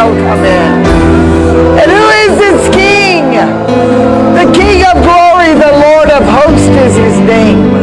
[0.00, 0.86] shall come in.
[1.78, 3.32] And who is this King?
[4.32, 7.79] The King of glory, the Lord of hosts is his name.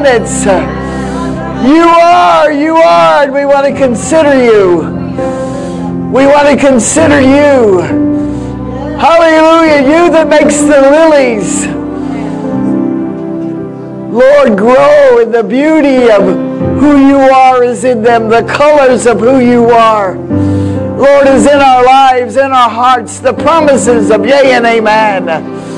[0.00, 0.44] Planets.
[1.66, 4.78] You are, you are, and we want to consider you.
[6.10, 7.80] We want to consider you.
[8.98, 11.66] Hallelujah, you that makes the lilies.
[14.12, 16.22] Lord, grow in the beauty of
[16.80, 20.16] who you are is in them, the colors of who you are.
[20.16, 25.69] Lord, is in our lives, in our hearts, the promises of yea and amen.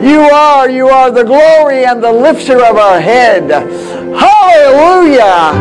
[0.00, 3.50] You are, you are the glory and the lifter of our head.
[3.50, 5.52] Hallelujah.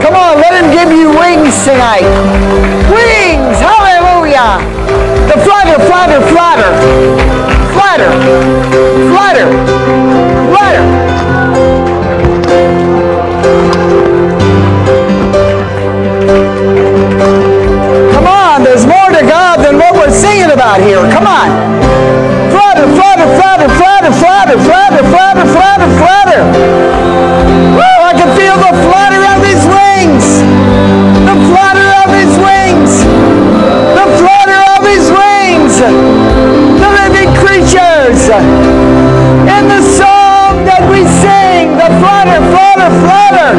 [0.00, 2.08] Come on, let him give you wings tonight.
[2.88, 4.64] Wings, hallelujah.
[5.28, 6.72] The flutter, flutter, flutter.
[7.76, 8.08] Flutter,
[9.12, 9.52] flutter,
[10.48, 10.84] flutter.
[18.14, 21.02] Come on, there's more to God than what we're singing about here.
[21.12, 21.67] Come on
[23.26, 26.42] flutter, flutter, flutter, flutter, flutter, flutter, flutter, flutter.
[27.74, 30.26] Woo, I can feel the flutter of his wings.
[31.26, 33.02] The flutter of his wings.
[33.98, 35.74] The flutter of his wings.
[35.82, 38.28] The living creatures.
[39.50, 43.50] In the song that we sing, the flutter, flutter, flutter.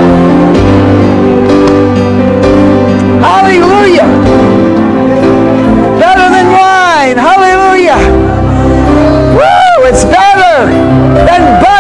[3.22, 3.79] Hallelujah.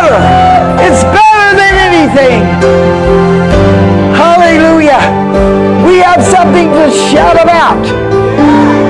[0.09, 2.41] It's better than anything.
[4.17, 5.01] Hallelujah.
[5.85, 7.85] We have something to shout about.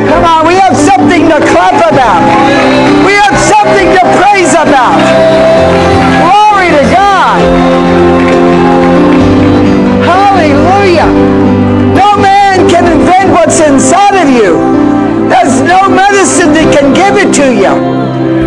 [0.08, 2.24] Come on, we have something to clap about.
[3.06, 4.96] We have something to praise about.
[6.24, 7.40] Glory to God.
[10.08, 11.10] Hallelujah.
[12.00, 14.56] No man can invent what's inside of you.
[15.28, 18.39] There's no medicine that can give it to you.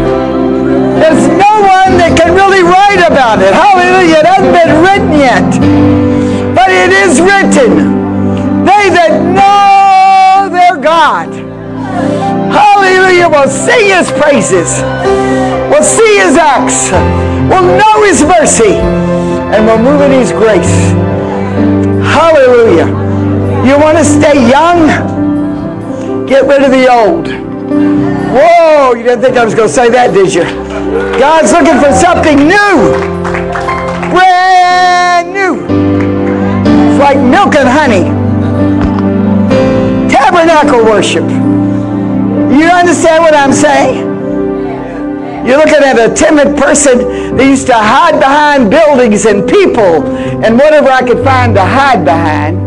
[3.00, 3.54] About it.
[3.54, 4.20] Hallelujah.
[4.20, 5.48] It hasn't been written yet.
[6.54, 8.02] But it is written.
[8.64, 11.32] They that know their God.
[12.52, 13.28] Hallelujah.
[13.28, 14.82] Will sing his praises.
[15.70, 16.92] Will see his acts.
[17.48, 18.76] Will know his mercy.
[18.76, 20.92] And will move in his grace.
[22.04, 22.86] Hallelujah.
[23.66, 24.88] You want to stay young?
[26.26, 27.28] Get rid of the old.
[28.32, 30.71] Whoa, you didn't think I was going to say that, did you?
[31.18, 32.92] God's looking for something new.
[34.12, 35.64] Brand new.
[36.90, 38.04] It's like milk and honey.
[40.10, 41.24] Tabernacle worship.
[41.24, 44.04] You understand what I'm saying?
[45.46, 50.06] You're looking at a timid person that used to hide behind buildings and people
[50.44, 52.60] and whatever I could find to hide behind.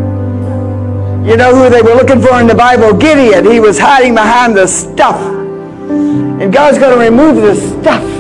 [1.27, 2.93] You know who they were looking for in the Bible?
[2.97, 3.45] Gideon.
[3.45, 5.19] He was hiding behind the stuff.
[5.21, 8.14] And God's going to remove the stuff.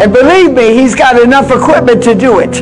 [0.00, 2.54] And believe me, he's got enough equipment to do it.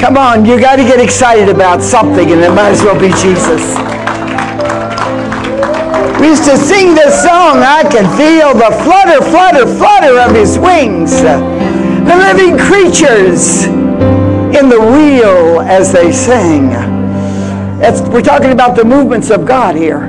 [0.00, 3.08] Come on, you got to get excited about something, and it might as well be
[3.20, 3.76] Jesus.
[6.20, 10.58] We used to sing this song, I can feel the flutter, flutter, flutter of his
[10.58, 11.22] wings.
[11.22, 16.68] The living creatures in the wheel as they sing.
[17.80, 20.08] That's, we're talking about the movements of God here.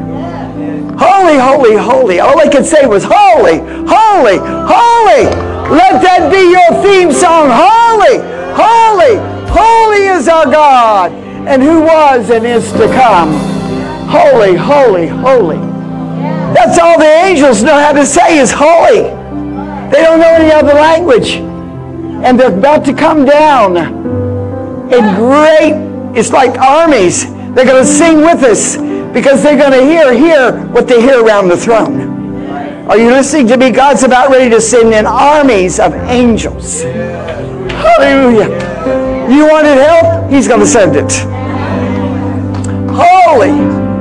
[1.00, 2.20] Holy, holy, holy.
[2.20, 5.41] All they could say was holy, holy, holy.
[5.72, 7.48] Let that be your theme song.
[7.48, 8.20] Holy,
[8.52, 9.16] holy,
[9.48, 11.14] holy is our God
[11.48, 13.32] and who was and is to come.
[14.10, 15.56] Holy, holy, holy.
[16.54, 19.04] That's all the angels know how to say is holy.
[19.92, 21.36] They don't know any other language.
[21.36, 23.78] And they're about to come down
[24.92, 27.26] in great, it's like armies.
[27.56, 28.76] They're going to sing with us
[29.14, 32.11] because they're going to hear, hear what they hear around the throne.
[32.88, 33.70] Are you listening to me?
[33.70, 36.82] God's about ready to send in armies of angels.
[36.82, 38.50] Hallelujah.
[39.30, 40.32] You wanted help?
[40.32, 41.12] He's going to send it.
[42.92, 43.52] Holy,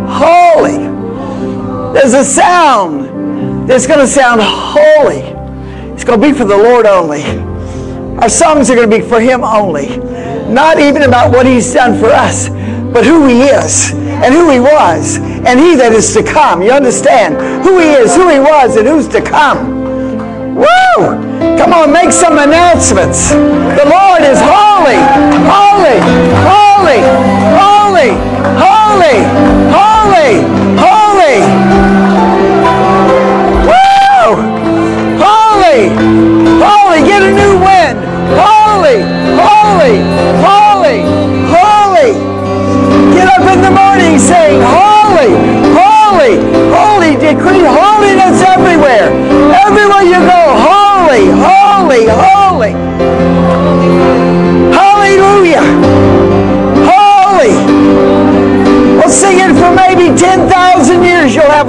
[0.09, 0.89] holy.
[1.93, 5.21] There's a sound that's going to sound holy.
[5.93, 7.23] It's going to be for the Lord only.
[8.19, 9.99] Our songs are going to be for Him only.
[10.49, 13.93] Not even about what He's done for us, but who He is
[14.23, 16.63] and who He was and He that is to come.
[16.63, 17.37] You understand?
[17.65, 19.81] Who He is, who He was, and who's to come.
[20.55, 21.57] Woo!
[21.57, 23.31] Come on, make some announcements.
[23.31, 25.01] The Lord is holy,
[25.49, 25.99] holy,
[26.45, 27.01] holy,
[27.57, 28.11] holy,
[28.61, 29.21] holy,
[29.73, 30.60] holy, holy.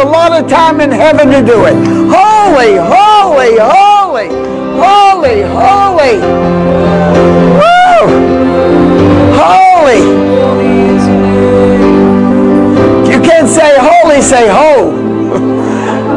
[0.01, 1.75] A lot of time in heaven to do it.
[2.09, 4.29] Holy, holy, holy,
[4.81, 6.17] holy, holy.
[7.59, 8.01] Woo!
[9.37, 10.01] Holy.
[13.11, 14.97] You can't say holy, say ho.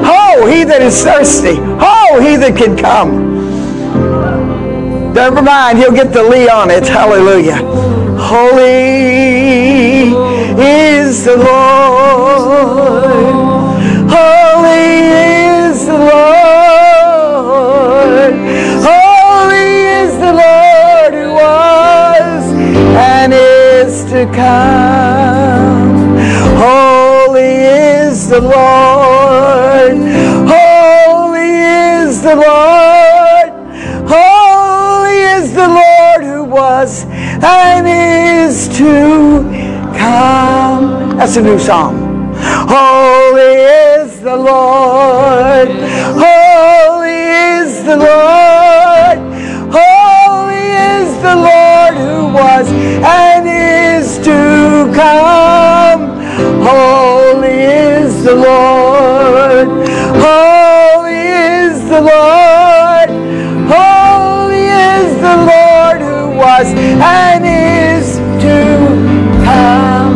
[0.04, 1.56] Ho, he that is thirsty.
[1.56, 3.34] Ho, he that can come.
[5.12, 6.86] Never mind, he'll get the Lee on it.
[6.86, 7.58] Hallelujah.
[8.18, 9.44] Holy
[10.58, 13.23] is the Lord.
[14.08, 14.88] Holy
[15.72, 17.34] is the Lord.
[18.84, 19.70] Holy
[20.00, 22.44] is the Lord who was
[22.96, 26.18] and is to come.
[26.56, 27.54] Holy
[28.10, 29.96] is the Lord.
[30.54, 33.52] Holy is the Lord.
[34.06, 37.06] Holy is the Lord who was
[37.42, 39.42] and is to
[39.98, 41.16] come.
[41.16, 42.12] That's a new song.
[42.68, 43.93] Holy is
[44.36, 45.68] the Lord.
[46.26, 47.20] Holy
[47.54, 49.18] is the Lord.
[49.70, 56.18] Holy is the Lord who was and is to come.
[56.62, 59.68] Holy is the Lord.
[60.26, 63.10] Holy is the Lord.
[63.76, 68.56] Holy is the Lord who was and is to
[69.44, 70.14] come.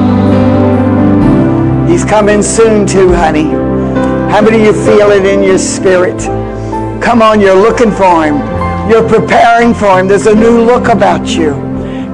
[1.88, 3.67] He's coming soon too, honey.
[4.30, 6.20] How many of you feel it in your spirit?
[7.02, 8.36] Come on, you're looking for him.
[8.88, 10.06] You're preparing for him.
[10.06, 11.52] There's a new look about you.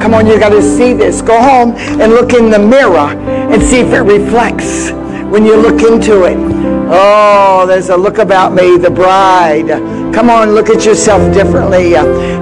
[0.00, 1.20] Come on, you got to see this.
[1.20, 4.92] Go home and look in the mirror and see if it reflects
[5.30, 6.38] when you look into it.
[6.88, 9.68] Oh, there's a look about me, the bride.
[10.14, 11.94] Come on, look at yourself differently.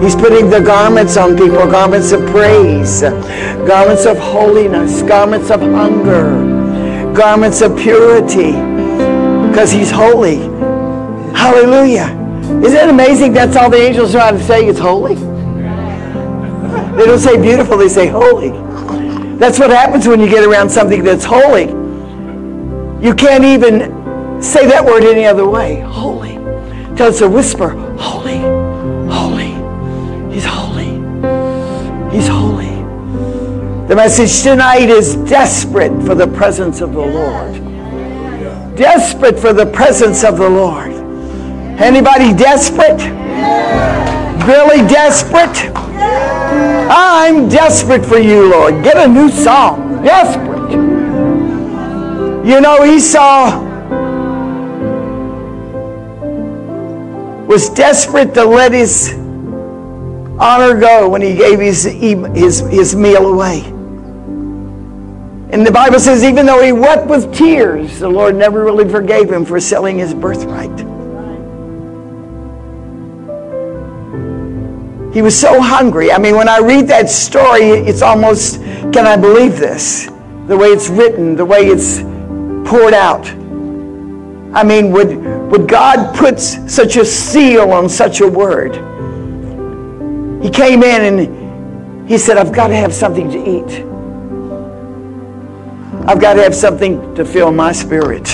[0.05, 7.15] He's putting the garments on people, garments of praise, garments of holiness, garments of hunger,
[7.15, 8.53] garments of purity,
[9.53, 10.39] because he's holy.
[11.37, 12.09] Hallelujah.
[12.65, 15.15] Isn't it amazing that's all the angels know how to say is holy?
[16.97, 18.49] They don't say beautiful, they say holy.
[19.37, 21.67] That's what happens when you get around something that's holy.
[23.07, 25.81] You can't even say that word any other way.
[25.81, 26.39] Holy.
[26.99, 27.71] It's a whisper.
[27.99, 28.39] Holy.
[29.13, 29.53] Holy.
[30.33, 30.95] He's holy.
[32.11, 32.75] He's holy.
[33.87, 37.62] The message tonight is desperate for the presence of the Lord.
[38.77, 40.93] Desperate for the presence of the Lord.
[41.79, 43.01] Anybody desperate?
[44.47, 45.71] Really desperate?
[46.91, 48.83] I'm desperate for you, Lord.
[48.83, 50.03] Get a new song.
[50.03, 50.73] Desperate.
[52.47, 53.61] You know, Esau
[57.47, 59.13] was desperate to let his
[60.39, 63.63] honor go when he gave his, his, his meal away.
[65.53, 69.31] And the Bible says, even though he wept with tears, the Lord never really forgave
[69.31, 70.79] him for selling his birthright.
[75.13, 76.11] He was so hungry.
[76.11, 78.63] I mean, when I read that story, it's almost,
[78.95, 80.07] can I believe this?
[80.47, 81.99] The way it's written, the way it's
[82.67, 83.29] poured out.
[84.57, 85.19] I mean, would,
[85.51, 88.75] would God put such a seal on such a word?
[90.43, 93.92] He came in and he said, I've got to have something to eat.
[96.07, 98.27] I've got to have something to fill my spirit.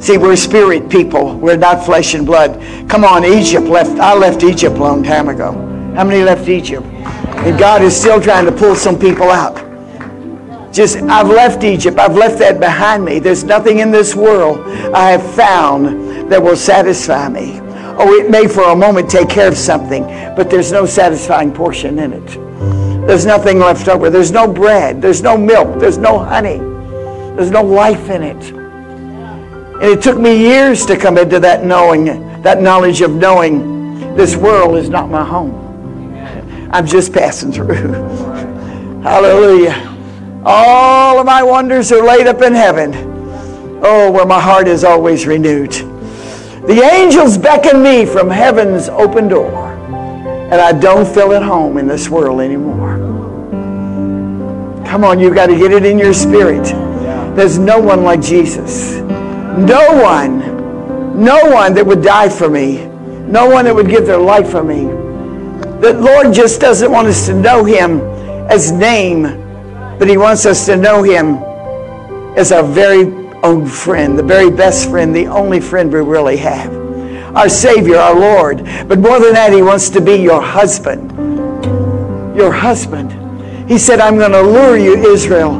[0.00, 1.36] See, we're spirit people.
[1.36, 2.62] We're not flesh and blood.
[2.88, 3.98] Come on, Egypt left.
[3.98, 5.52] I left Egypt a long time ago.
[5.94, 6.86] How many left Egypt?
[6.86, 9.56] And God is still trying to pull some people out.
[10.72, 11.98] Just, I've left Egypt.
[11.98, 13.18] I've left that behind me.
[13.18, 14.60] There's nothing in this world
[14.94, 17.58] I have found that will satisfy me.
[17.98, 20.04] Oh, it may for a moment take care of something,
[20.36, 22.49] but there's no satisfying portion in it.
[23.06, 24.10] There's nothing left over.
[24.10, 25.02] There's no bread.
[25.02, 25.80] There's no milk.
[25.80, 26.58] There's no honey.
[27.36, 28.52] There's no life in it.
[28.52, 32.04] And it took me years to come into that knowing,
[32.42, 35.68] that knowledge of knowing this world is not my home.
[36.72, 37.92] I'm just passing through.
[39.02, 39.90] Hallelujah.
[40.44, 42.92] All of my wonders are laid up in heaven.
[43.82, 45.72] Oh, where my heart is always renewed.
[45.72, 49.69] The angels beckon me from heaven's open door,
[50.50, 52.98] and I don't feel at home in this world anymore.
[54.84, 56.64] Come on, you've got to get it in your spirit.
[57.36, 58.96] There's no one like Jesus.
[58.96, 64.18] No one, no one that would die for me, no one that would give their
[64.18, 64.86] life for me.
[65.80, 68.00] The Lord just doesn't want us to know him
[68.50, 69.22] as name,
[70.00, 71.36] but he wants us to know him
[72.36, 73.04] as our very
[73.44, 76.79] own friend, the very best friend, the only friend we really have.
[77.34, 78.64] Our Savior, our Lord.
[78.88, 81.10] But more than that, he wants to be your husband.
[82.36, 83.10] Your husband.
[83.68, 85.56] He said, I'm going to lure you, Israel,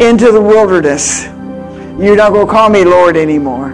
[0.00, 1.28] into the wilderness
[1.98, 3.70] you're not going to call me Lord anymore.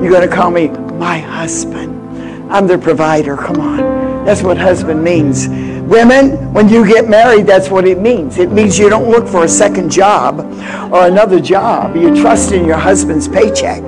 [0.00, 2.50] You're going to call me my husband.
[2.50, 3.36] I'm the provider.
[3.36, 4.24] Come on.
[4.24, 5.48] That's what husband means.
[5.48, 8.38] Women, when you get married, that's what it means.
[8.38, 10.40] It means you don't look for a second job
[10.90, 11.94] or another job.
[11.94, 13.82] You trust in your husband's paycheck.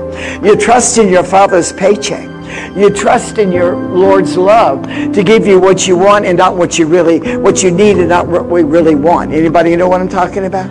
[0.45, 2.29] You trust in your father's paycheck.
[2.77, 6.79] You trust in your Lord's love to give you what you want and not what
[6.79, 9.33] you really, what you need and not what we really want.
[9.33, 10.71] Anybody know what I'm talking about?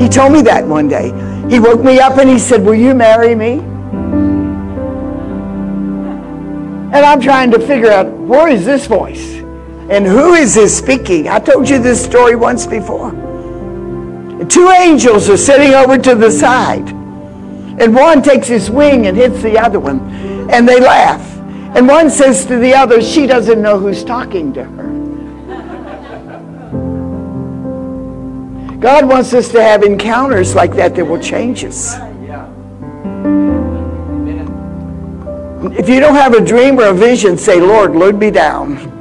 [0.00, 1.08] He told me that one day.
[1.48, 3.60] He woke me up and he said, Will you marry me?
[6.90, 9.34] And I'm trying to figure out where is this voice?
[9.90, 11.28] And who is this speaking?
[11.28, 13.12] I told you this story once before.
[14.48, 16.88] Two angels are sitting over to the side.
[17.80, 19.98] And one takes his wing and hits the other one.
[20.48, 21.36] And they laugh.
[21.76, 24.88] And one says to the other, she doesn't know who's talking to her.
[28.80, 31.96] God wants us to have encounters like that that will change us.
[35.76, 38.96] If you don't have a dream or a vision, say, Lord, load me down.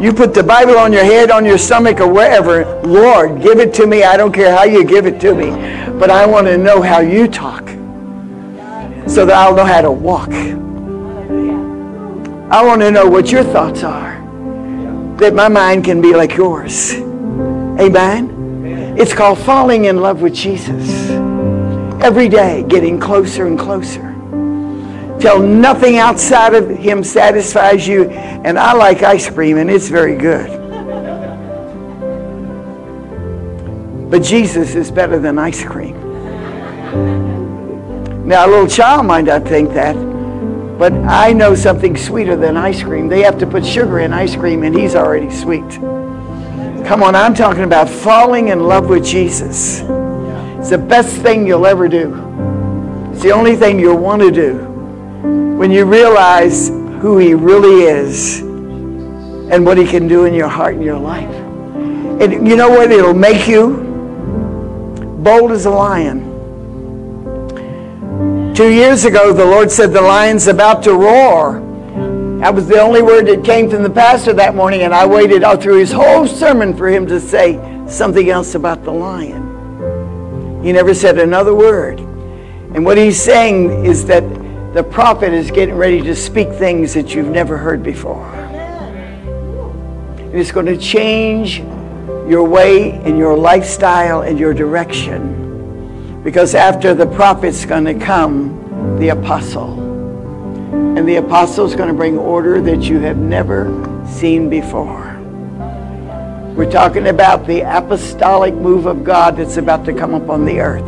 [0.00, 2.64] You put the Bible on your head, on your stomach, or wherever.
[2.82, 4.02] Lord, give it to me.
[4.02, 5.50] I don't care how you give it to me.
[5.98, 7.64] But I want to know how you talk
[9.06, 10.30] so that I'll know how to walk.
[12.50, 14.14] I want to know what your thoughts are,
[15.18, 16.94] that my mind can be like yours.
[16.94, 18.94] Amen?
[18.96, 21.10] It's called falling in love with Jesus.
[22.00, 24.12] Every day, getting closer and closer.
[25.18, 28.10] Till nothing outside of him satisfies you.
[28.10, 30.60] And I like ice cream, and it's very good.
[34.10, 36.03] But Jesus is better than ice cream.
[38.24, 39.92] Now, a little child might not think that,
[40.78, 43.06] but I know something sweeter than ice cream.
[43.06, 45.68] They have to put sugar in ice cream, and he's already sweet.
[46.86, 49.80] Come on, I'm talking about falling in love with Jesus.
[50.58, 52.14] It's the best thing you'll ever do.
[53.12, 54.56] It's the only thing you'll want to do
[55.58, 60.76] when you realize who he really is and what he can do in your heart
[60.76, 61.28] and your life.
[62.22, 62.90] And you know what?
[62.90, 63.84] It'll make you
[65.18, 66.33] bold as a lion.
[68.54, 71.58] Two years ago, the Lord said the lion's about to roar.
[72.38, 75.42] That was the only word that came from the pastor that morning, and I waited
[75.42, 77.58] all through his whole sermon for him to say
[77.88, 80.62] something else about the lion.
[80.62, 81.98] He never said another word.
[81.98, 84.22] And what he's saying is that
[84.72, 88.32] the prophet is getting ready to speak things that you've never heard before.
[90.16, 91.58] And it's going to change
[92.28, 95.43] your way and your lifestyle and your direction.
[96.24, 98.64] Because after the prophet's going to come
[98.98, 99.78] the apostle.
[100.96, 105.12] And the apostle is going to bring order that you have never seen before.
[106.56, 110.84] We're talking about the apostolic move of God that's about to come upon the earth.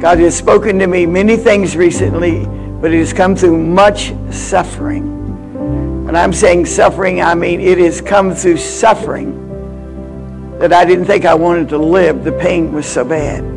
[0.00, 2.44] God has spoken to me many things recently,
[2.80, 5.04] but it has come through much suffering.
[6.08, 9.42] And I'm saying suffering, I mean it has come through suffering
[10.58, 12.24] that I didn't think I wanted to live.
[12.24, 13.55] The pain was so bad.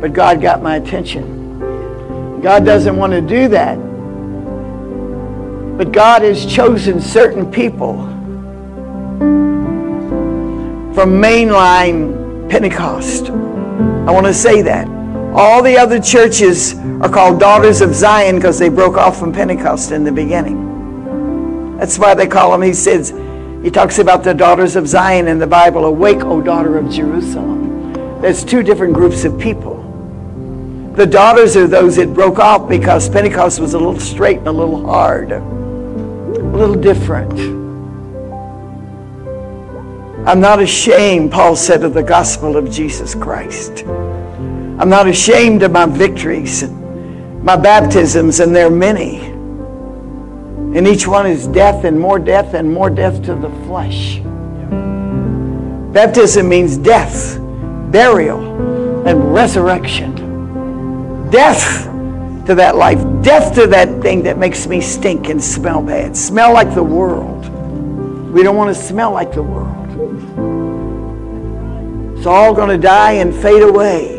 [0.00, 2.40] But God got my attention.
[2.40, 3.76] God doesn't want to do that.
[5.76, 7.96] But God has chosen certain people
[10.94, 13.30] from mainline Pentecost.
[13.30, 14.88] I want to say that.
[15.34, 19.92] All the other churches are called Daughters of Zion because they broke off from Pentecost
[19.92, 21.76] in the beginning.
[21.76, 23.14] That's why they call them, he says,
[23.62, 25.84] he talks about the daughters of Zion in the Bible.
[25.84, 27.92] Awake, O daughter of Jerusalem.
[28.20, 29.77] There's two different groups of people.
[30.98, 34.52] The daughters are those that broke off because Pentecost was a little straight and a
[34.52, 37.38] little hard, a little different.
[40.28, 43.84] I'm not ashamed, Paul said, of the gospel of Jesus Christ.
[43.86, 49.20] I'm not ashamed of my victories, my baptisms, and there are many.
[49.20, 54.18] And each one is death and more death and more death to the flesh.
[55.92, 57.38] Baptism means death,
[57.92, 60.17] burial, and resurrection.
[61.30, 61.84] Death
[62.46, 66.54] to that life, death to that thing that makes me stink and smell bad, smell
[66.54, 67.46] like the world.
[68.32, 69.74] We don't want to smell like the world.
[72.16, 74.16] It's all going to die and fade away.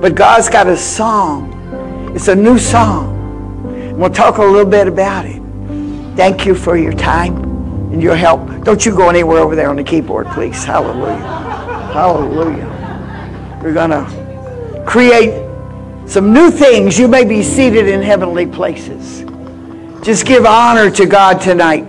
[0.00, 2.12] But God's got a song.
[2.14, 3.96] It's a new song.
[3.96, 5.40] We'll talk a little bit about it.
[6.16, 7.36] Thank you for your time
[7.92, 8.64] and your help.
[8.64, 10.64] Don't you go anywhere over there on the keyboard, please.
[10.64, 11.16] Hallelujah.
[11.92, 13.60] Hallelujah.
[13.62, 15.45] We're going to create
[16.06, 16.98] some new things.
[16.98, 19.24] You may be seated in heavenly places.
[20.02, 21.84] Just give honor to God tonight.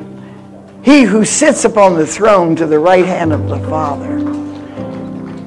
[0.83, 4.17] He who sits upon the throne to the right hand of the Father.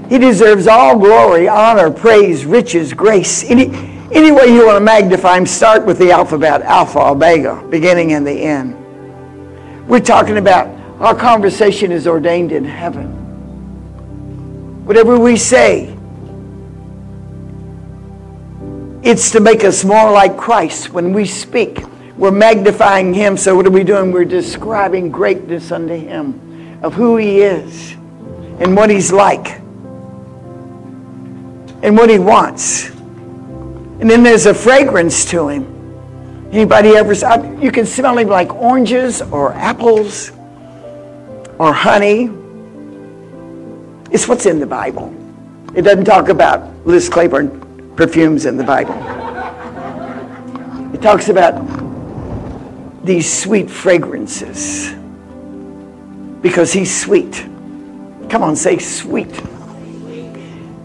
[0.09, 3.45] He deserves all glory, honor, praise, riches, grace.
[3.45, 3.67] Any,
[4.13, 8.27] any way you want to magnify him, start with the alphabet, alpha, omega, beginning and
[8.27, 8.77] the end.
[9.89, 10.69] We're talking about
[11.01, 13.07] our conversation is ordained in heaven.
[14.85, 15.97] Whatever we say,
[19.03, 20.93] it's to make us more like Christ.
[20.93, 21.83] When we speak,
[22.17, 23.37] we're magnifying him.
[23.37, 24.13] So what are we doing?
[24.13, 27.93] We're describing greatness unto him of who he is
[28.61, 29.61] and what he's like
[31.83, 32.91] and what he wants.
[32.91, 35.67] And then there's a fragrance to him.
[36.53, 37.15] Anybody ever,
[37.63, 40.31] you can smell him like oranges or apples
[41.59, 42.31] or honey.
[44.11, 45.15] It's what's in the Bible.
[45.75, 47.70] It doesn't talk about Liz Claiborne
[48.01, 48.95] perfumes in the Bible.
[50.95, 51.55] It talks about
[53.05, 54.95] these sweet fragrances
[56.41, 57.47] because he's sweet.
[58.31, 59.31] Come on, say sweet.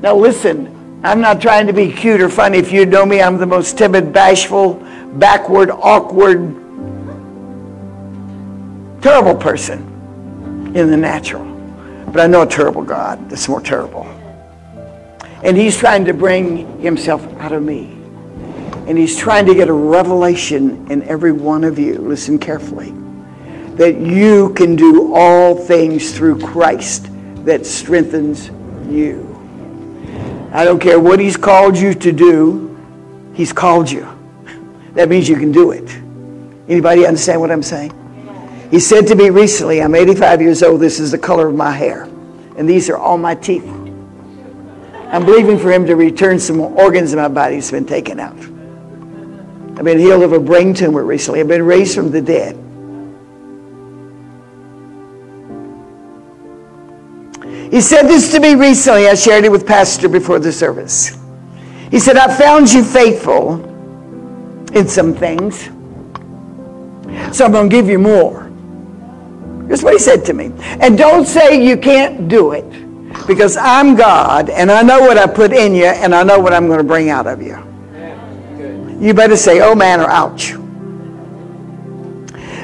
[0.01, 2.57] Now listen, I'm not trying to be cute or funny.
[2.57, 4.73] If you know me, I'm the most timid, bashful,
[5.13, 6.53] backward, awkward,
[9.01, 11.45] terrible person in the natural.
[12.07, 14.14] But I know a terrible God that's more terrible.
[15.45, 17.91] And he's trying to bring himself out of me.
[18.87, 21.99] And he's trying to get a revelation in every one of you.
[21.99, 22.91] Listen carefully.
[23.75, 27.09] That you can do all things through Christ
[27.45, 28.49] that strengthens
[28.89, 29.31] you.
[30.51, 32.75] I don't care what he's called you to do,
[33.35, 34.07] he's called you.
[34.95, 35.89] That means you can do it.
[36.69, 37.91] Anybody understand what I'm saying?
[38.71, 41.71] He said to me recently, I'm 85 years old, this is the color of my
[41.71, 42.03] hair.
[42.57, 43.84] And these are all my teeth.
[45.15, 48.37] I'm believing for him to return some organs in my body that's been taken out.
[48.37, 51.39] I've been healed of a brain tumor recently.
[51.39, 52.57] I've been raised from the dead.
[57.71, 59.07] He said this to me recently.
[59.07, 61.17] I shared it with Pastor before the service.
[61.91, 63.63] He said, I found you faithful
[64.73, 65.63] in some things.
[67.33, 68.51] So I'm going to give you more.
[69.69, 70.51] That's what he said to me.
[70.81, 72.84] And don't say you can't do it
[73.27, 76.53] because I'm God and I know what I put in you and I know what
[76.53, 77.57] I'm going to bring out of you.
[78.99, 80.53] You better say, oh man, or ouch.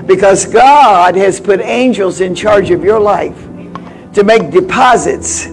[0.06, 3.38] Because God has put angels in charge of your life
[4.13, 5.45] to make deposits.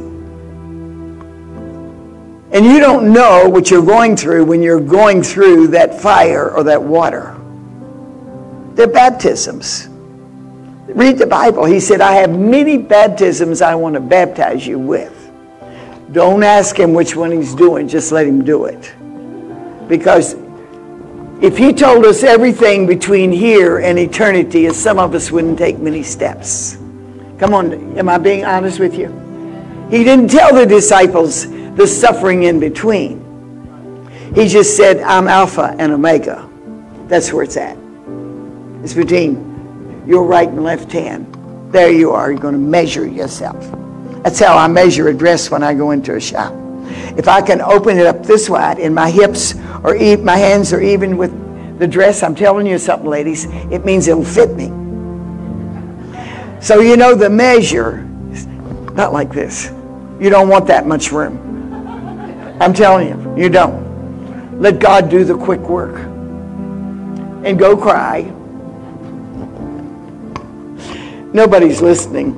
[2.50, 6.64] And you don't know what you're going through when you're going through that fire or
[6.64, 7.36] that water.
[8.74, 9.87] They're baptisms.
[10.88, 11.66] Read the Bible.
[11.66, 15.14] He said, I have many baptisms I want to baptize you with.
[16.12, 18.94] Don't ask him which one he's doing, just let him do it.
[19.86, 20.34] Because
[21.42, 26.02] if he told us everything between here and eternity, some of us wouldn't take many
[26.02, 26.78] steps.
[27.38, 29.08] Come on, am I being honest with you?
[29.90, 31.46] He didn't tell the disciples
[31.76, 33.24] the suffering in between.
[34.34, 36.48] He just said, I'm Alpha and Omega.
[37.08, 37.76] That's where it's at.
[38.82, 39.47] It's between
[40.08, 41.32] your right and left hand.
[41.70, 42.30] There you are.
[42.32, 43.70] You're going to measure yourself.
[44.22, 46.54] That's how I measure a dress when I go into a shop.
[47.18, 50.80] If I can open it up this wide and my hips or my hands are
[50.80, 54.68] even with the dress, I'm telling you something, ladies, it means it'll fit me.
[56.60, 57.98] So you know the measure,
[58.94, 59.70] not like this.
[60.18, 61.36] You don't want that much room.
[62.60, 64.58] I'm telling you, you don't.
[64.60, 65.96] Let God do the quick work.
[67.44, 68.32] And go cry.
[71.38, 72.32] Nobody's listening.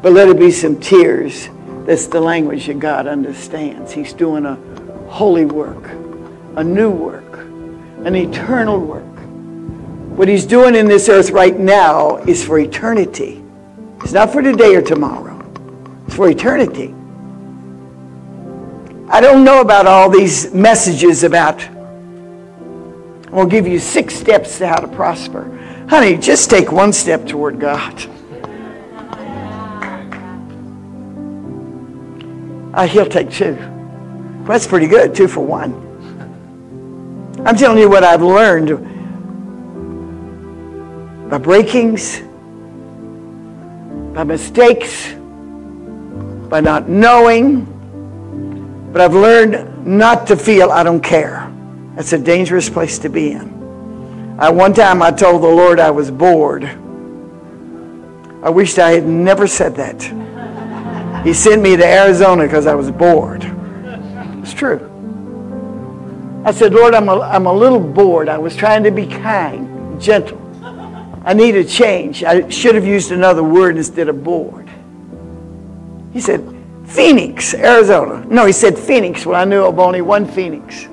[0.00, 1.50] But let it be some tears.
[1.84, 3.92] That's the language that God understands.
[3.92, 4.54] He's doing a
[5.10, 5.90] holy work,
[6.56, 7.34] a new work,
[8.06, 9.04] an eternal work.
[10.16, 13.44] What he's doing in this earth right now is for eternity.
[14.00, 15.38] It's not for today or tomorrow.
[16.06, 16.94] It's for eternity.
[19.10, 21.60] I don't know about all these messages about,
[23.36, 25.52] I'll give you six steps to how to prosper.
[25.90, 27.94] Honey, just take one step toward God.
[32.72, 33.54] Uh, he'll take two.
[33.54, 35.74] Well, that's pretty good, two for one.
[37.44, 38.70] I'm telling you what I've learned
[41.28, 42.20] by breakings,
[44.14, 45.12] by mistakes,
[46.48, 47.66] by not knowing.
[48.92, 51.45] But I've learned not to feel I don't care.
[51.96, 54.36] That's a dangerous place to be in.
[54.38, 56.64] I, one time I told the Lord I was bored.
[58.42, 60.02] I wished I had never said that.
[61.24, 63.44] He sent me to Arizona because I was bored.
[64.42, 64.92] It's true.
[66.44, 68.28] I said, Lord, I'm a, I'm a little bored.
[68.28, 70.40] I was trying to be kind, gentle.
[71.24, 72.22] I need a change.
[72.22, 74.68] I should have used another word instead of bored.
[76.12, 76.44] He said,
[76.84, 78.24] Phoenix, Arizona.
[78.28, 79.24] No, he said Phoenix.
[79.24, 80.86] Well, I knew of only one Phoenix.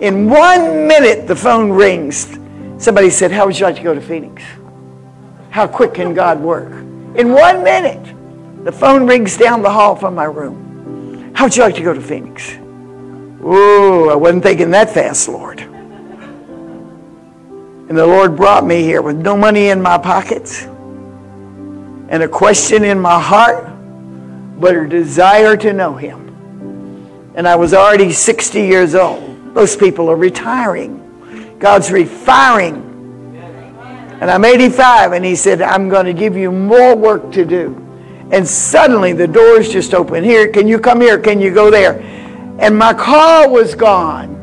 [0.00, 2.38] In one minute, the phone rings.
[2.78, 4.42] Somebody said, How would you like to go to Phoenix?
[5.50, 6.70] How quick can God work?
[7.16, 8.14] In one minute.
[8.64, 11.32] The phone rings down the hall from my room.
[11.34, 12.56] How would you like to go to Phoenix?
[13.42, 15.60] Ooh, I wasn't thinking that fast, Lord.
[17.88, 22.82] And the Lord brought me here with no money in my pockets and a question
[22.82, 23.68] in my heart,
[24.58, 27.32] but a desire to know Him.
[27.36, 29.35] And I was already 60 years old.
[29.56, 31.56] Those people are retiring.
[31.58, 32.82] God's refiring.
[34.20, 37.74] And I'm 85, and He said, I'm going to give you more work to do.
[38.30, 40.22] And suddenly the doors just open.
[40.22, 41.18] Here, can you come here?
[41.18, 42.00] Can you go there?
[42.58, 44.34] And my car was gone.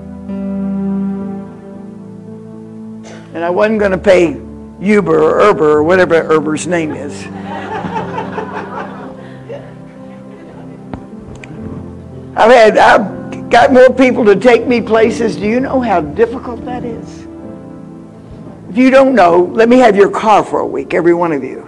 [3.35, 4.41] And I wasn't going to pay
[4.83, 7.13] Uber or Uber or whatever Uber's name is.
[12.35, 13.22] I've had, I've
[13.53, 15.35] got more people to take me places.
[15.35, 17.27] Do you know how difficult that is?
[18.67, 21.43] If you don't know, let me have your car for a week, every one of
[21.43, 21.61] you.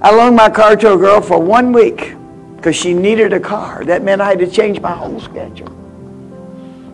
[0.00, 2.14] I loaned my car to a girl for one week
[2.54, 3.84] because she needed a car.
[3.84, 5.70] That meant I had to change my whole schedule.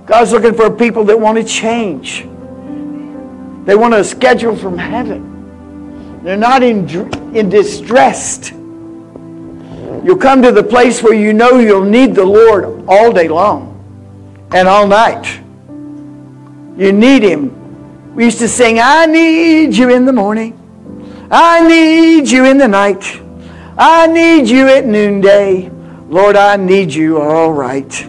[0.06, 2.22] God's looking for people that want to change.
[3.66, 6.22] They want a schedule from heaven.
[6.22, 6.88] They're not in,
[7.36, 8.54] in distressed.
[10.06, 13.74] You'll come to the place where you know you'll need the Lord all day long
[14.54, 15.40] and all night.
[16.78, 18.14] You need Him.
[18.14, 20.56] We used to sing, I need you in the morning.
[21.28, 23.20] I need you in the night.
[23.76, 25.70] I need you at noonday.
[26.08, 28.02] Lord, I need you all right.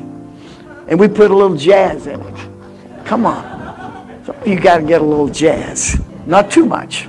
[0.88, 3.06] And we put a little jazz in it.
[3.06, 4.22] Come on.
[4.46, 6.00] You got to get a little jazz.
[6.28, 7.08] Not too much.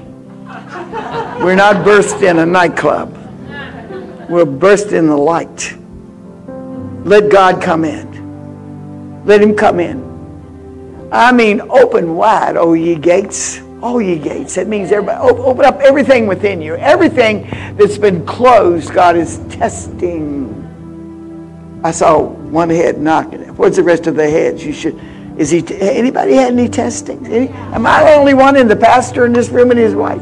[1.42, 3.17] We're not burst in a nightclub.
[4.28, 5.74] We're burst in the light.
[7.04, 9.24] Let God come in.
[9.24, 11.08] Let him come in.
[11.10, 13.60] I mean, open wide, O ye gates.
[13.82, 14.56] Oh, ye gates.
[14.56, 16.74] That means everybody open up everything within you.
[16.76, 20.54] Everything that's been closed, God is testing.
[21.82, 23.40] I saw one head knocking.
[23.56, 24.64] What's the rest of the heads?
[24.64, 25.00] You should.
[25.38, 25.64] Is he?
[25.80, 27.24] Anybody had any testing?
[27.26, 30.20] Any, am I the only one in the pastor in this room and his wife?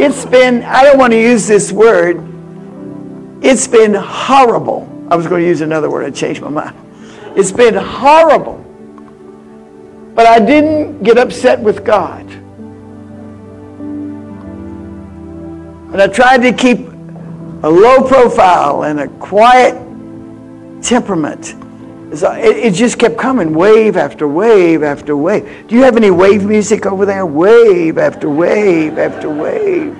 [0.00, 0.62] It's been.
[0.62, 2.22] I don't want to use this word.
[3.42, 4.92] It's been horrible.
[5.10, 6.04] I was going to use another word.
[6.04, 6.76] I changed my mind.
[7.36, 8.66] It's been horrible
[10.16, 12.24] but I didn't get upset with God.
[15.92, 16.78] And I tried to keep
[17.62, 19.74] a low profile and a quiet
[20.82, 21.54] temperament.
[22.22, 25.66] It, just kept coming, wave after wave after wave.
[25.66, 27.26] Do you have any wave music over there?
[27.26, 29.96] Wave after wave after wave.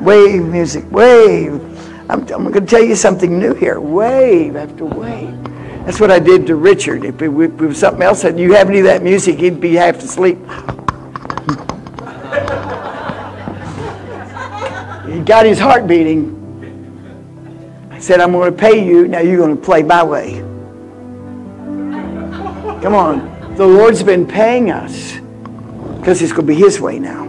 [0.00, 1.54] Wave music, wave.
[2.10, 3.80] I'm, I'm going to tell you something new here.
[3.80, 5.42] Wave after wave.
[5.84, 7.04] That's what I did to Richard.
[7.04, 9.96] If it, was something else and you have any of that music, he'd be half
[9.98, 10.38] asleep.
[15.08, 16.38] he got his heart beating.
[17.90, 19.08] I said, I'm going to pay you.
[19.08, 20.51] Now you're going to play my way.
[22.82, 23.54] Come on.
[23.54, 25.12] The Lord's been paying us
[25.98, 27.22] because it's going to be his way now.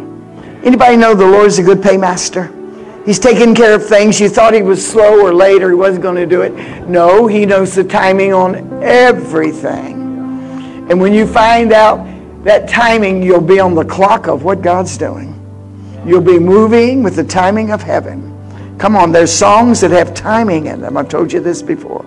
[0.63, 2.52] Anybody know the Lord's a good paymaster?
[3.06, 4.20] He's taking care of things.
[4.20, 6.88] You thought he was slow or late or he wasn't going to do it.
[6.88, 10.02] No, he knows the timing on everything.
[10.89, 12.04] And when you find out
[12.46, 15.39] that timing, you'll be on the clock of what God's doing.
[16.04, 18.33] You'll be moving with the timing of heaven.
[18.84, 20.98] Come on, there's songs that have timing in them.
[20.98, 22.06] I've told you this before.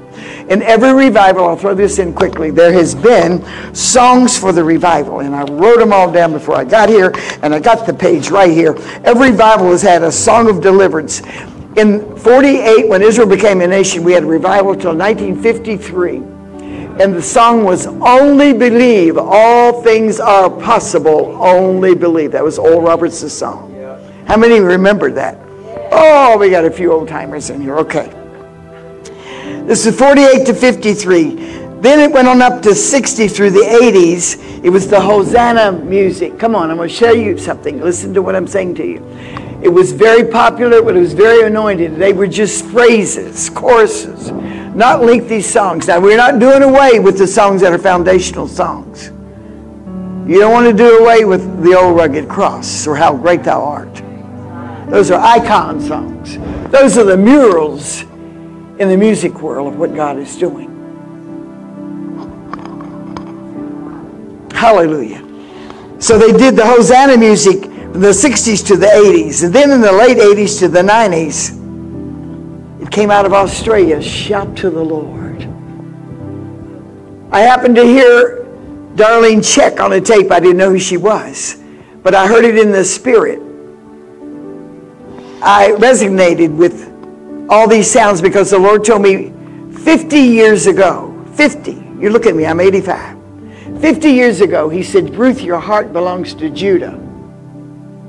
[0.50, 3.42] In every revival, I'll throw this in quickly, there has been
[3.74, 5.20] songs for the revival.
[5.20, 8.28] And I wrote them all down before I got here, and I got the page
[8.28, 8.76] right here.
[9.04, 11.22] Every revival has had a song of deliverance.
[11.78, 16.16] In 48, when Israel became a nation, we had a revival until 1953.
[17.02, 22.32] And the song was Only Believe, All Things Are Possible, Only Believe.
[22.32, 23.72] That was Oral Roberts' song.
[24.26, 25.45] How many remember that?
[25.92, 27.76] Oh, we got a few old timers in here.
[27.78, 28.12] Okay.
[29.66, 31.34] This is 48 to 53.
[31.80, 34.64] Then it went on up to 60 through the 80s.
[34.64, 36.38] It was the Hosanna music.
[36.38, 37.80] Come on, I'm going to show you something.
[37.80, 39.06] Listen to what I'm saying to you.
[39.62, 41.96] It was very popular, but it was very anointed.
[41.96, 44.30] They were just phrases, choruses,
[44.74, 45.88] not lengthy songs.
[45.88, 49.08] Now, we're not doing away with the songs that are foundational songs.
[50.28, 53.62] You don't want to do away with the old rugged cross or how great thou
[53.62, 54.02] art.
[54.88, 56.38] Those are icon songs.
[56.70, 58.02] Those are the murals
[58.78, 60.72] in the music world of what God is doing.
[64.52, 65.22] Hallelujah.
[65.98, 69.44] So they did the Hosanna music from the 60s to the 80s.
[69.44, 71.62] And then in the late 80s to the 90s,
[72.82, 75.42] it came out of Australia, Shout to the Lord.
[77.32, 78.46] I happened to hear
[78.94, 80.30] Darlene Zschech on a tape.
[80.30, 81.62] I didn't know who she was,
[82.02, 83.45] but I heard it in the spirit.
[85.46, 86.92] I resonated with
[87.48, 89.32] all these sounds because the Lord told me
[89.84, 93.16] 50 years ago, 50, you look at me, I'm 85.
[93.80, 97.00] 50 years ago, he said, Ruth, your heart belongs to Judah.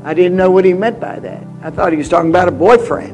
[0.03, 1.43] I didn't know what he meant by that.
[1.61, 3.13] I thought he was talking about a boyfriend.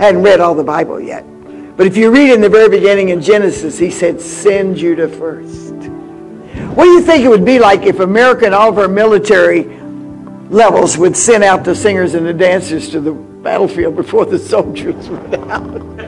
[0.00, 1.24] I hadn't read all the Bible yet.
[1.76, 5.74] But if you read in the very beginning in Genesis, he said, send Judah first.
[6.74, 9.75] What do you think it would be like if America and all of our military
[10.50, 15.08] levels would send out the singers and the dancers to the battlefield before the soldiers
[15.08, 16.00] went out.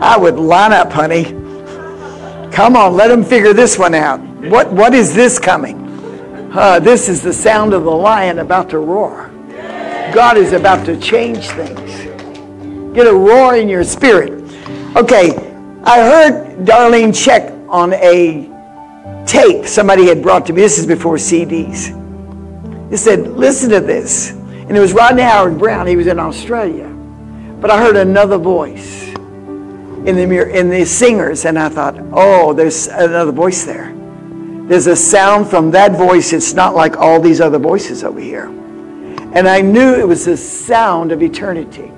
[0.00, 1.24] I would line up, honey.
[2.52, 4.20] Come on, let them figure this one out.
[4.20, 5.82] What, what is this coming?
[6.52, 9.30] Uh, this is the sound of the lion about to roar.
[10.12, 12.94] God is about to change things.
[12.94, 14.30] Get a roar in your spirit.
[14.94, 15.30] Okay,
[15.82, 18.48] I heard Darlene Zschech on a
[19.26, 20.60] tape somebody had brought to me.
[20.60, 22.03] This is before CDs.
[22.90, 24.30] He said, listen to this.
[24.30, 25.86] And it was Rodney Howard-Browne.
[25.86, 26.88] He was in Australia.
[27.60, 32.88] But I heard another voice in the, in the singers, and I thought, oh, there's
[32.88, 33.94] another voice there.
[34.66, 36.32] There's a sound from that voice.
[36.32, 38.46] It's not like all these other voices over here.
[38.46, 41.90] And I knew it was the sound of eternity.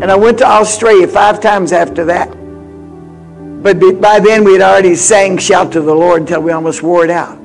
[0.00, 2.28] And I went to Australia five times after that.
[3.62, 7.04] But by then we had already sang Shout to the Lord until we almost wore
[7.04, 7.41] it out.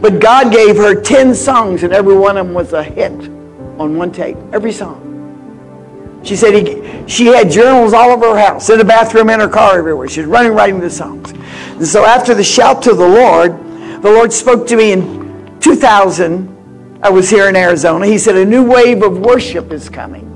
[0.00, 3.12] But God gave her 10 songs, and every one of them was a hit
[3.78, 4.36] on one take.
[4.52, 5.06] Every song.
[6.22, 9.48] She said he, she had journals all over her house, in the bathroom, in her
[9.48, 10.08] car, everywhere.
[10.08, 11.30] She was running, writing the songs.
[11.30, 13.52] And so after the shout to the Lord,
[14.02, 16.98] the Lord spoke to me in 2000.
[17.02, 18.06] I was here in Arizona.
[18.06, 20.26] He said, a new wave of worship is coming.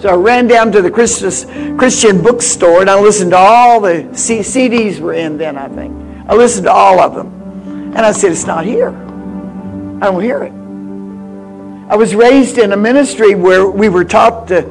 [0.00, 4.40] So I ran down to the Christian bookstore and I listened to all the C-
[4.40, 5.92] CDs were in then, I think.
[6.28, 7.37] I listened to all of them.
[7.98, 8.90] And I said, It's not here.
[8.90, 10.52] I don't hear it.
[11.90, 14.62] I was raised in a ministry where we were taught to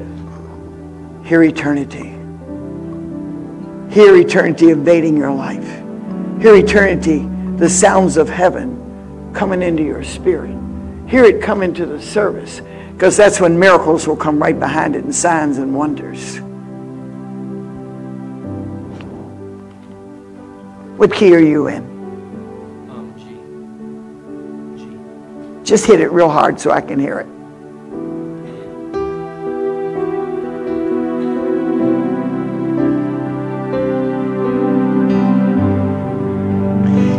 [1.26, 2.08] hear eternity.
[3.94, 5.68] Hear eternity invading your life.
[6.42, 10.58] Hear eternity, the sounds of heaven coming into your spirit.
[11.06, 12.62] Hear it come into the service
[12.94, 16.38] because that's when miracles will come right behind it and signs and wonders.
[20.98, 21.97] What key are you in?
[25.68, 27.28] Just hit it real hard so I can hear it.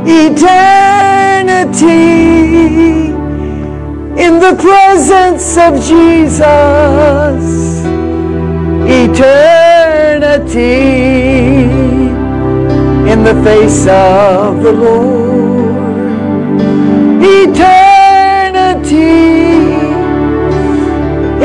[0.08, 1.58] Eternity
[4.18, 6.38] in the presence of Jesus.
[8.88, 9.58] Eternity
[13.12, 15.37] in the face of the Lord.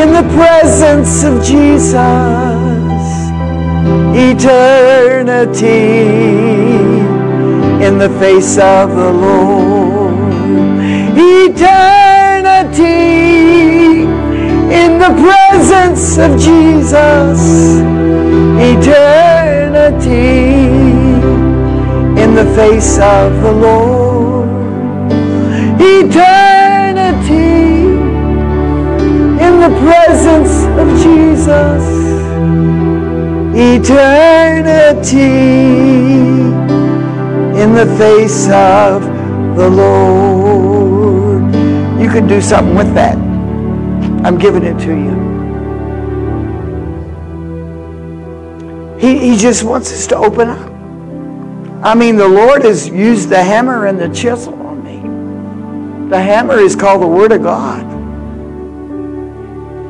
[0.01, 1.93] In the presence of Jesus.
[4.15, 5.67] Eternity
[7.85, 10.15] in the face of the Lord.
[11.15, 12.73] Eternity
[14.81, 17.39] in the presence of Jesus.
[18.71, 20.13] Eternity
[22.21, 24.49] in the face of the Lord.
[25.79, 27.72] Eternity
[29.63, 31.83] the presence of Jesus.
[33.55, 35.19] Eternity
[37.61, 39.03] in the face of
[39.55, 41.43] the Lord.
[42.01, 43.15] You can do something with that.
[44.25, 45.13] I'm giving it to you.
[48.99, 50.71] He, he just wants us to open up.
[51.85, 56.09] I mean, the Lord has used the hammer and the chisel on me.
[56.09, 57.92] The hammer is called the Word of God.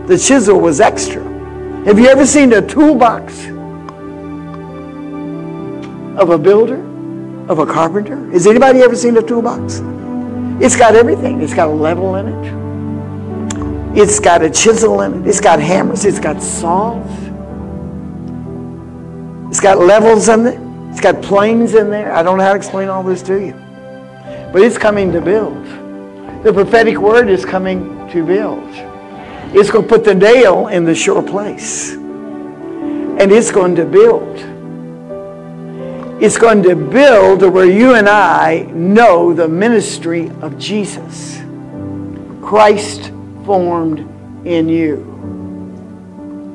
[0.08, 1.24] The chisel was extra.
[1.86, 3.46] Have you ever seen a toolbox
[6.18, 6.82] of a builder,
[7.48, 8.30] of a carpenter?
[8.32, 9.82] Has anybody ever seen a toolbox?
[10.62, 11.42] It's got everything.
[11.42, 13.98] It's got a level in it.
[14.02, 15.28] It's got a chisel in it.
[15.30, 16.04] It's got hammers.
[16.04, 17.10] It's got saws.
[19.50, 20.60] It's got levels in it.
[20.92, 22.12] It's got planes in there.
[22.14, 23.54] I don't know how to explain all this to you.
[24.52, 25.64] But it's coming to build.
[26.44, 28.93] The prophetic word is coming to build.
[29.56, 31.94] It's going to put the nail in the sure place.
[31.94, 34.40] And it's going to build.
[36.22, 41.40] It's going to build where you and I know the ministry of Jesus.
[42.42, 43.12] Christ
[43.46, 44.00] formed
[44.46, 45.10] in you.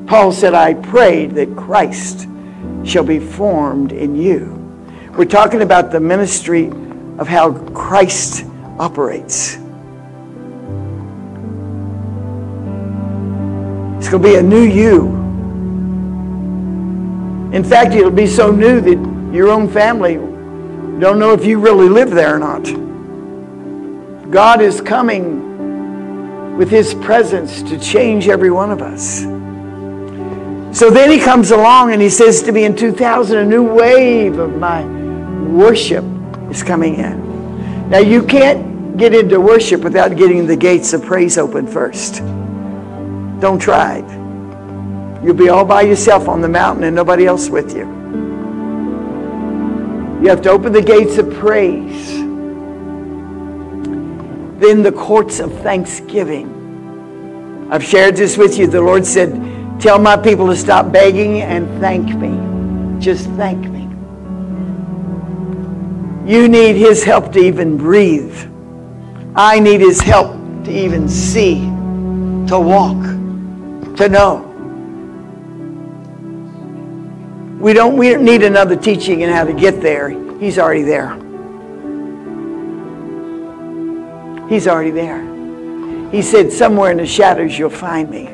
[0.07, 2.27] Paul said, I prayed that Christ
[2.83, 4.55] shall be formed in you.
[5.15, 6.67] We're talking about the ministry
[7.17, 8.45] of how Christ
[8.79, 9.57] operates.
[14.09, 15.05] It's going to be a new you.
[17.55, 20.15] In fact, it'll be so new that your own family
[20.99, 22.63] don't know if you really live there or not.
[24.31, 29.19] God is coming with his presence to change every one of us.
[30.75, 34.39] So then he comes along and he says to me in 2000, a new wave
[34.39, 34.83] of my
[35.51, 36.03] worship
[36.49, 37.91] is coming in.
[37.91, 42.23] Now you can't get into worship without getting the gates of praise open first.
[43.39, 45.23] Don't try it.
[45.23, 47.85] You'll be all by yourself on the mountain and nobody else with you.
[50.21, 52.17] You have to open the gates of praise.
[54.59, 56.57] Then the courts of thanksgiving.
[57.71, 58.67] I've shared this with you.
[58.67, 59.31] The Lord said,
[59.79, 62.99] Tell my people to stop begging and thank me.
[62.99, 63.83] Just thank me.
[66.29, 68.35] You need his help to even breathe.
[69.35, 70.33] I need his help
[70.65, 71.61] to even see,
[72.47, 72.97] to walk,
[73.97, 74.45] to know.
[77.59, 80.09] We don't, we don't need another teaching in how to get there.
[80.39, 81.13] He's already there.
[84.47, 85.21] He's already there.
[86.09, 88.29] He said, somewhere in the shadows you'll find me.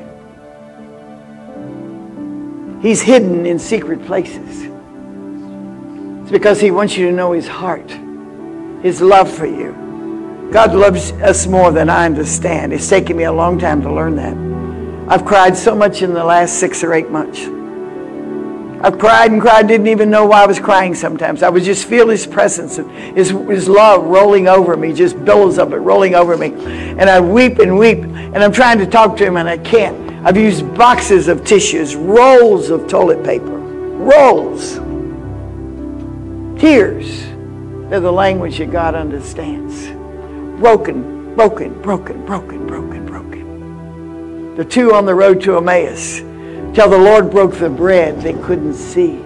[2.88, 4.70] He's hidden in secret places.
[6.22, 7.90] It's because he wants you to know his heart,
[8.82, 10.50] his love for you.
[10.52, 12.72] God loves us more than I understand.
[12.72, 14.55] It's taken me a long time to learn that.
[15.08, 17.48] I've cried so much in the last six or eight months.
[18.84, 21.44] I've cried and cried, didn't even know why I was crying sometimes.
[21.44, 25.60] I would just feel his presence and his, his love rolling over me, just billows
[25.60, 26.54] of it rolling over me.
[26.54, 30.26] And I weep and weep, and I'm trying to talk to him, and I can't.
[30.26, 34.76] I've used boxes of tissues, rolls of toilet paper, rolls.
[36.60, 37.26] Tears.
[37.90, 39.88] They're the language that God understands.
[40.60, 43.05] Broken, broken, broken, broken, broken.
[44.56, 46.20] The two on the road to Emmaus,
[46.76, 49.18] till the Lord broke the bread, they couldn't see.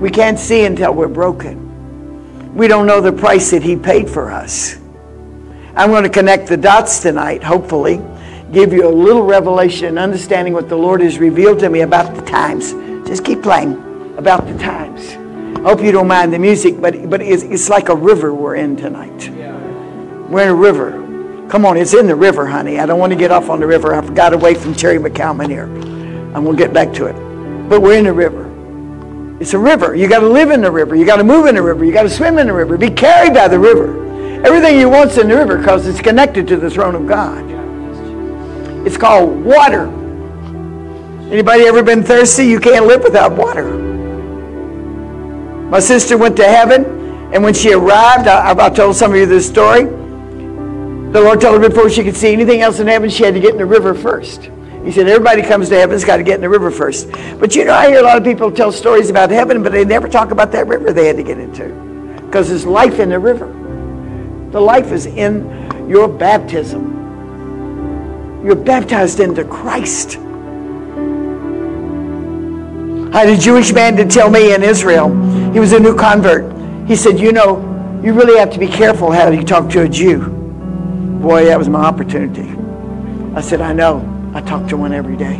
[0.00, 2.54] We can't see until we're broken.
[2.54, 4.76] We don't know the price that He paid for us.
[5.74, 8.00] I'm going to connect the dots tonight, hopefully
[8.52, 12.14] give you a little revelation and understanding what the Lord has revealed to me about
[12.14, 12.72] the times.
[13.06, 13.74] Just keep playing
[14.16, 15.12] about the times.
[15.58, 18.56] I hope you don't mind the music, but, but it's, it's like a river we're
[18.56, 19.28] in tonight.
[20.30, 21.04] We're in a river.
[21.48, 22.78] Come on, it's in the river, honey.
[22.78, 23.94] I don't want to get off on the river.
[23.94, 25.66] I've got away from Terry MacAlmon here.
[26.34, 27.14] Going to get back to it.
[27.68, 28.46] But we're in the river.
[29.40, 29.94] It's a river.
[29.94, 30.94] You got to live in the river.
[30.94, 31.84] You got to move in the river.
[31.84, 32.76] You got to swim in the river.
[32.76, 34.06] Be carried by the river.
[34.46, 37.44] Everything you want's in the river because it's connected to the throne of God.
[38.86, 39.86] It's called water.
[41.30, 42.46] Anybody ever been thirsty?
[42.46, 43.68] You can't live without water.
[45.68, 46.84] My sister went to heaven,
[47.34, 49.97] and when she arrived, I, I told some of you this story.
[51.12, 53.40] The Lord told her before she could see anything else in heaven, she had to
[53.40, 54.50] get in the river first.
[54.84, 57.10] He said, everybody comes to heaven's got to get in the river first.
[57.38, 59.84] But you know, I hear a lot of people tell stories about heaven, but they
[59.86, 61.68] never talk about that river they had to get into.
[62.26, 63.46] Because there's life in the river.
[64.50, 66.96] The life is in your baptism.
[68.44, 70.18] You're baptized into Christ.
[73.14, 75.08] I had a Jewish man to tell me in Israel,
[75.52, 76.52] he was a new convert.
[76.86, 79.88] He said, You know, you really have to be careful how you talk to a
[79.88, 80.37] Jew.
[81.20, 82.48] Boy, that was my opportunity.
[83.34, 84.02] I said, I know.
[84.34, 85.36] I talk to one every day.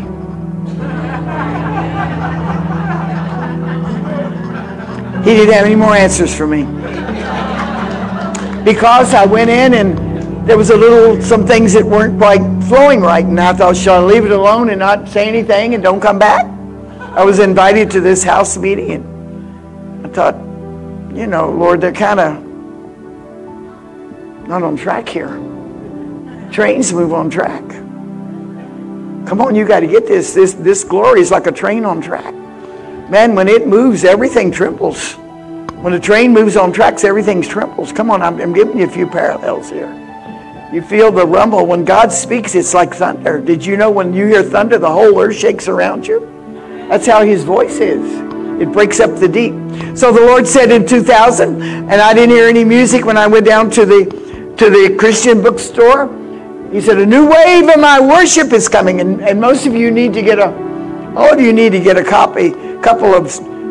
[5.23, 6.65] He didn't have any more answers for me.
[8.65, 13.01] Because I went in and there was a little, some things that weren't quite flowing
[13.01, 13.25] right.
[13.25, 16.19] And I thought, shall I leave it alone and not say anything and don't come
[16.19, 16.47] back?
[17.13, 20.35] I was invited to this house meeting and I thought,
[21.15, 22.43] you know, Lord, they're kind of
[24.49, 25.39] not on track here.
[26.53, 27.67] Trains move on track.
[29.29, 30.33] Come on, you got to get this.
[30.33, 32.35] This this glory is like a train on track.
[33.11, 35.15] Man, when it moves, everything trembles.
[35.83, 37.93] When a train moves on tracks, everything trembles.
[37.93, 39.95] Come on, I'm, I'm giving you a few parallels here.
[40.73, 41.67] You feel the rumble.
[41.67, 43.41] When God speaks, it's like thunder.
[43.41, 46.21] Did you know when you hear thunder, the whole earth shakes around you?
[46.89, 48.05] That's how his voice is.
[48.61, 49.55] It breaks up the deep.
[49.97, 53.47] So the Lord said in 2000, and I didn't hear any music when I went
[53.47, 56.09] down to the to the Christian bookstore.
[56.73, 59.01] He said, a new wave of my worship is coming.
[59.01, 60.53] And, and most of you need to get a,
[61.17, 62.51] all of you need to get a copy,
[62.83, 63.25] couple of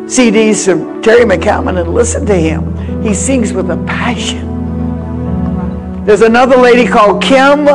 [0.08, 3.02] CDs of Terry MacAlmon and listen to him.
[3.02, 4.46] He sings with a passion.
[6.04, 7.66] There's another lady called Kim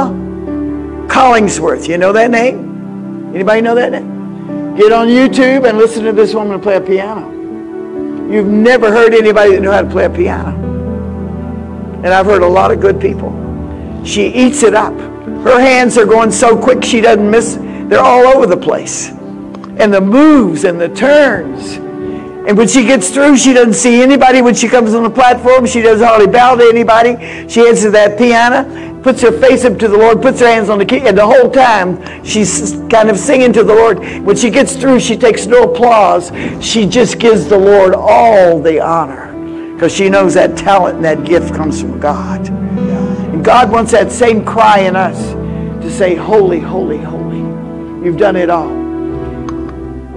[1.07, 1.88] Collingsworth.
[1.88, 3.34] You know that name?
[3.34, 4.76] Anybody know that name?
[4.76, 7.32] Get on YouTube and listen to this woman play a piano.
[8.30, 10.51] You've never heard anybody that knew how to play a piano.
[12.03, 13.32] And I've heard a lot of good people.
[14.03, 15.12] She eats it up.
[15.43, 17.55] Her hands are going so quick she doesn't miss.
[17.89, 19.09] They're all over the place.
[19.78, 21.76] And the moves and the turns.
[22.45, 24.41] And when she gets through, she doesn't see anybody.
[24.41, 27.47] When she comes on the platform, she doesn't hardly bow to anybody.
[27.47, 30.67] She heads to that piano, puts her face up to the Lord, puts her hands
[30.67, 33.99] on the key, and the whole time she's kind of singing to the Lord.
[34.26, 36.34] When she gets through, she takes no applause.
[36.61, 39.32] She just gives the Lord all the honor
[39.74, 42.41] because she knows that talent and that gift comes from God.
[43.44, 45.34] God wants that same cry in us
[45.84, 47.39] to say, Holy, holy, holy.
[48.06, 48.70] You've done it all.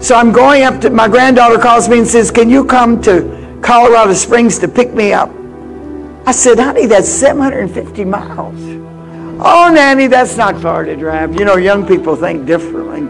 [0.01, 3.59] So I'm going up to, my granddaughter calls me and says, Can you come to
[3.63, 5.31] Colorado Springs to pick me up?
[6.27, 8.61] I said, Honey, that's 750 miles.
[9.39, 11.39] Oh, Nanny, that's not far to drive.
[11.39, 13.01] You know, young people think differently.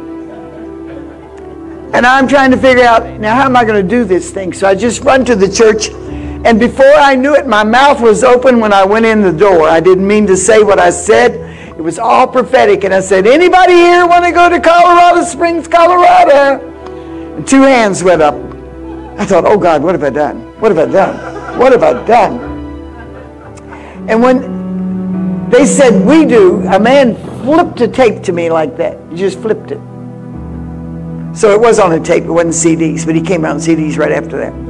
[1.92, 4.52] And I'm trying to figure out, now, how am I going to do this thing?
[4.52, 5.88] So I just run to the church.
[6.46, 9.68] And before I knew it, my mouth was open when I went in the door.
[9.68, 11.32] I didn't mean to say what I said.
[11.76, 12.84] It was all prophetic.
[12.84, 16.64] And I said, Anybody here want to go to Colorado Springs, Colorado?
[17.36, 18.36] And two hands went up.
[19.18, 20.42] I thought, Oh God, what have I done?
[20.60, 21.58] What have I done?
[21.58, 22.38] What have I done?
[24.08, 29.00] And when they said, We do, a man flipped a tape to me like that.
[29.10, 29.80] He just flipped it.
[31.36, 33.98] So it was on a tape, it wasn't CDs, but he came out on CDs
[33.98, 34.65] right after that.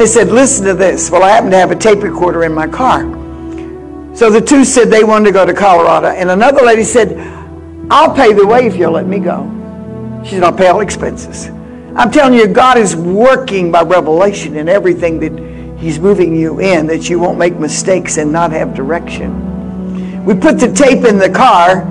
[0.00, 1.10] They said, Listen to this.
[1.10, 3.02] Well, I happen to have a tape recorder in my car.
[4.16, 6.06] So the two said they wanted to go to Colorado.
[6.06, 7.18] And another lady said,
[7.90, 9.44] I'll pay the way if you'll let me go.
[10.24, 11.48] She said, I'll pay all expenses.
[11.94, 16.86] I'm telling you, God is working by revelation in everything that He's moving you in,
[16.86, 20.24] that you won't make mistakes and not have direction.
[20.24, 21.82] We put the tape in the car,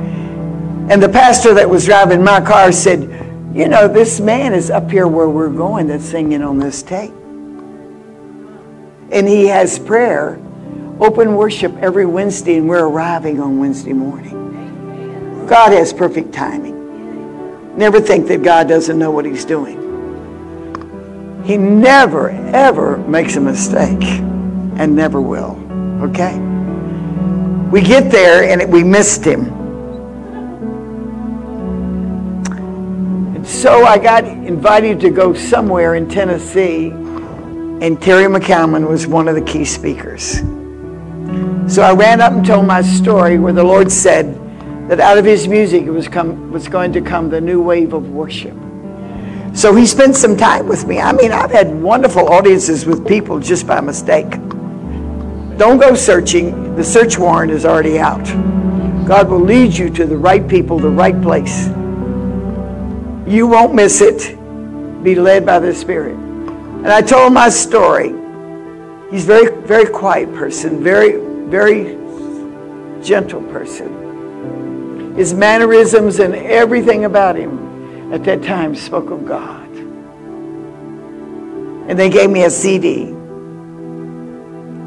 [0.90, 3.02] and the pastor that was driving my car said,
[3.54, 7.14] You know, this man is up here where we're going that's singing on this tape.
[9.12, 10.40] And he has prayer
[11.00, 15.46] open worship every Wednesday, and we're arriving on Wednesday morning.
[15.48, 17.78] God has perfect timing.
[17.78, 19.78] Never think that God doesn't know what He's doing.
[21.46, 25.58] He never, ever makes a mistake and never will.
[26.04, 26.38] Okay?
[27.72, 29.46] We get there and we missed Him.
[33.36, 36.92] And so I got invited to go somewhere in Tennessee,
[37.82, 40.40] and Terry MacAlmon was one of the key speakers.
[41.74, 44.36] So I ran up and told my story where the Lord said
[44.90, 48.10] that out of his music was, come, was going to come the new wave of
[48.10, 48.58] worship.
[49.54, 51.00] So he spent some time with me.
[51.00, 54.30] I mean, I've had wonderful audiences with people just by mistake.
[55.58, 56.76] Don't go searching.
[56.76, 58.26] The search warrant is already out.
[59.08, 61.68] God will lead you to the right people, the right place.
[63.28, 64.36] You won't miss it.
[65.04, 66.29] Be led by the Spirit.
[66.80, 68.16] And I told my story.
[69.12, 71.18] He's very, very quiet person, very,
[71.50, 71.98] very
[73.04, 75.16] gentle person.
[75.16, 79.68] His mannerisms and everything about him at that time spoke of God.
[81.90, 83.08] And they gave me a CD.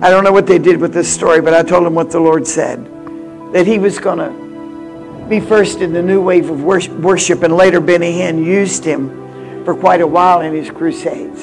[0.01, 2.21] I don't know what they did with this story, but I told them what the
[2.21, 2.89] Lord said
[3.53, 7.81] that he was going to be first in the new wave of worship, and later
[7.81, 11.43] Benny Hinn used him for quite a while in his crusades.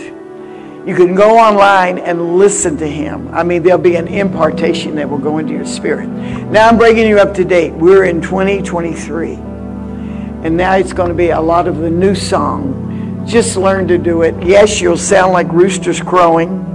[0.90, 3.32] You can go online and listen to him.
[3.32, 6.10] I mean, there'll be an impartation that will go into your spirit.
[6.10, 7.74] Now I'm bringing you up to date.
[7.74, 9.34] We're in 2023.
[9.34, 13.24] And now it's going to be a lot of the new song.
[13.28, 14.34] Just learn to do it.
[14.44, 16.66] Yes, you'll sound like roosters crowing.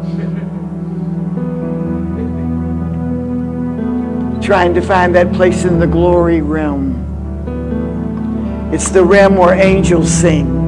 [4.41, 7.03] trying to find that place in the glory realm.
[8.73, 10.61] It's the realm where angels sing.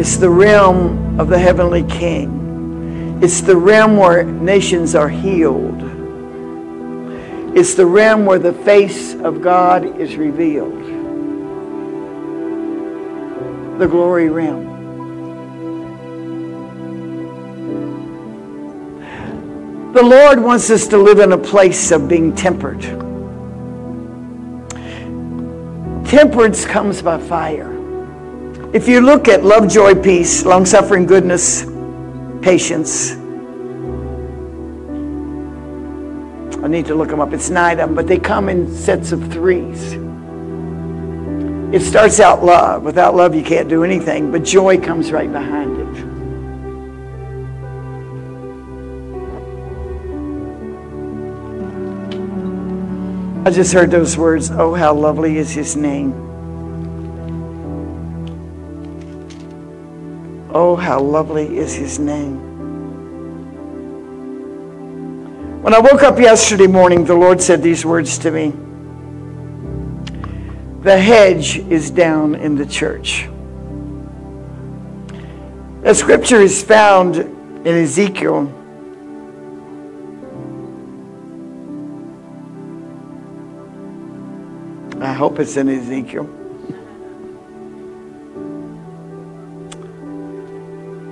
[0.00, 3.20] It's the realm of the heavenly king.
[3.22, 5.82] It's the realm where nations are healed.
[7.54, 10.82] It's the realm where the face of God is revealed.
[13.78, 14.64] The glory realm.
[19.92, 22.80] The Lord wants us to live in a place of being tempered.
[26.06, 27.79] Temperance comes by fire.
[28.72, 31.64] If you look at love, joy, peace, long suffering, goodness,
[32.40, 33.16] patience,
[36.62, 37.32] I need to look them up.
[37.32, 39.94] It's nine of them, but they come in sets of threes.
[41.74, 42.84] It starts out love.
[42.84, 45.88] Without love, you can't do anything, but joy comes right behind it.
[53.48, 56.29] I just heard those words, oh, how lovely is his name.
[60.52, 62.48] Oh, how lovely is his name.
[65.62, 68.52] When I woke up yesterday morning, the Lord said these words to me
[70.82, 73.28] The hedge is down in the church.
[75.82, 78.56] The scripture is found in Ezekiel
[85.00, 86.39] I hope it's in Ezekiel.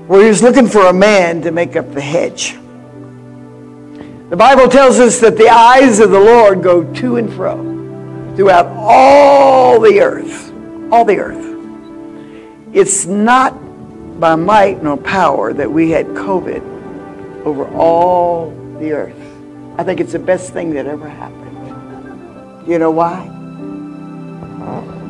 [0.08, 2.58] Where he was looking for a man to make up the hedge.
[4.30, 7.56] The Bible tells us that the eyes of the Lord go to and fro
[8.34, 10.52] throughout all the earth.
[10.90, 11.44] All the earth.
[12.72, 13.52] It's not
[14.18, 19.20] by might nor power that we had COVID over all the earth.
[19.78, 22.64] I think it's the best thing that ever happened.
[22.64, 23.26] Do you know why?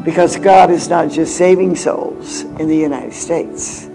[0.05, 3.88] Because God is not just saving souls in the United States,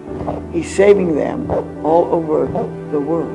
[0.52, 1.50] He's saving them
[1.86, 2.46] all over
[2.92, 3.32] the world.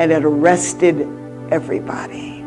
[0.00, 1.02] And it arrested
[1.50, 2.40] everybody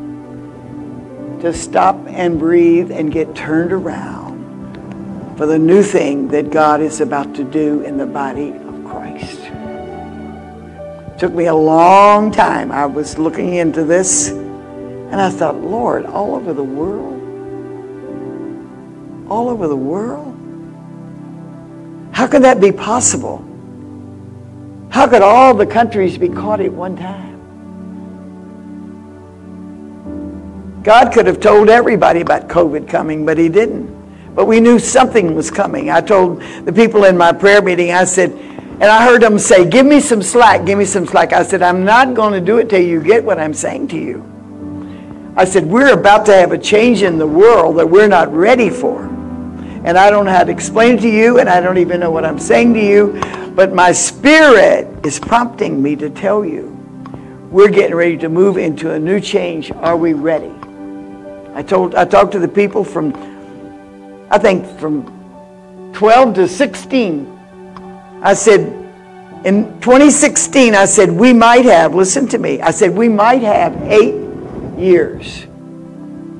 [1.42, 7.02] to stop and breathe and get turned around for the new thing that God is
[7.02, 9.40] about to do in the body of Christ.
[9.40, 12.72] It took me a long time.
[12.72, 17.22] I was looking into this and I thought, Lord, all over the world,
[19.30, 20.33] all over the world?
[22.14, 23.44] How could that be possible?
[24.90, 27.34] How could all the countries be caught at one time?
[30.84, 34.36] God could have told everybody about COVID coming, but he didn't.
[34.36, 35.90] But we knew something was coming.
[35.90, 39.68] I told the people in my prayer meeting, I said, and I heard them say,
[39.68, 41.34] give me some slack, give me some slack.
[41.34, 43.98] I said, I'm not going to do it till you get what I'm saying to
[43.98, 45.34] you.
[45.36, 48.70] I said, we're about to have a change in the world that we're not ready
[48.70, 49.13] for
[49.84, 52.12] and I don't know how to explain it to you, and I don't even know
[52.12, 53.20] what I'm saying to you,
[53.56, 56.70] but my spirit is prompting me to tell you
[57.52, 59.72] we're getting ready to move into a new change.
[59.72, 60.52] Are we ready?
[61.54, 63.14] I told I talked to the people from
[64.32, 65.06] I think from
[65.94, 67.28] 12 to 16.
[68.24, 68.62] I said
[69.46, 72.60] in 2016 I said we might have listen to me.
[72.62, 75.46] I said we might have 8 years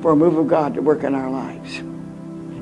[0.02, 1.82] for a move of God to work in our lives.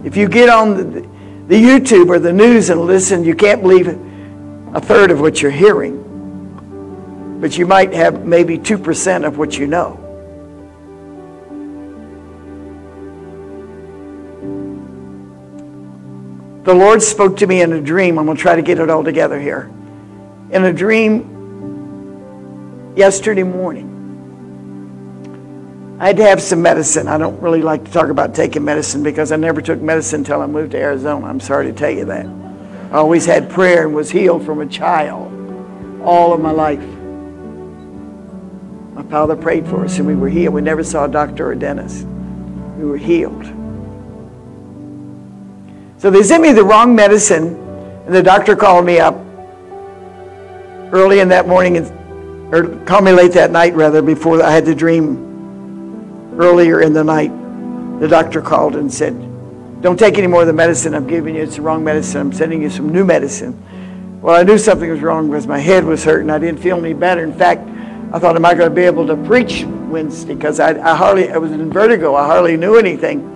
[0.05, 1.01] If you get on the,
[1.47, 5.51] the YouTube or the news and listen, you can't believe a third of what you're
[5.51, 7.39] hearing.
[7.41, 9.99] But you might have maybe 2% of what you know.
[16.65, 18.19] The Lord spoke to me in a dream.
[18.19, 19.69] I'm going to try to get it all together here.
[20.51, 21.33] In a dream
[22.97, 23.92] yesterday morning,
[26.03, 27.07] I had to have some medicine.
[27.07, 30.43] I don't really like to talk about taking medicine because I never took medicine until
[30.43, 31.25] I moved to Arizona.
[31.29, 32.27] I'm sorry to tell you that.
[32.91, 35.33] I always had prayer and was healed from a child
[36.03, 36.81] all of my life.
[38.95, 40.55] My father prayed for us and we were healed.
[40.55, 42.05] We never saw a doctor or a dentist.
[42.05, 43.45] We were healed.
[45.99, 47.55] So they sent me the wrong medicine,
[48.07, 49.15] and the doctor called me up
[50.93, 51.77] early in that morning,
[52.53, 55.32] or called me late that night, rather, before I had the dream
[56.39, 57.31] earlier in the night,
[58.01, 59.13] the doctor called and said,
[59.83, 61.43] Don't take any more of the medicine I'm giving you.
[61.43, 62.21] It's the wrong medicine.
[62.21, 63.61] I'm sending you some new medicine.
[64.21, 66.31] Well, I knew something was wrong because my head was hurting.
[66.31, 67.23] I didn't feel any better.
[67.23, 67.69] In fact,
[68.13, 70.35] I thought, Am I going to be able to preach Wednesday?
[70.35, 72.15] Because I, I hardly, I was in vertigo.
[72.15, 73.29] I hardly knew anything.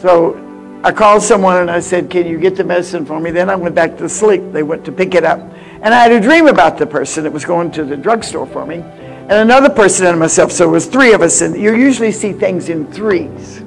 [0.00, 0.42] So
[0.84, 3.30] I called someone and I said, Can you get the medicine for me?
[3.30, 4.42] Then I went back to sleep.
[4.52, 5.40] They went to pick it up.
[5.82, 8.64] And I had a dream about the person that was going to the drugstore for
[8.64, 8.82] me
[9.28, 10.52] and another person and myself.
[10.52, 13.58] So it was three of us, and you usually see things in threes.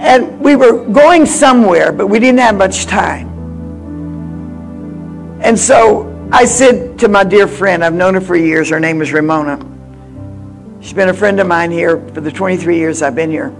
[0.00, 3.28] And we were going somewhere, but we didn't have much time.
[5.42, 9.02] And so I said to my dear friend, I've known her for years, her name
[9.02, 9.58] is Ramona.
[10.80, 13.54] She's been a friend of mine here for the 23 years I've been here.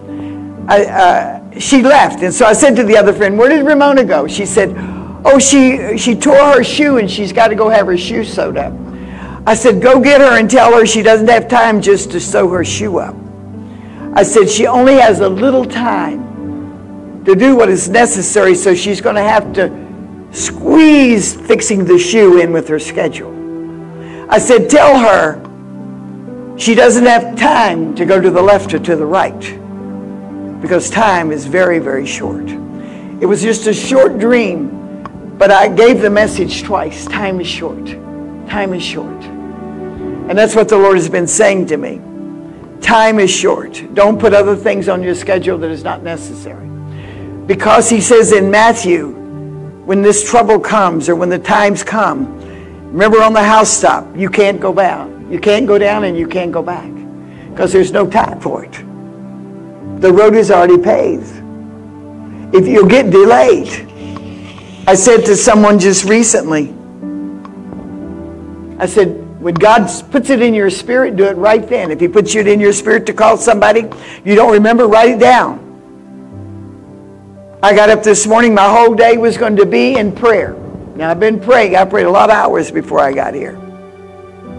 [0.66, 4.04] I, uh, she left, and so I said to the other friend, Where did Ramona
[4.04, 4.26] go?
[4.26, 4.74] She said,
[5.24, 8.56] Oh, she, she tore her shoe and she's got to go have her shoe sewed
[8.56, 8.72] up.
[9.46, 12.48] I said, Go get her and tell her she doesn't have time just to sew
[12.48, 13.14] her shoe up.
[14.14, 19.00] I said, She only has a little time to do what is necessary, so she's
[19.00, 23.30] going to have to squeeze fixing the shoe in with her schedule.
[24.28, 25.40] I said, Tell her
[26.58, 29.40] she doesn't have time to go to the left or to the right
[30.60, 32.48] because time is very, very short.
[32.48, 34.81] It was just a short dream
[35.42, 37.04] but I gave the message twice.
[37.06, 37.84] Time is short.
[38.48, 39.24] Time is short.
[39.24, 42.00] And that's what the Lord has been saying to me.
[42.80, 43.82] Time is short.
[43.92, 46.68] Don't put other things on your schedule that is not necessary.
[47.48, 49.08] Because he says in Matthew,
[49.84, 52.38] when this trouble comes or when the times come,
[52.92, 55.28] remember on the housetop, you can't go down.
[55.28, 56.88] You can't go down and you can't go back
[57.50, 58.74] because there's no time for it.
[60.00, 61.42] The road is already paved.
[62.54, 63.91] If you get delayed,
[64.86, 66.74] I said to someone just recently,
[68.80, 71.90] I said, when God puts it in your spirit, do it right then.
[71.92, 73.88] If He puts it in your spirit to call somebody,
[74.24, 75.60] you don't remember, write it down.
[77.62, 80.54] I got up this morning, my whole day was going to be in prayer.
[80.96, 81.76] Now, I've been praying.
[81.76, 83.56] I prayed a lot of hours before I got here.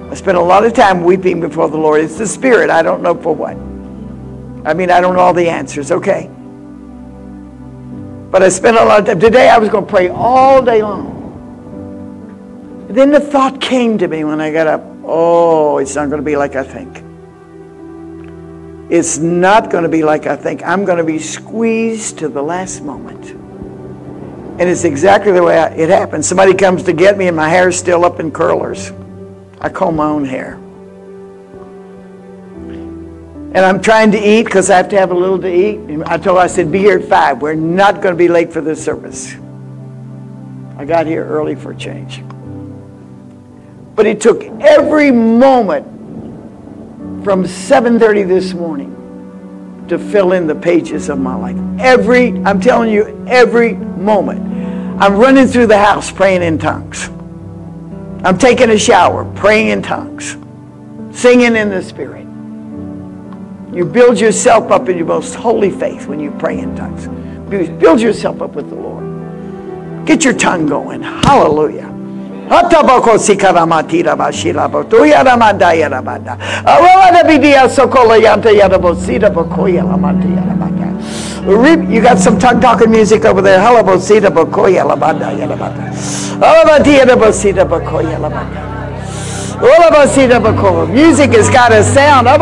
[0.10, 2.02] I spent a lot of time weeping before the Lord.
[2.02, 2.70] It's the Spirit.
[2.70, 3.58] I don't know for what.
[4.66, 5.92] I mean, I don't know all the answers.
[5.92, 6.30] Okay.
[8.34, 9.20] But I spent a lot of time.
[9.20, 11.22] Today I was going to pray all day long.
[12.90, 16.20] And then the thought came to me when I got up oh, it's not going
[16.20, 17.04] to be like I think.
[18.92, 20.64] It's not going to be like I think.
[20.64, 23.30] I'm going to be squeezed to the last moment.
[24.60, 26.26] And it's exactly the way I, it happened.
[26.26, 28.92] Somebody comes to get me, and my hair's still up in curlers.
[29.62, 30.60] I comb my own hair.
[33.54, 35.78] And I'm trying to eat because I have to have a little to eat.
[35.78, 37.42] And I told her, I said, be here at 5.
[37.42, 39.36] We're not going to be late for the service.
[40.76, 42.24] I got here early for a change.
[43.96, 45.86] But it took every moment
[47.24, 48.90] from 7.30 this morning
[49.88, 51.58] to fill in the pages of my life.
[51.80, 54.42] Every, I'm telling you, every moment.
[55.00, 57.10] I'm running through the house praying in tongues.
[58.26, 60.38] I'm taking a shower, praying in tongues,
[61.12, 62.23] singing in the Spirit.
[63.74, 67.08] You build yourself up in your most holy faith when you pray in tongues.
[67.50, 70.06] Build yourself up with the Lord.
[70.06, 71.02] Get your tongue going.
[71.02, 71.90] Hallelujah.
[81.90, 83.60] You got some tongue talking music over there.
[90.88, 92.28] Music has got a sound.
[92.28, 92.38] Oh,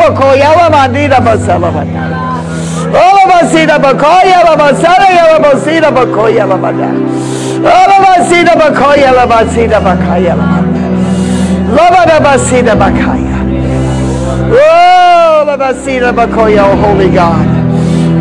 [16.58, 17.46] oh holy God.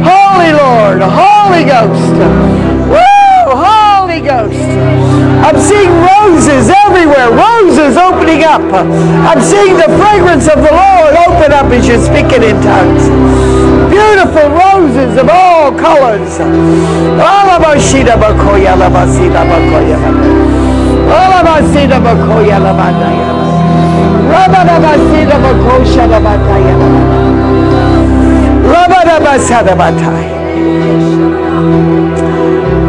[0.03, 2.15] Holy Lord, Holy Ghost.
[2.87, 4.55] Woo, Holy Ghost.
[5.43, 6.69] I'm seeing roses
[7.11, 8.61] everywhere, roses opening up.
[8.61, 13.09] I'm seeing the fragrance of the Lord open up as you're speaking in tongues.
[13.91, 16.39] Beautiful roses of all colors.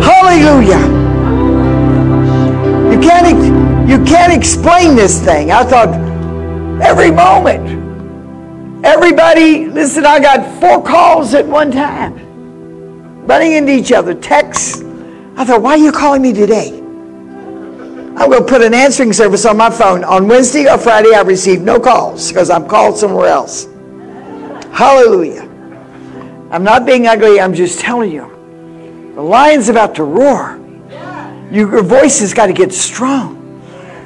[0.03, 0.83] Hallelujah.
[2.93, 5.51] You can't, you can't explain this thing.
[5.51, 5.89] I thought
[6.83, 7.81] every moment.
[8.85, 12.17] Everybody, listen, I got four calls at one time,
[13.27, 14.83] running into each other, texts.
[15.37, 16.79] I thought, why are you calling me today?
[16.79, 20.05] I'm going to put an answering service on my phone.
[20.05, 23.69] On Wednesday or Friday, I received no calls because I'm called somewhere else.
[24.73, 25.49] Hallelujah.
[26.51, 29.13] I'm not being ugly, I'm just telling you.
[29.15, 30.59] The lion's about to roar.
[31.51, 33.42] Your voice has got to get strong.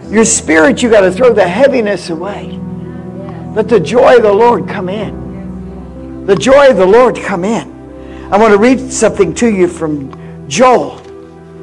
[0.09, 2.59] Your spirit, you got to throw the heaviness away.
[3.55, 6.27] Let the joy of the Lord come in.
[6.27, 7.73] The joy of the Lord come in.
[8.33, 10.99] I want to read something to you from Joel.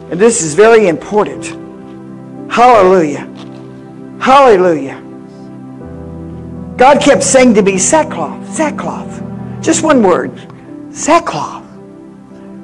[0.09, 1.45] And this is very important.
[2.51, 3.29] Hallelujah.
[4.19, 5.01] Hallelujah.
[6.77, 9.21] God kept saying to me, sackcloth, sackcloth.
[9.61, 10.31] Just one word,
[10.91, 11.63] sackcloth.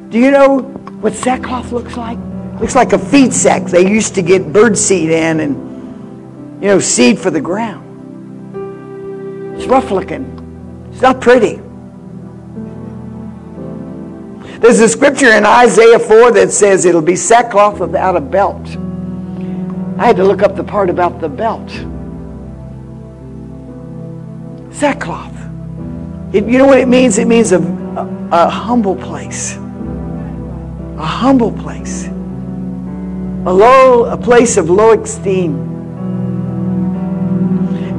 [0.09, 0.59] Do you know
[1.01, 2.17] what sackcloth looks like?
[2.59, 5.68] Looks like a feed sack they used to get bird seed in and,
[6.61, 7.85] you know, seed for the ground.
[9.55, 10.89] It's rough looking.
[10.91, 11.61] It's not pretty.
[14.59, 18.67] There's a scripture in Isaiah 4 that says it'll be sackcloth without a belt.
[19.97, 21.69] I had to look up the part about the belt.
[24.73, 25.35] Sackcloth.
[26.33, 27.17] It, you know what it means?
[27.17, 29.55] It means a, a, a humble place.
[29.55, 32.07] A humble place.
[32.07, 35.78] A low, a place of low esteem.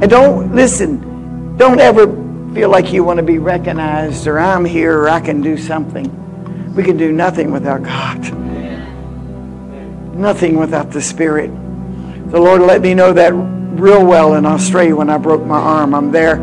[0.01, 2.07] And don't listen, don't ever
[2.55, 6.73] feel like you want to be recognized or I'm here or I can do something.
[6.73, 8.19] We can do nothing without God.
[10.15, 11.49] Nothing without the Spirit.
[12.31, 15.93] The Lord let me know that real well in Australia when I broke my arm.
[15.93, 16.37] I'm there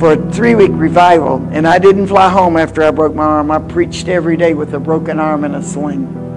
[0.00, 3.50] for a three week revival, and I didn't fly home after I broke my arm.
[3.50, 6.29] I preached every day with a broken arm and a sling.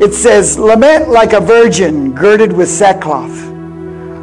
[0.00, 3.36] It says, Lament like a virgin girded with sackcloth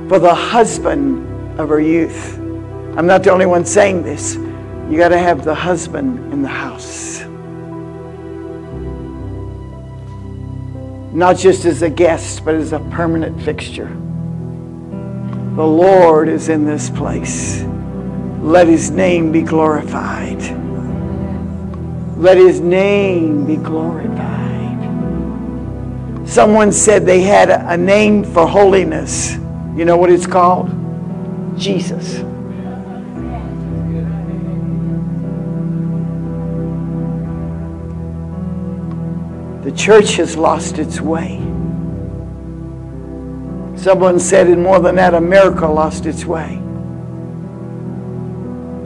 [0.08, 2.38] for the husband of her youth.
[2.98, 4.36] I'm not the only one saying this.
[4.90, 7.26] You got to have the husband in the house.
[11.14, 13.90] Not just as a guest, but as a permanent fixture.
[15.56, 17.64] The Lord is in this place.
[18.40, 20.42] Let his name be glorified.
[22.18, 24.45] Let his name be glorified.
[26.26, 29.36] Someone said they had a name for holiness.
[29.76, 30.70] You know what it's called?
[31.58, 32.18] Jesus.
[39.64, 41.38] The church has lost its way.
[43.78, 46.62] Someone said, and more than that, America lost its way.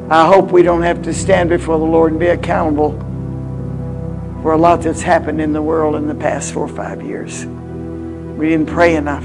[0.10, 3.09] I hope we don't have to stand before the Lord and be accountable
[4.50, 7.46] for a lot that's happened in the world in the past four or five years.
[7.46, 9.24] We didn't pray enough.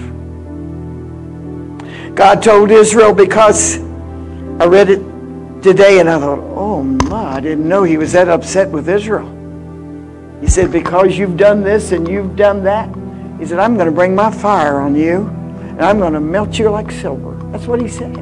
[2.14, 3.78] God told Israel because
[4.60, 4.98] I read it
[5.62, 9.26] today and I thought, oh my, I didn't know he was that upset with Israel.
[10.42, 12.94] He said, because you've done this and you've done that,
[13.40, 16.58] he said, I'm going to bring my fire on you and I'm going to melt
[16.58, 17.34] you like silver.
[17.50, 18.12] That's what he said.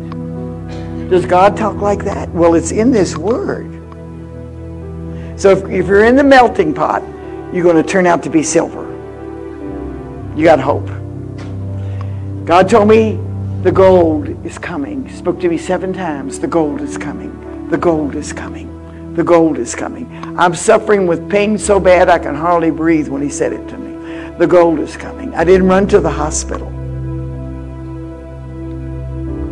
[1.11, 2.29] Does God talk like that?
[2.29, 3.82] Well, it's in this word.
[5.43, 7.03] So if, if you're in the melting pot,
[7.53, 8.85] you're going to turn out to be silver.
[10.37, 10.87] You got hope.
[12.47, 13.19] God told me
[13.65, 15.05] the gold is coming.
[15.05, 16.39] He spoke to me seven times.
[16.39, 17.69] The gold is coming.
[17.71, 19.15] The gold is coming.
[19.15, 20.07] The gold is coming.
[20.39, 23.77] I'm suffering with pain so bad I can hardly breathe when he said it to
[23.77, 24.37] me.
[24.39, 25.35] The gold is coming.
[25.35, 26.71] I didn't run to the hospital.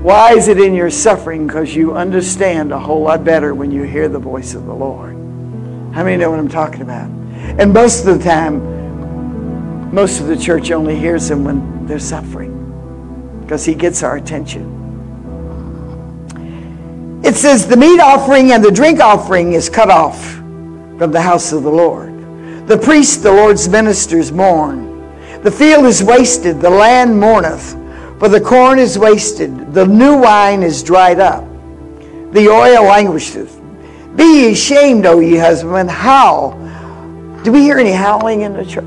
[0.04, 1.48] Why is it in your suffering?
[1.48, 5.19] Because you understand a whole lot better when you hear the voice of the Lord.
[5.92, 7.10] How many know what I'm talking about?
[7.58, 13.40] And most of the time, most of the church only hears him when they're suffering
[13.42, 14.78] because he gets our attention.
[17.24, 21.52] It says the meat offering and the drink offering is cut off from the house
[21.52, 22.68] of the Lord.
[22.68, 24.88] The priests, the Lord's ministers, mourn.
[25.42, 27.72] The field is wasted, the land mourneth,
[28.20, 31.42] for the corn is wasted, the new wine is dried up,
[32.32, 33.59] the oil languisheth.
[34.16, 36.52] Be ye ashamed, O ye husbandmen, howl.
[37.42, 38.84] Do we hear any howling in the church?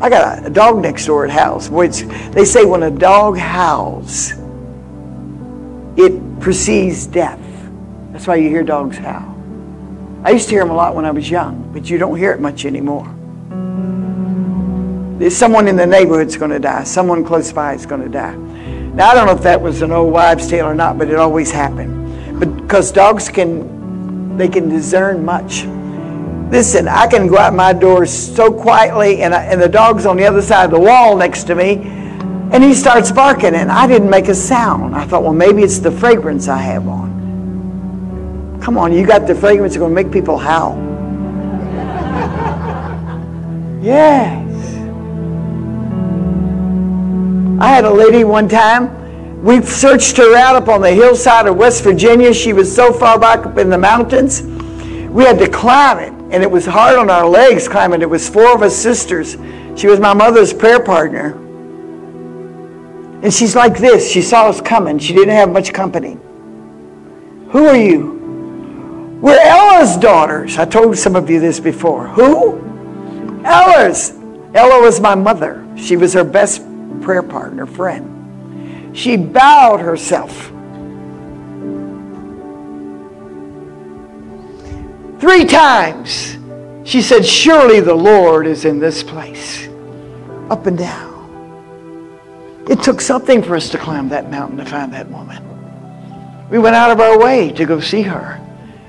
[0.00, 1.68] I got a, dog next door at house.
[1.68, 4.32] Which they say when a dog howls,
[5.96, 7.40] it precedes death.
[8.10, 9.28] That's why you hear dogs howl.
[10.24, 12.32] I used to hear them a lot when I was young, but you don't hear
[12.32, 13.06] it much anymore.
[15.18, 16.84] There's someone in the neighborhood's going to die.
[16.84, 18.34] Someone close by is going to die.
[18.34, 21.16] Now, I don't know if that was an old wives' tale or not, but it
[21.16, 22.01] always happened.
[22.42, 25.64] Because dogs can, they can discern much.
[26.50, 30.16] Listen, I can go out my door so quietly, and, I, and the dog's on
[30.16, 31.76] the other side of the wall next to me,
[32.52, 34.94] and he starts barking, and I didn't make a sound.
[34.94, 38.58] I thought, well, maybe it's the fragrance I have on.
[38.60, 40.76] Come on, you got the fragrance that's going to make people howl.
[43.82, 44.48] yes.
[47.60, 49.01] I had a lady one time.
[49.42, 52.32] We searched her out up on the hillside of West Virginia.
[52.32, 54.42] She was so far back up in the mountains.
[55.10, 58.02] We had to climb it and it was hard on our legs climbing.
[58.02, 59.36] It was four of us sisters.
[59.74, 61.32] She was my mother's prayer partner.
[63.22, 64.08] And she's like this.
[64.08, 65.00] She saw us coming.
[65.00, 66.18] She didn't have much company.
[67.50, 69.18] Who are you?
[69.20, 70.56] We're Ella's daughters.
[70.56, 72.06] I told some of you this before.
[72.06, 72.60] Who?
[73.44, 74.12] Ella's.
[74.54, 75.66] Ella was my mother.
[75.76, 76.62] She was her best
[77.02, 78.11] prayer partner, friend.
[78.92, 80.52] She bowed herself
[85.22, 86.36] Three times
[86.82, 89.68] she said, Surely the Lord is in this place.
[90.50, 92.66] Up and down.
[92.68, 95.40] It took something for us to climb that mountain to find that woman.
[96.50, 98.40] We went out of our way to go see her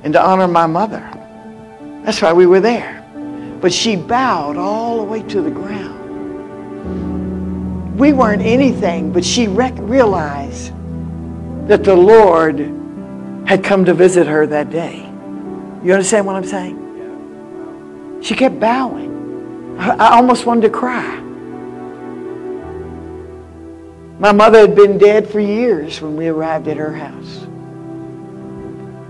[0.02, 1.08] and to honor my mother.
[2.04, 3.06] That's why we were there.
[3.62, 5.93] But she bowed all the way to the ground.
[7.96, 10.74] We weren't anything, but she rec- realized
[11.68, 12.60] that the Lord
[13.46, 15.00] had come to visit her that day.
[15.84, 18.20] You understand what I'm saying?
[18.24, 19.78] She kept bowing.
[19.78, 21.20] I almost wanted to cry.
[24.20, 27.46] My mother had been dead for years when we arrived at her house.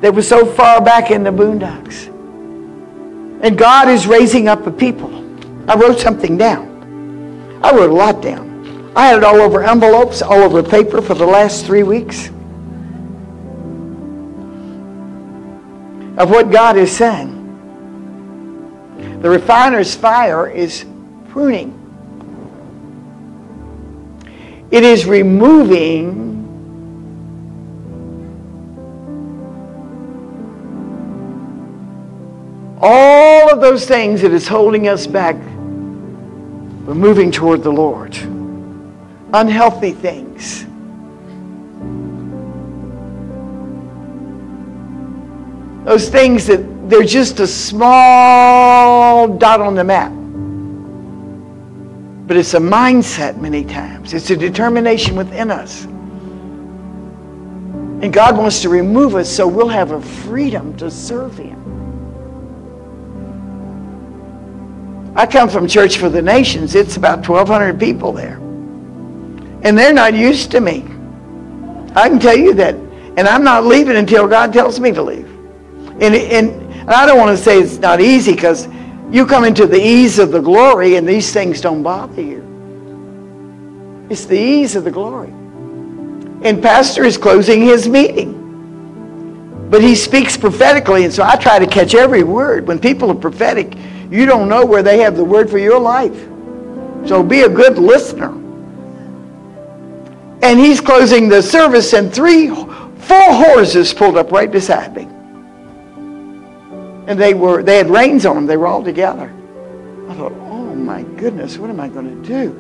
[0.01, 2.07] They were so far back in the boondocks.
[3.41, 5.13] And God is raising up a people.
[5.69, 7.59] I wrote something down.
[7.63, 8.53] I wrote a lot down.
[8.95, 12.29] I had it all over envelopes, all over paper for the last three weeks.
[16.17, 17.31] of what God is saying.
[19.21, 20.85] The refiner's fire is
[21.29, 21.79] pruning.
[24.69, 26.31] It is removing
[32.81, 35.35] all of those things that is holding us back
[36.85, 38.13] we're moving toward the Lord.
[39.34, 40.65] Unhealthy things
[45.84, 50.13] Those things that they're just a small dot on the map.
[52.25, 54.13] But it's a mindset many times.
[54.13, 55.84] It's a determination within us.
[55.84, 61.59] And God wants to remove us so we'll have a freedom to serve Him.
[65.15, 66.75] I come from Church for the Nations.
[66.75, 68.42] It's about 1,200 people there.
[69.64, 70.84] And they're not used to me.
[71.95, 72.76] I can tell you that.
[73.16, 75.28] And I'm not leaving until God tells me to leave.
[76.01, 78.68] And, and, and I don't want to say it's not easy because
[79.09, 82.41] you come into the ease of the glory and these things don't bother you.
[84.09, 85.30] It's the ease of the glory.
[85.30, 88.39] And Pastor is closing his meeting.
[89.70, 92.68] But he speaks prophetically, and so I try to catch every word.
[92.68, 93.76] When people are prophetic,
[94.11, 96.28] you don't know where they have the word for your life.
[97.07, 98.42] So be a good listener.
[100.43, 105.03] And he's closing the service, and three, four horses pulled up right beside me.
[107.07, 108.45] And they were they had reins on them.
[108.45, 109.33] They were all together.
[110.09, 112.51] I thought, oh my goodness, what am I going to do?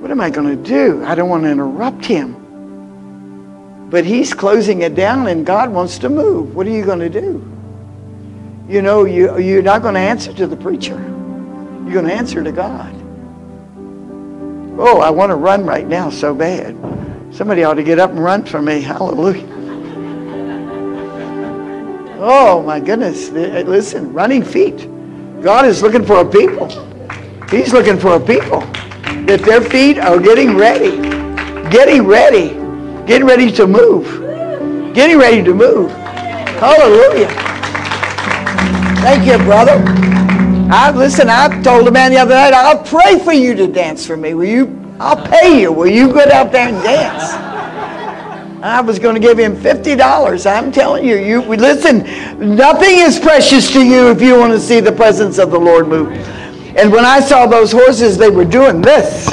[0.00, 1.04] What am I going to do?
[1.04, 3.88] I don't want to interrupt him.
[3.90, 6.56] But he's closing it down and God wants to move.
[6.56, 7.46] What are you going to do?
[8.68, 10.96] You know, you, you're not going to answer to the preacher.
[10.96, 13.01] You're going to answer to God.
[14.78, 16.76] Oh, I want to run right now so bad.
[17.30, 18.80] Somebody ought to get up and run for me.
[18.82, 19.46] Hallelujah.
[22.18, 23.30] Oh my goodness.
[23.30, 24.88] Eh, listen, running feet.
[25.42, 26.68] God is looking for a people.
[27.50, 28.60] He's looking for a people
[29.26, 30.96] that their feet are getting ready.
[31.70, 32.50] Getting ready.
[33.06, 34.94] Getting ready to move.
[34.94, 35.90] Getting ready to move.
[35.90, 37.28] Hallelujah.
[39.02, 40.11] Thank you, brother.
[40.72, 44.06] I listen, I told a man the other night, I'll pray for you to dance
[44.06, 44.32] for me.
[44.32, 44.94] Will you?
[44.98, 45.70] I'll pay you.
[45.70, 47.34] Will you go out there and dance?
[48.64, 50.50] I was going to give him $50.
[50.50, 51.98] I'm telling you, you listen,
[52.56, 55.88] nothing is precious to you if you want to see the presence of the Lord
[55.88, 56.10] move.
[56.74, 59.28] And when I saw those horses, they were doing this.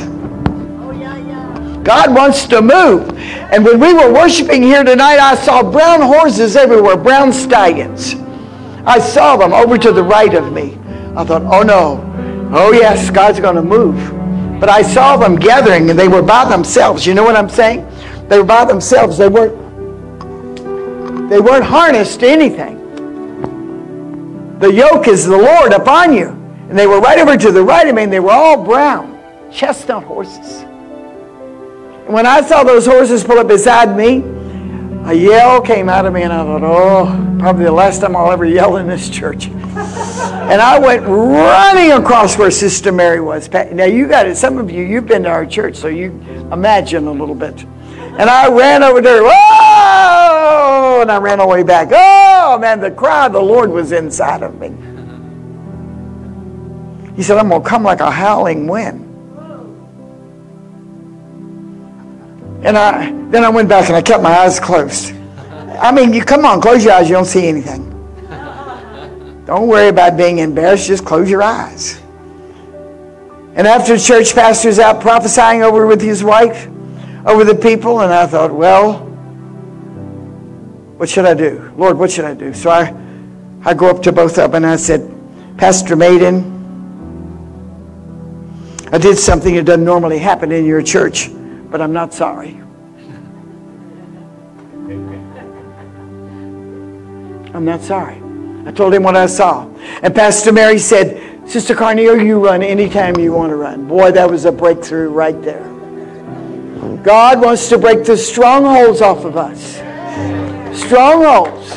[1.85, 3.17] God wants to move.
[3.17, 8.15] And when we were worshiping here tonight, I saw brown horses everywhere, brown stallions.
[8.85, 10.77] I saw them over to the right of me.
[11.15, 12.09] I thought, oh no,
[12.51, 13.95] Oh, yes, God's going to move.
[14.59, 17.05] But I saw them gathering and they were by themselves.
[17.05, 17.87] You know what I'm saying?
[18.27, 19.19] They were by themselves.
[19.19, 19.55] They weren't,
[21.29, 22.77] they weren't harnessed to anything.
[24.57, 26.29] The yoke is the Lord upon you.
[26.69, 29.19] And they were right over to the right of me, and they were all brown,
[29.51, 30.61] chestnut horses.
[30.61, 34.23] And when I saw those horses pull up beside me,
[35.05, 38.31] a yell came out of me, and I thought, oh, probably the last time I'll
[38.31, 39.49] ever yell in this church.
[39.77, 43.49] And I went running across where Sister Mary was.
[43.51, 44.35] Now, you got it.
[44.35, 46.09] Some of you, you've been to our church, so you
[46.51, 47.63] imagine a little bit.
[47.63, 51.01] And I ran over there, whoa!
[51.01, 51.89] And I ran all the way back.
[51.91, 54.69] Oh, man, the cry of the Lord was inside of me.
[57.15, 59.05] He said, I'm to come like a howling wind.
[62.65, 65.13] And I, then I went back and I kept my eyes closed.
[65.79, 67.88] I mean, you come on, close your eyes, you don't see anything.
[69.49, 71.99] Don't worry about being embarrassed, just close your eyes.
[73.55, 76.67] And after church pastor's out prophesying over with his wife,
[77.25, 78.99] over the people, and I thought, well,
[80.97, 81.73] what should I do?
[81.75, 82.53] Lord, what should I do?
[82.53, 82.95] So I,
[83.65, 85.11] I go up to both of them and I said,
[85.57, 86.45] Pastor Maiden,
[88.91, 91.31] I did something that doesn't normally happen in your church,
[91.71, 92.51] but I'm not sorry.
[97.51, 98.28] I'm not sorry.
[98.65, 99.67] I told him what I saw.
[100.03, 103.87] And Pastor Mary said, Sister Carneal, you run anytime you want to run.
[103.87, 105.63] Boy, that was a breakthrough right there.
[107.03, 109.75] God wants to break the strongholds off of us.
[110.77, 111.71] Strongholds.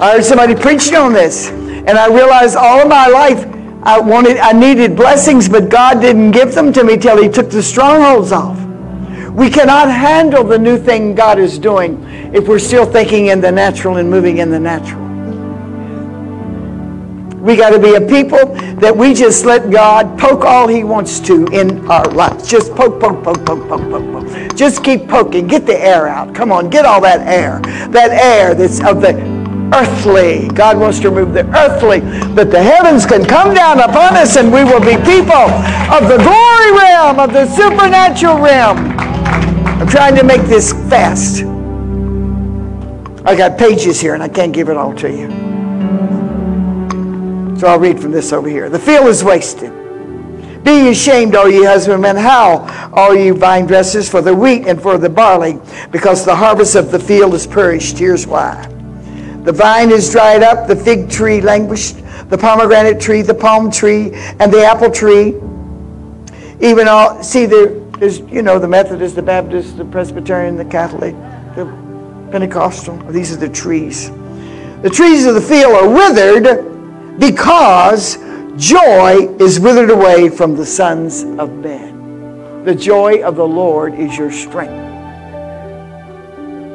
[0.00, 3.46] I heard somebody preaching on this, and I realized all of my life
[3.84, 7.50] I wanted, I needed blessings, but God didn't give them to me till He took
[7.50, 8.58] the strongholds off.
[9.30, 12.02] We cannot handle the new thing God is doing
[12.32, 15.01] if we're still thinking in the natural and moving in the natural.
[17.42, 21.18] We got to be a people that we just let God poke all He wants
[21.20, 22.48] to in our lives.
[22.48, 24.54] Just poke, poke, poke, poke, poke, poke, poke.
[24.54, 25.48] Just keep poking.
[25.48, 26.36] Get the air out.
[26.36, 27.58] Come on, get all that air.
[27.90, 29.14] That air that's of the
[29.74, 30.46] earthly.
[30.54, 31.98] God wants to remove the earthly,
[32.36, 35.50] that the heavens can come down upon us and we will be people
[35.90, 38.78] of the glory realm, of the supernatural realm.
[39.80, 41.42] I'm trying to make this fast.
[43.26, 45.51] I got pages here and I can't give it all to you.
[47.62, 48.68] So I'll read from this over here.
[48.68, 49.70] The field is wasted.
[50.64, 54.98] Be ashamed, all ye husbandmen, how, all ye vine dressers, for the wheat and for
[54.98, 55.60] the barley,
[55.92, 57.98] because the harvest of the field is perished.
[57.98, 58.66] Here's why.
[59.44, 61.98] The vine is dried up, the fig tree languished,
[62.30, 64.10] the pomegranate tree, the palm tree,
[64.40, 65.36] and the apple tree.
[66.58, 71.14] Even all, see, there, there's, you know, the Methodist, the Baptist, the Presbyterian, the Catholic,
[71.54, 71.66] the
[72.32, 72.96] Pentecostal.
[73.12, 74.10] These are the trees.
[74.82, 76.71] The trees of the field are withered
[77.18, 78.18] because
[78.56, 82.64] joy is withered away from the sons of men.
[82.64, 84.90] The joy of the Lord is your strength.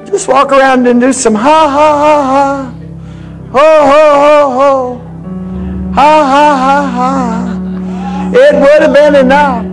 [0.08, 2.74] Just walk around and do some ha ha ha ha.
[3.52, 3.60] Ho
[3.92, 5.94] ho ho ho.
[5.94, 8.32] Ha ha ha ha.
[8.34, 9.66] It would have been enough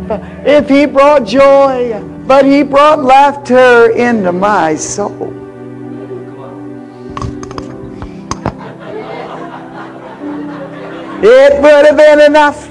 [0.47, 5.44] if he brought joy, but he brought laughter into my soul.
[11.27, 12.69] It would have been enough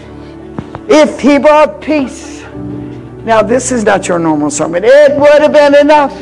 [0.87, 2.43] if he brought peace.
[3.23, 4.83] Now, this is not your normal sermon.
[4.85, 6.13] It would have been enough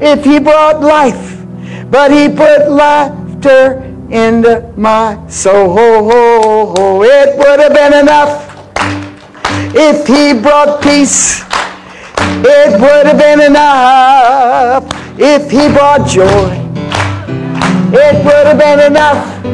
[0.00, 1.44] if he brought life,
[1.90, 7.02] but he put laughter into my soul.
[7.02, 8.50] It would have been enough
[9.74, 11.42] if he brought peace.
[12.18, 14.86] It would have been enough
[15.20, 16.50] if he brought joy.
[17.92, 19.44] It would have been enough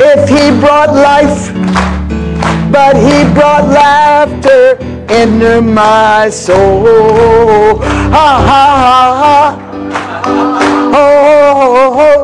[0.00, 1.52] if he brought life,
[2.70, 4.76] but he brought laughter
[5.10, 7.78] into my soul.
[8.12, 9.56] Ha ha ha ha.
[10.92, 11.08] Oh,
[11.62, 12.20] oh, oh.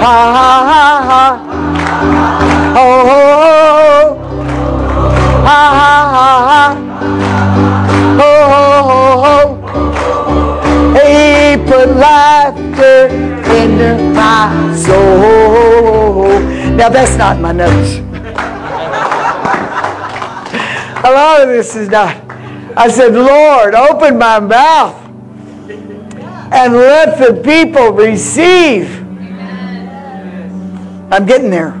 [0.00, 1.24] Ha ha ha ha.
[2.76, 3.46] Oh, oh,
[3.90, 4.06] oh.
[5.46, 6.62] Ha ha ha ha.
[8.22, 9.46] Oh, oh, oh.
[10.94, 12.98] He put laughter
[13.58, 14.40] into my
[14.76, 15.69] soul.
[16.80, 17.98] Now that's not my notes.
[21.04, 22.16] A lot of this is not.
[22.74, 24.96] I said, Lord, open my mouth
[26.50, 28.98] and let the people receive.
[31.12, 31.78] I'm getting there.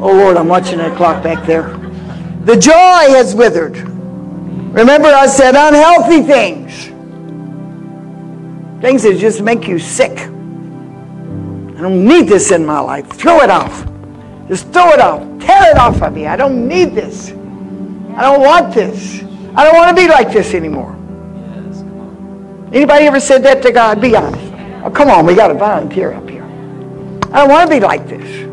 [0.00, 1.76] Oh Lord, I'm watching that clock back there.
[2.46, 3.76] The joy has withered.
[3.76, 6.86] Remember, I said unhealthy things.
[8.80, 10.20] Things that just make you sick.
[10.20, 13.06] I don't need this in my life.
[13.10, 13.91] Throw it off.
[14.48, 15.20] Just throw it off.
[15.40, 16.26] Tear it off of me.
[16.26, 17.30] I don't need this.
[17.30, 19.22] I don't want this.
[19.54, 20.96] I don't want to be like this anymore.
[22.72, 24.00] Anybody ever said that to God?
[24.00, 24.52] Be honest.
[24.84, 26.44] Oh, come on, we got a volunteer up here.
[26.44, 28.48] I don't want to be like this.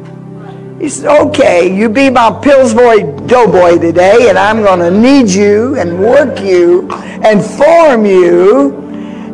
[0.82, 5.78] He said, okay, you be my Pillsbury doughboy today, and I'm going to need you
[5.78, 8.78] and work you and form you.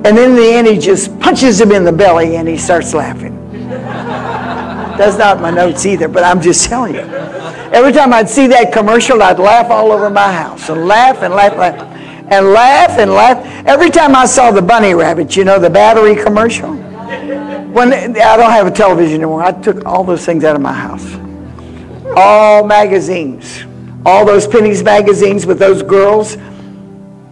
[0.06, 3.45] And in the end, he just punches him in the belly and he starts laughing.
[4.98, 7.02] That's not my notes either, but I'm just telling you.
[7.02, 11.34] Every time I'd see that commercial, I'd laugh all over my house and laugh and
[11.34, 11.96] laugh, and laugh
[12.32, 13.66] and laugh and laugh.
[13.68, 16.74] Every time I saw the bunny rabbit, you know, the battery commercial.
[16.74, 20.74] When I don't have a television anymore, I took all those things out of my
[20.74, 21.06] house.
[22.16, 23.66] All magazines,
[24.06, 26.38] all those pennies magazines with those girls,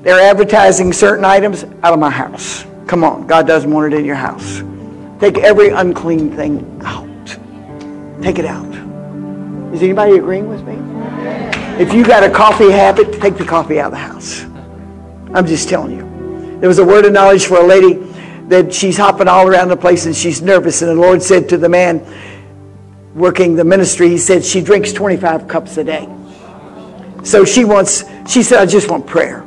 [0.02, 2.66] they're advertising certain items out of my house.
[2.88, 4.62] Come on, God doesn't want it in your house.
[5.20, 7.08] Take every unclean thing out.
[8.24, 8.66] Take it out.
[9.74, 10.76] Is anybody agreeing with me?
[11.78, 14.44] If you got a coffee habit, take the coffee out of the house.
[15.34, 16.60] I'm just telling you.
[16.62, 17.96] There was a word of knowledge for a lady
[18.48, 20.82] that she's hopping all around the place and she's nervous.
[20.82, 22.02] And the Lord said to the man
[23.14, 26.08] working the ministry, He said, she drinks 25 cups a day.
[27.24, 29.46] So she wants, she said, I just want prayer.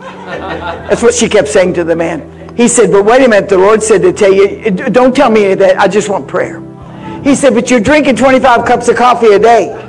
[0.00, 2.56] That's what she kept saying to the man.
[2.56, 5.54] He said, but wait a minute, the Lord said to tell you, don't tell me
[5.54, 6.65] that, I just want prayer.
[7.26, 9.82] He said, but you're drinking 25 cups of coffee a day.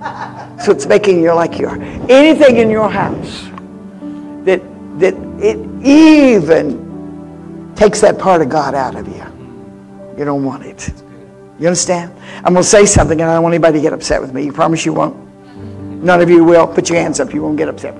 [0.60, 1.80] So it's making you like you are.
[2.10, 3.44] Anything in your house
[4.44, 4.60] that,
[4.98, 5.56] that it
[5.86, 9.24] even takes that part of God out of you.
[10.18, 10.92] You don't want it.
[11.60, 12.12] You understand?
[12.38, 14.44] I'm going to say something and I don't want anybody to get upset with me.
[14.44, 15.16] You promise you won't?
[16.02, 16.66] None of you will.
[16.66, 17.32] Put your hands up.
[17.32, 17.94] You won't get upset.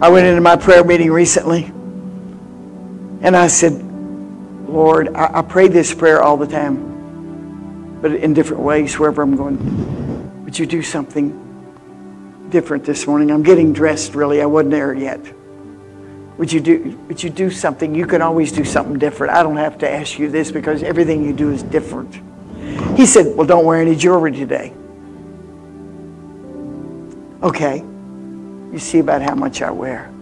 [0.00, 1.64] I went into my prayer meeting recently
[3.20, 3.85] and I said,
[4.68, 9.36] Lord, I, I pray this prayer all the time, but in different ways, wherever I'm
[9.36, 10.44] going.
[10.44, 11.46] Would you do something
[12.50, 13.30] different this morning.
[13.30, 14.40] I'm getting dressed really.
[14.40, 15.20] I wasn't there yet.
[16.38, 17.94] Would you do would you do something?
[17.94, 19.32] You can always do something different.
[19.32, 22.20] I don't have to ask you this because everything you do is different.
[22.96, 24.72] He said, Well, don't wear any jewelry today.
[27.42, 27.78] Okay.
[27.78, 30.12] You see about how much I wear.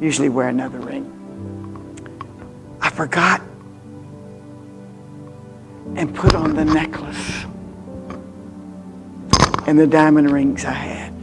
[0.00, 0.89] Usually wear another ring.
[3.00, 3.40] Forgot
[5.96, 7.46] and put on the necklace
[9.66, 11.14] and the diamond rings I had.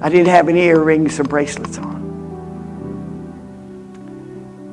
[0.00, 2.00] I didn't have any earrings or bracelets on.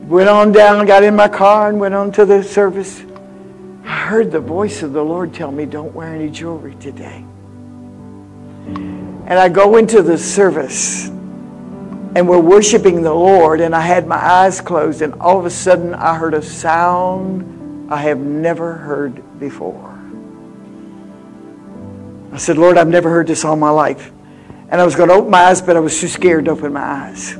[0.07, 3.03] Went on down, got in my car, and went on to the service.
[3.83, 7.25] I heard the voice of the Lord tell me, Don't wear any jewelry today.
[8.65, 11.11] And I go into the service,
[12.15, 15.49] and we're worshiping the Lord, and I had my eyes closed, and all of a
[15.49, 19.89] sudden I heard a sound I have never heard before.
[22.33, 24.11] I said, Lord, I've never heard this all my life.
[24.69, 26.71] And I was going to open my eyes, but I was too scared to open
[26.71, 27.35] my eyes.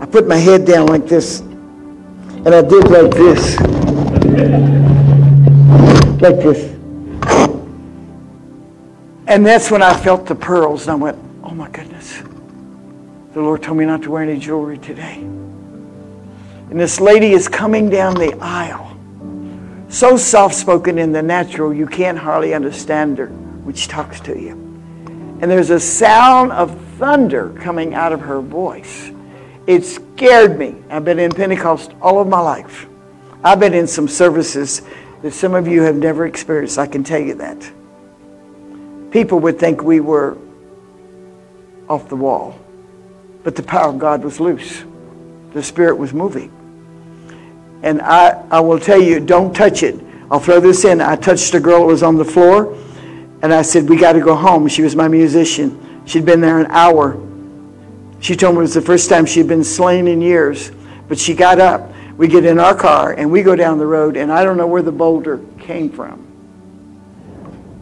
[0.00, 3.60] I put my head down like this, and I did like this.
[6.22, 6.74] Like this.
[9.26, 12.22] And that's when I felt the pearls, and I went, oh my goodness.
[13.38, 15.18] The Lord told me not to wear any jewelry today.
[15.18, 18.98] And this lady is coming down the aisle,
[19.88, 24.54] so soft spoken in the natural, you can't hardly understand her which talks to you.
[25.40, 29.12] And there's a sound of thunder coming out of her voice.
[29.68, 30.74] It scared me.
[30.90, 32.88] I've been in Pentecost all of my life.
[33.44, 34.82] I've been in some services
[35.22, 36.76] that some of you have never experienced.
[36.76, 37.72] I can tell you that.
[39.12, 40.36] People would think we were
[41.88, 42.58] off the wall,
[43.44, 44.84] but the power of God was loose.
[45.52, 46.52] The Spirit was moving.
[47.82, 49.98] And I, I will tell you, don't touch it.
[50.30, 51.00] I'll throw this in.
[51.00, 52.76] I touched a girl who was on the floor
[53.42, 54.68] and I said, We got to go home.
[54.68, 56.02] She was my musician.
[56.06, 57.20] She'd been there an hour.
[58.20, 60.72] She told me it was the first time she'd been slain in years.
[61.08, 61.92] But she got up.
[62.16, 64.66] We get in our car and we go down the road, and I don't know
[64.66, 66.26] where the boulder came from.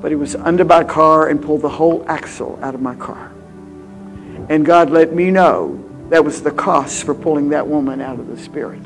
[0.03, 3.33] But it was under my car and pulled the whole axle out of my car.
[4.49, 8.29] And God let me know that was the cost for pulling that woman out of
[8.29, 8.83] the Spirit.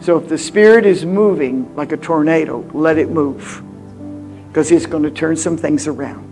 [0.00, 3.62] So if the Spirit is moving like a tornado, let it move
[4.48, 6.26] because it's going to turn some things around.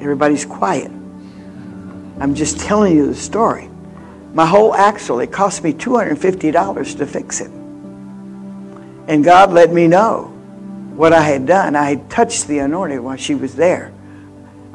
[0.00, 0.90] Everybody's quiet.
[2.20, 3.70] I'm just telling you the story.
[4.34, 7.50] My whole axle, it cost me $250 to fix it.
[9.08, 10.24] And God let me know
[10.94, 11.76] what I had done.
[11.76, 13.93] I had touched the anointing while she was there.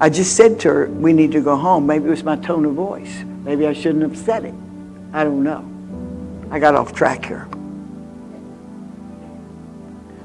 [0.01, 1.85] I just said to her, we need to go home.
[1.85, 3.23] Maybe it was my tone of voice.
[3.43, 4.53] Maybe I shouldn't have said it.
[5.11, 5.65] I don't know.
[6.51, 7.47] I got off track here.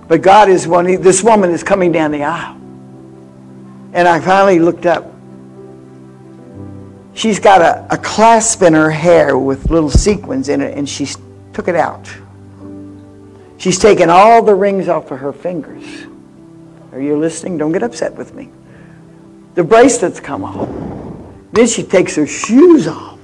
[0.07, 2.55] But God is one, this woman is coming down the aisle.
[3.95, 5.11] And I finally looked up.
[7.15, 11.09] She's got a, a clasp in her hair with little sequins in it, and she
[11.53, 12.13] took it out.
[13.57, 16.07] She's taken all the rings off of her fingers.
[16.93, 17.57] Are you listening?
[17.57, 18.51] Don't get upset with me.
[19.55, 20.69] The bracelets come off.
[21.53, 23.19] Then she takes her shoes off.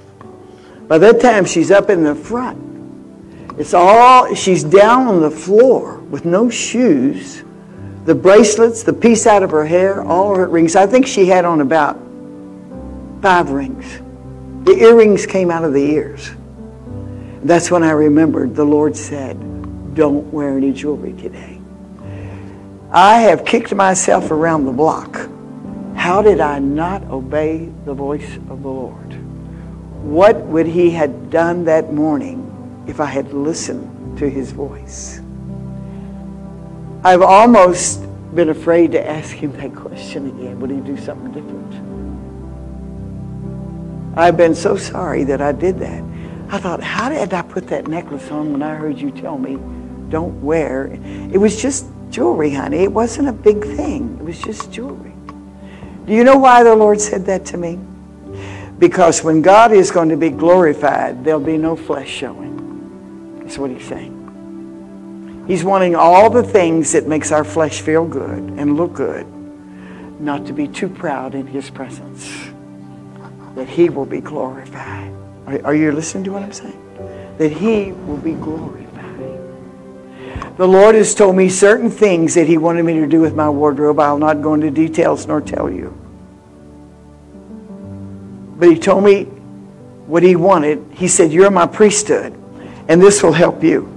[0.88, 3.58] By that time, she's up in the front.
[3.58, 7.42] It's all, she's down on the floor with no shoes
[8.04, 10.74] the bracelets, the piece out of her hair, all her rings.
[10.74, 11.96] I think she had on about
[13.20, 14.00] five rings.
[14.64, 16.30] The earrings came out of the ears.
[17.42, 19.38] That's when I remembered the Lord said,
[19.94, 21.60] Don't wear any jewelry today.
[22.90, 25.28] I have kicked myself around the block.
[26.10, 29.14] How did I not obey the voice of the Lord?
[30.02, 35.20] What would He have done that morning if I had listened to His voice?
[37.04, 38.02] I've almost
[38.34, 40.58] been afraid to ask him that question again.
[40.58, 41.74] Would he do something different?
[44.18, 46.02] I've been so sorry that I did that.
[46.48, 49.58] I thought, how did I put that necklace on when I heard you tell me
[50.08, 50.86] don't wear?
[51.32, 52.78] It was just jewelry, honey.
[52.78, 54.16] It wasn't a big thing.
[54.18, 55.09] It was just jewelry.
[56.06, 57.78] Do you know why the Lord said that to me?
[58.78, 63.38] Because when God is going to be glorified, there'll be no flesh showing.
[63.40, 65.44] That's what he's saying.
[65.46, 69.26] He's wanting all the things that makes our flesh feel good and look good,
[70.20, 72.30] not to be too proud in his presence,
[73.54, 75.12] that he will be glorified.
[75.46, 77.34] Are, are you listening to what I'm saying?
[77.38, 78.89] That he will be glorified.
[80.60, 83.48] The Lord has told me certain things that he wanted me to do with my
[83.48, 83.98] wardrobe.
[83.98, 85.98] I'll not go into details nor tell you.
[88.58, 89.24] But he told me
[90.04, 90.84] what he wanted.
[90.92, 92.38] He said, You're my priesthood,
[92.88, 93.88] and this will help you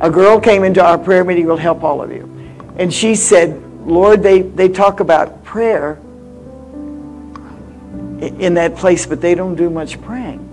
[0.00, 2.30] a girl came into our prayer meeting will help all of you.
[2.78, 5.94] And she said, Lord, they, they talk about prayer
[8.20, 10.44] in that place, but they don't do much praying.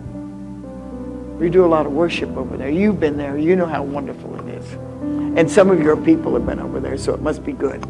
[1.37, 2.69] We do a lot of worship over there.
[2.69, 3.37] You've been there.
[3.37, 4.42] You know how wonderful it is.
[5.35, 7.83] And some of your people have been over there, so it must be good.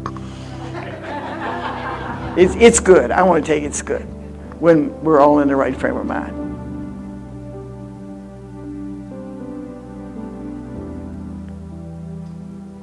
[2.36, 3.10] It's, it's good.
[3.10, 4.02] I want to you it's good
[4.60, 6.44] when we're all in the right frame of mind.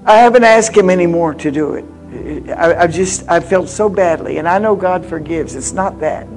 [0.05, 2.49] I haven't asked him anymore to do it.
[2.49, 4.37] I, I just, I felt so badly.
[4.37, 5.55] And I know God forgives.
[5.55, 6.27] It's not that.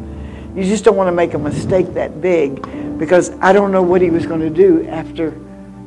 [0.55, 2.63] You just don't want to make a mistake that big
[2.99, 5.39] because I don't know what he was going to do after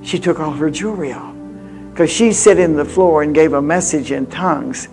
[0.01, 1.36] she took all her jewelry off.
[1.97, 4.87] Because she sat in the floor and gave a message in tongues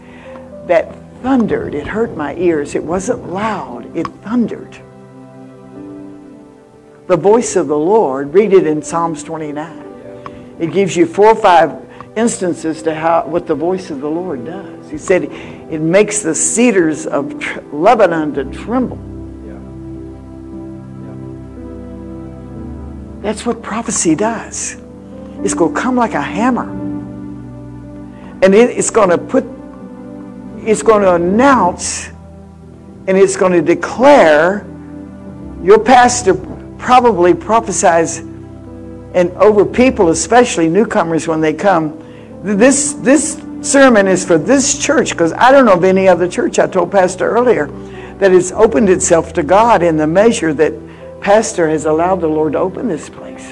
[0.64, 1.74] that thundered.
[1.74, 2.74] It hurt my ears.
[2.74, 4.74] It wasn't loud, it thundered.
[7.06, 10.56] The voice of the Lord, read it in Psalms 29.
[10.58, 11.78] It gives you four or five
[12.16, 14.90] instances to how what the voice of the Lord does.
[14.90, 17.34] He said it makes the cedars of
[17.70, 18.96] Lebanon to tremble.
[23.20, 24.78] That's what prophecy does.
[25.42, 26.83] It's going to come like a hammer.
[28.44, 29.42] And it, it's going to put,
[30.58, 32.08] it's going to announce
[33.06, 34.66] and it's going to declare.
[35.62, 36.34] Your pastor
[36.78, 41.98] probably prophesies and over people, especially newcomers when they come,
[42.42, 46.58] this, this sermon is for this church because I don't know of any other church.
[46.58, 47.68] I told Pastor earlier
[48.18, 50.74] that it's opened itself to God in the measure that
[51.22, 53.46] Pastor has allowed the Lord to open this place.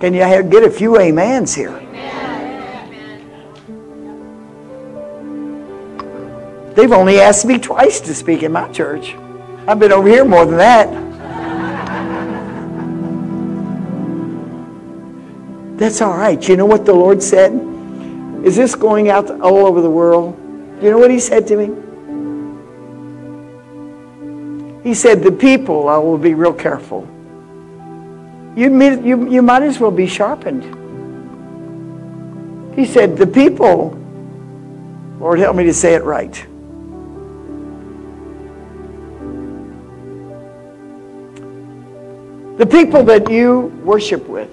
[0.00, 1.80] Can you get a few amens here?
[6.76, 9.14] They've only asked me twice to speak in my church.
[9.66, 11.06] I've been over here more than that.
[15.78, 16.46] That's all right.
[16.46, 17.52] You know what the Lord said?
[18.44, 20.38] Is this going out all over the world?
[20.82, 21.64] You know what he said to me?
[24.82, 27.08] He said, The people, I will be real careful.
[28.54, 28.70] You,
[29.02, 30.62] you, you might as well be sharpened.
[32.74, 33.98] He said, The people,
[35.18, 36.46] Lord, help me to say it right.
[42.56, 44.50] The people that you worship with,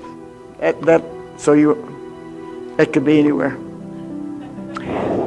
[0.60, 1.04] that, that
[1.38, 3.58] so you, that could be anywhere.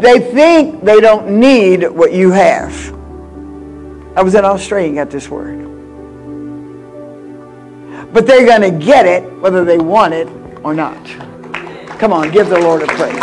[0.00, 2.94] They think they don't need what you have.
[4.14, 5.62] I was in Australia and got this word.
[8.12, 10.28] But they're going to get it whether they want it
[10.62, 11.02] or not.
[11.98, 13.14] Come on, give the Lord a praise.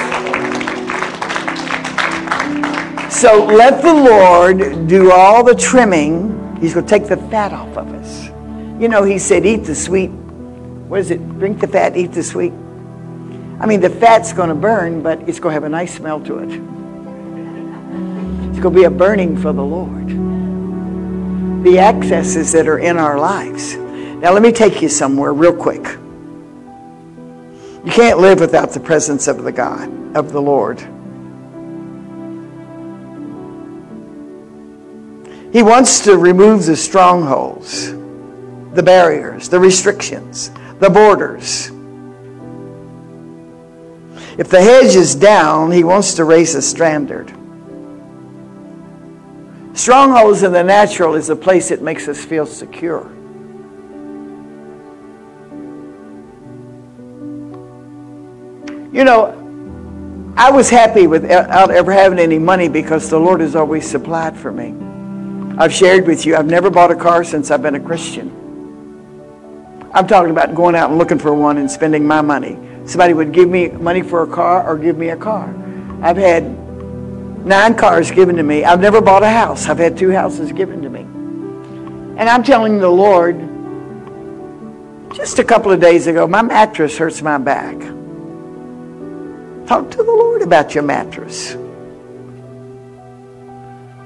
[3.13, 6.57] So let the Lord do all the trimming.
[6.59, 8.32] He's going to take the fat off of us.
[8.83, 10.09] You know, he said, eat the sweet.
[10.09, 11.39] What is it?
[11.39, 12.51] Drink the fat, eat the sweet.
[13.61, 16.19] I mean, the fat's going to burn, but it's going to have a nice smell
[16.25, 16.49] to it.
[18.49, 20.09] It's going to be a burning for the Lord.
[21.63, 23.75] the accesses that are in our lives.
[23.75, 25.83] Now, let me take you somewhere real quick.
[27.85, 30.79] You can't live without the presence of the God, of the Lord.
[35.53, 37.93] He wants to remove the strongholds,
[38.73, 41.71] the barriers, the restrictions, the borders.
[44.37, 47.31] If the hedge is down, he wants to raise a standard.
[49.75, 53.11] Strongholds in the natural is a place that makes us feel secure.
[58.91, 59.39] You know,
[60.35, 64.51] I was happy without ever having any money because the Lord has always supplied for
[64.51, 64.75] me.
[65.57, 68.42] I've shared with you, I've never bought a car since I've been a Christian.
[69.93, 72.57] I'm talking about going out and looking for one and spending my money.
[72.85, 75.53] Somebody would give me money for a car or give me a car.
[76.01, 76.43] I've had
[77.45, 78.63] nine cars given to me.
[78.63, 79.67] I've never bought a house.
[79.67, 81.01] I've had two houses given to me.
[82.19, 83.37] And I'm telling the Lord,
[85.13, 87.77] just a couple of days ago, my mattress hurts my back.
[89.67, 91.55] Talk to the Lord about your mattress.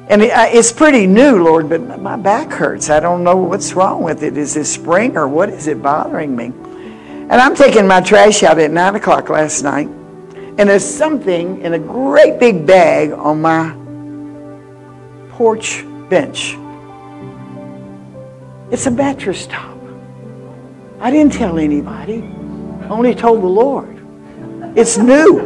[0.10, 2.90] And it's pretty new, Lord, but my back hurts.
[2.90, 4.38] I don't know what's wrong with it.
[4.38, 6.46] Is it spring or what is it bothering me?
[6.46, 11.74] And I'm taking my trash out at 9 o'clock last night, and there's something in
[11.74, 13.76] a great big bag on my
[15.32, 16.56] porch bench.
[18.72, 19.78] It's a mattress top.
[21.02, 24.02] I didn't tell anybody, I only told the Lord.
[24.78, 25.42] It's new.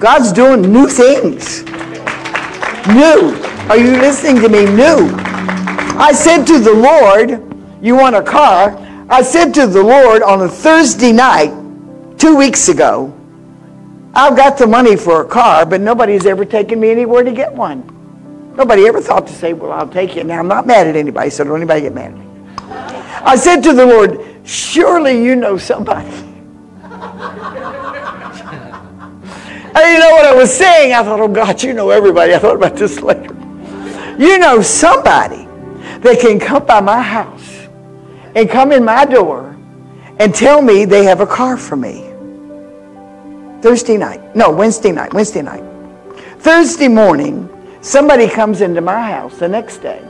[0.00, 1.62] God's doing new things.
[2.88, 3.36] New.
[3.68, 4.64] Are you listening to me?
[4.64, 5.14] New.
[5.98, 8.76] I said to the Lord, You want a car?
[9.10, 11.52] I said to the Lord on a Thursday night,
[12.16, 13.12] two weeks ago,
[14.14, 17.52] I've got the money for a car, but nobody's ever taken me anywhere to get
[17.52, 17.84] one.
[18.56, 20.26] Nobody ever thought to say, Well, I'll take it.
[20.26, 22.26] Now, I'm not mad at anybody, so don't anybody get mad at me.
[23.22, 26.10] I said to the Lord, Surely you know somebody.
[29.74, 30.92] I didn't know what I was saying.
[30.92, 32.34] I thought, oh God, you know everybody.
[32.34, 33.34] I thought about this later.
[34.18, 35.44] You know somebody
[36.00, 37.68] that can come by my house
[38.34, 39.56] and come in my door
[40.18, 42.06] and tell me they have a car for me.
[43.62, 44.34] Thursday night.
[44.34, 45.14] No, Wednesday night.
[45.14, 45.64] Wednesday night.
[46.38, 47.48] Thursday morning,
[47.80, 50.02] somebody comes into my house the next day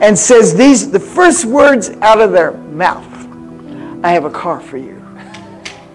[0.00, 3.06] and says these the first words out of their mouth.
[4.04, 4.96] I have a car for you.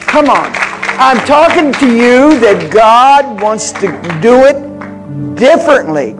[0.00, 0.73] Come on.
[0.96, 3.88] I'm talking to you that God wants to
[4.22, 6.14] do it differently.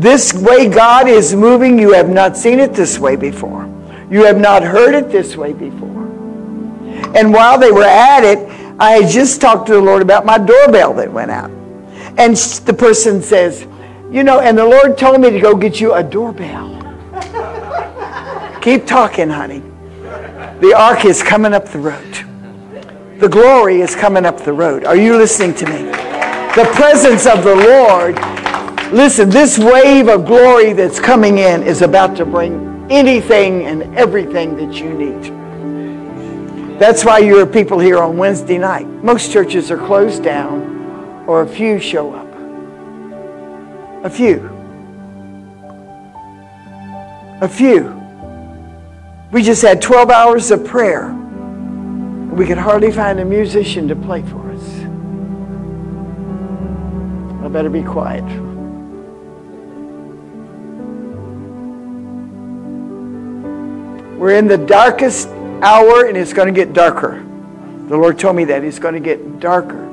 [0.00, 3.64] This way God is moving, you have not seen it this way before.
[4.10, 6.04] You have not heard it this way before.
[7.16, 8.38] And while they were at it,
[8.80, 11.50] I had just talked to the Lord about my doorbell that went out.
[12.18, 13.66] And the person says,
[14.10, 16.74] You know, and the Lord told me to go get you a doorbell.
[18.60, 19.62] Keep talking, honey.
[20.60, 22.25] The ark is coming up the road.
[23.18, 24.84] The glory is coming up the road.
[24.84, 25.84] Are you listening to me?
[26.54, 28.14] The presence of the Lord.
[28.92, 34.54] Listen, this wave of glory that's coming in is about to bring anything and everything
[34.58, 36.78] that you need.
[36.78, 38.86] That's why you're people here on Wednesday night.
[38.86, 42.26] Most churches are closed down or a few show up.
[44.04, 44.50] A few.
[47.40, 47.98] A few.
[49.32, 51.16] We just had 12 hours of prayer.
[52.36, 54.62] We could hardly find a musician to play for us.
[57.42, 58.24] I better be quiet.
[64.18, 65.28] We're in the darkest
[65.62, 67.24] hour and it's going to get darker.
[67.88, 68.64] The Lord told me that.
[68.64, 69.86] It's going to get darker.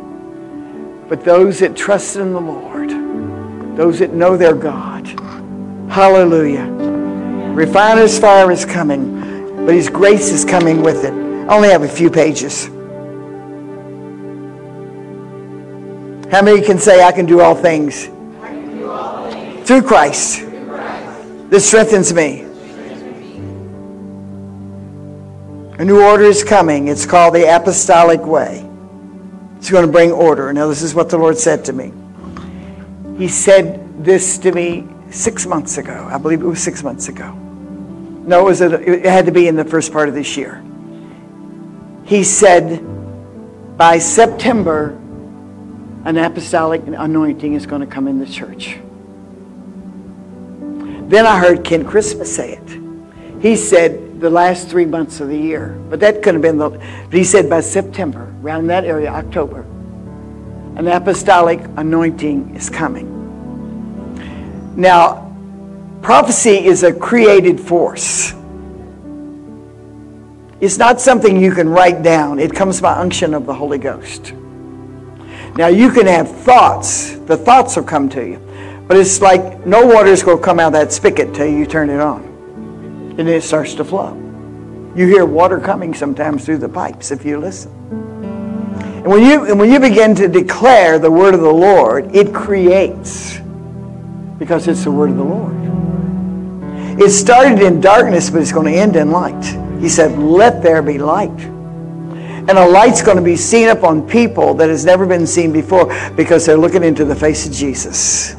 [1.08, 2.90] But those that trust in the Lord,
[3.78, 5.08] those that know their God,
[5.90, 6.66] hallelujah.
[7.54, 11.33] Refiner's fire is coming, but His grace is coming with it.
[11.48, 12.68] I only have a few pages.
[16.32, 18.06] How many can say, I can do all things.
[19.68, 20.40] Through, Christ.
[21.50, 22.46] that strengthens me?
[22.46, 23.36] strengthens me.
[25.80, 26.88] A new order is coming.
[26.88, 28.66] It's called the apostolic way.
[29.58, 30.54] It's going to bring order.
[30.54, 31.92] Now, this is what the Lord said to me.
[33.18, 36.08] He said this to me six months ago.
[36.10, 37.34] I believe it was six months ago.
[37.34, 40.64] No, it, was a, it had to be in the first part of this year
[42.06, 42.84] he said,
[43.78, 44.90] by September,
[46.06, 48.78] an apostolic anointing is going to come in the church.
[51.10, 53.42] Then I heard Ken Christmas say it.
[53.42, 56.70] He said the last three months of the year, but that could have been the.
[57.12, 59.62] he said by September, around that area, October,
[60.78, 63.10] an apostolic anointing is coming.
[64.76, 65.24] Now,
[66.02, 68.34] Prophecy is a created force.
[70.64, 72.40] It's not something you can write down.
[72.40, 74.32] It comes by unction of the Holy Ghost.
[75.58, 77.18] Now you can have thoughts.
[77.18, 78.86] The thoughts will come to you.
[78.88, 81.90] But it's like no water's going to come out of that spigot till you turn
[81.90, 82.24] it on.
[82.24, 84.16] And then it starts to flow.
[84.96, 87.70] You hear water coming sometimes through the pipes if you listen.
[87.92, 92.34] And when you, and when you begin to declare the word of the Lord, it
[92.34, 93.38] creates
[94.40, 97.02] because it's the word of the Lord.
[97.02, 99.63] It started in darkness, but it's going to end in light.
[99.84, 101.30] He said, Let there be light.
[101.30, 105.94] And a light's going to be seen upon people that has never been seen before
[106.16, 108.34] because they're looking into the face of Jesus.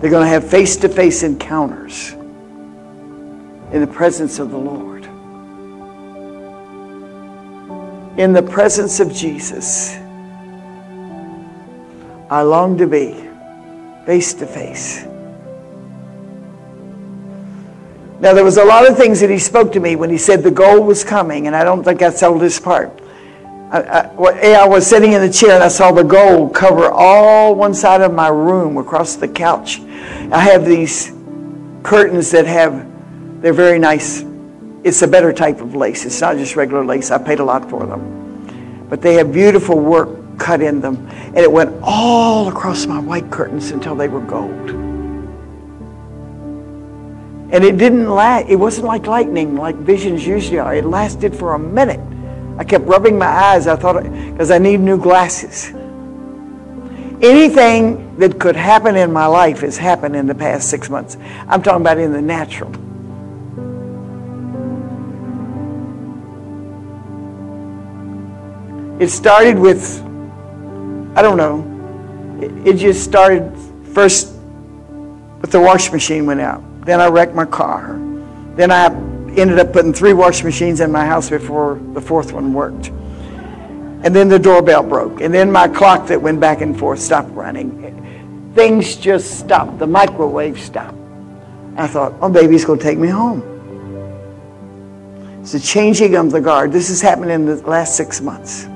[0.00, 2.12] They're going to have face to face encounters
[3.72, 5.06] in the presence of the Lord.
[8.18, 9.94] In the presence of Jesus,
[12.28, 13.14] I long to be
[14.04, 15.06] face to face.
[18.20, 20.42] Now, there was a lot of things that he spoke to me when he said
[20.42, 23.00] the gold was coming, and I don't think I told this part.
[23.70, 27.54] I, I, I, was sitting in the chair and I saw the gold cover all
[27.54, 29.80] one side of my room across the couch.
[29.80, 31.12] I have these
[31.84, 32.84] curtains that have,
[33.40, 34.24] they're very nice.
[34.82, 36.04] It's a better type of lace.
[36.04, 37.12] It's not just regular lace.
[37.12, 38.86] I paid a lot for them.
[38.90, 41.06] But they have beautiful work cut in them.
[41.08, 44.79] And it went all across my white curtains until they were gold.
[47.52, 50.74] And it didn't last, it wasn't like lightning, like visions usually are.
[50.74, 52.00] It lasted for a minute.
[52.58, 53.66] I kept rubbing my eyes.
[53.66, 55.72] I thought, because I need new glasses.
[57.22, 61.16] Anything that could happen in my life has happened in the past six months.
[61.48, 62.70] I'm talking about in the natural.
[69.02, 70.00] It started with,
[71.16, 71.66] I don't know,
[72.64, 73.56] it, just started
[73.94, 74.34] first
[75.40, 76.62] with the wash machine went out.
[76.84, 77.98] Then I wrecked my car.
[78.56, 78.86] Then I
[79.36, 82.88] ended up putting three washing machines in my house before the fourth one worked.
[84.02, 85.20] And then the doorbell broke.
[85.20, 88.52] And then my clock that went back and forth stopped running.
[88.54, 89.78] Things just stopped.
[89.78, 90.96] The microwave stopped.
[91.76, 93.42] I thought, oh, baby's going to take me home.
[95.40, 96.72] It's the changing of the guard.
[96.72, 98.69] This has happened in the last six months.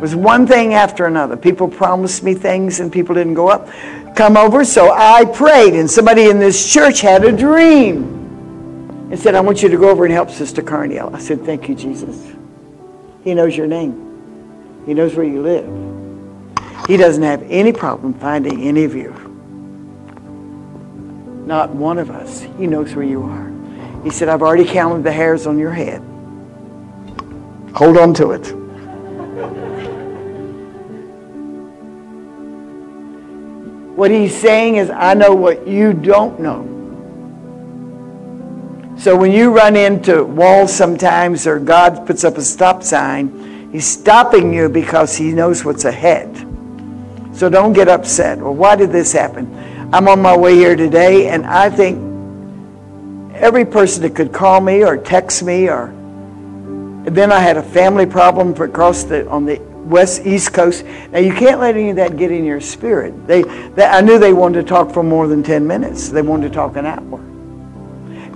[0.00, 1.36] It was one thing after another.
[1.36, 3.68] People promised me things and people didn't go up.
[4.16, 8.04] Come over, so I prayed, and somebody in this church had a dream
[9.10, 11.14] and said, I want you to go over and help Sister Carneal.
[11.14, 12.32] I said, Thank you, Jesus.
[13.24, 15.68] He knows your name, He knows where you live.
[16.88, 19.12] He doesn't have any problem finding any of you.
[21.44, 22.40] Not one of us.
[22.56, 23.52] He knows where you are.
[24.02, 26.00] He said, I've already counted the hairs on your head.
[27.74, 28.60] Hold on to it.
[34.00, 36.64] What he's saying is, I know what you don't know.
[38.96, 43.86] So when you run into walls sometimes or God puts up a stop sign, he's
[43.86, 46.34] stopping you because he knows what's ahead.
[47.34, 48.38] So don't get upset.
[48.38, 49.54] Well, why did this happen?
[49.92, 51.98] I'm on my way here today and I think
[53.34, 55.92] every person that could call me or text me or
[57.04, 59.60] then I had a family problem across the on the
[59.90, 60.84] west east coast.
[61.10, 63.26] Now you can't let any of that get in your spirit.
[63.26, 66.08] They, they I knew they wanted to talk for more than 10 minutes.
[66.08, 67.18] They wanted to talk an hour.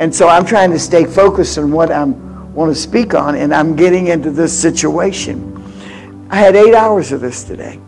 [0.00, 3.54] And so I'm trying to stay focused on what I want to speak on, and
[3.54, 5.52] I'm getting into this situation.
[6.30, 7.80] I had eight hours of this today.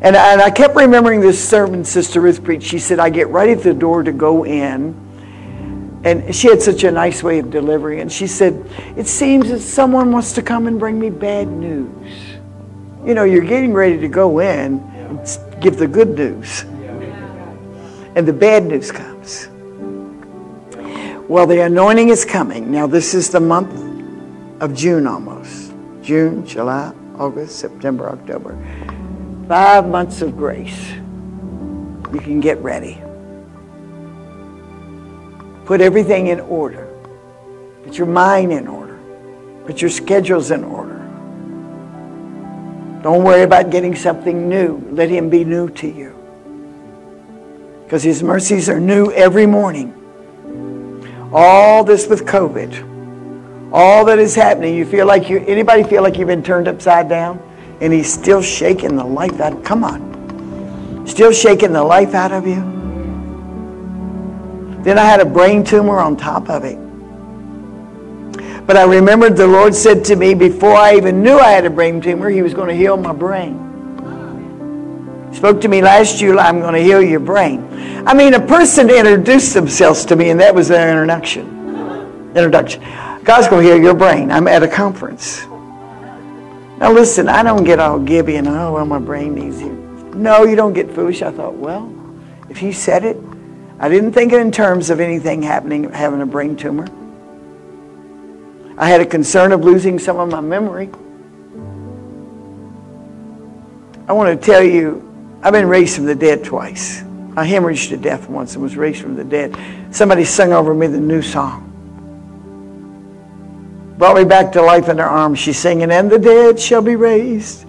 [0.00, 2.66] And and I kept remembering this sermon Sister Ruth preached.
[2.66, 5.06] She said, I get right at the door to go in.
[6.04, 8.00] And she had such a nice way of delivering.
[8.00, 8.64] And she said,
[8.96, 12.27] It seems that someone wants to come and bring me bad news.
[13.08, 16.64] You know, you're getting ready to go in and give the good news.
[18.14, 19.48] And the bad news comes.
[21.26, 22.70] Well, the anointing is coming.
[22.70, 23.72] Now, this is the month
[24.60, 25.72] of June almost.
[26.02, 28.58] June, July, August, September, October.
[29.48, 30.90] Five months of grace.
[32.12, 33.00] You can get ready.
[35.64, 36.94] Put everything in order.
[37.84, 38.98] Put your mind in order.
[39.64, 40.97] Put your schedules in order.
[43.02, 44.78] Don't worry about getting something new.
[44.90, 46.14] Let Him be new to you.
[47.84, 49.94] Because His mercies are new every morning.
[51.32, 56.16] All this with COVID, all that is happening, you feel like you, anybody feel like
[56.16, 57.42] you've been turned upside down?
[57.80, 59.62] And he's still shaking the life out.
[59.62, 61.06] Come on.
[61.06, 62.60] Still shaking the life out of you.
[64.82, 66.78] Then I had a brain tumor on top of it.
[68.68, 71.70] But I remembered the Lord said to me before I even knew I had a
[71.70, 73.64] brain tumor, He was going to heal my brain.
[75.30, 77.66] He spoke to me last July, I'm going to heal your brain.
[78.06, 81.46] I mean, a person introduced themselves to me, and that was their introduction.
[82.36, 82.82] Introduction.
[83.24, 84.30] God's going to heal your brain.
[84.30, 85.46] I'm at a conference.
[86.76, 89.72] Now, listen, I don't get all gibby and, oh, well, my brain needs you.
[90.14, 91.22] No, you don't get foolish.
[91.22, 91.90] I thought, well,
[92.50, 93.16] if he said it,
[93.78, 96.86] I didn't think it in terms of anything happening, having a brain tumor.
[98.78, 100.88] I had a concern of losing some of my memory.
[104.06, 105.04] I want to tell you,
[105.42, 107.02] I've been raised from the dead twice.
[107.36, 109.58] I hemorrhaged to death once and was raised from the dead.
[109.90, 111.64] Somebody sung over me the new song.
[113.98, 115.40] Brought me back to life in her arms.
[115.40, 117.66] She's singing, and the dead shall be raised.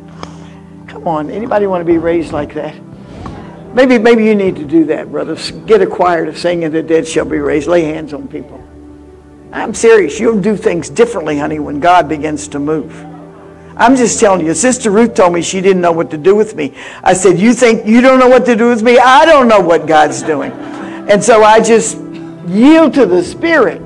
[0.87, 2.75] Come on, anybody want to be raised like that?
[3.73, 5.35] Maybe, maybe you need to do that, brother.
[5.65, 7.67] Get a choir to sing, and the dead shall be raised.
[7.67, 8.63] Lay hands on people.
[9.51, 10.19] I'm serious.
[10.19, 12.93] You'll do things differently, honey, when God begins to move.
[13.75, 14.53] I'm just telling you.
[14.53, 16.75] Sister Ruth told me she didn't know what to do with me.
[17.03, 18.99] I said, You think you don't know what to do with me?
[18.99, 20.51] I don't know what God's doing.
[20.51, 21.97] And so I just
[22.47, 23.81] yield to the Spirit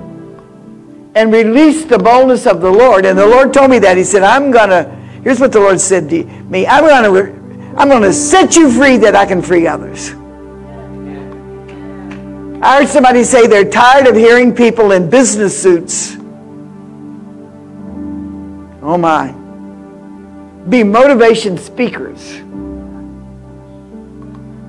[1.16, 3.06] and release the boldness of the Lord.
[3.06, 3.96] And the Lord told me that.
[3.96, 4.90] He said, I'm going to,
[5.24, 7.44] here's what the Lord said to me I'm going to.
[7.76, 10.14] I'm going to set you free that I can free others.
[12.64, 16.16] I heard somebody say they're tired of hearing people in business suits.
[18.82, 19.44] Oh my
[20.70, 22.42] be motivation speakers.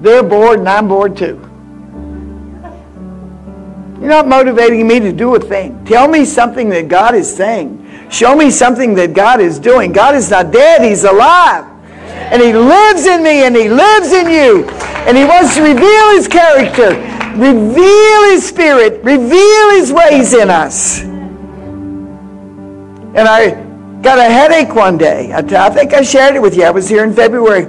[0.02, 1.40] They're bored and I'm bored too.
[4.00, 5.82] You're not motivating me to do a thing.
[5.84, 7.80] Tell me something that God is saying.
[8.10, 9.92] Show me something that God is doing.
[9.92, 11.64] God is not dead, He's alive.
[12.04, 14.68] And He lives in me and He lives in you.
[15.06, 16.92] And He wants to reveal His character,
[17.36, 21.02] reveal His spirit, reveal His ways in us.
[23.16, 23.64] And I
[24.04, 25.32] Got a headache one day.
[25.32, 25.40] I,
[25.70, 26.64] think I shared it with you.
[26.64, 27.64] I was here in February.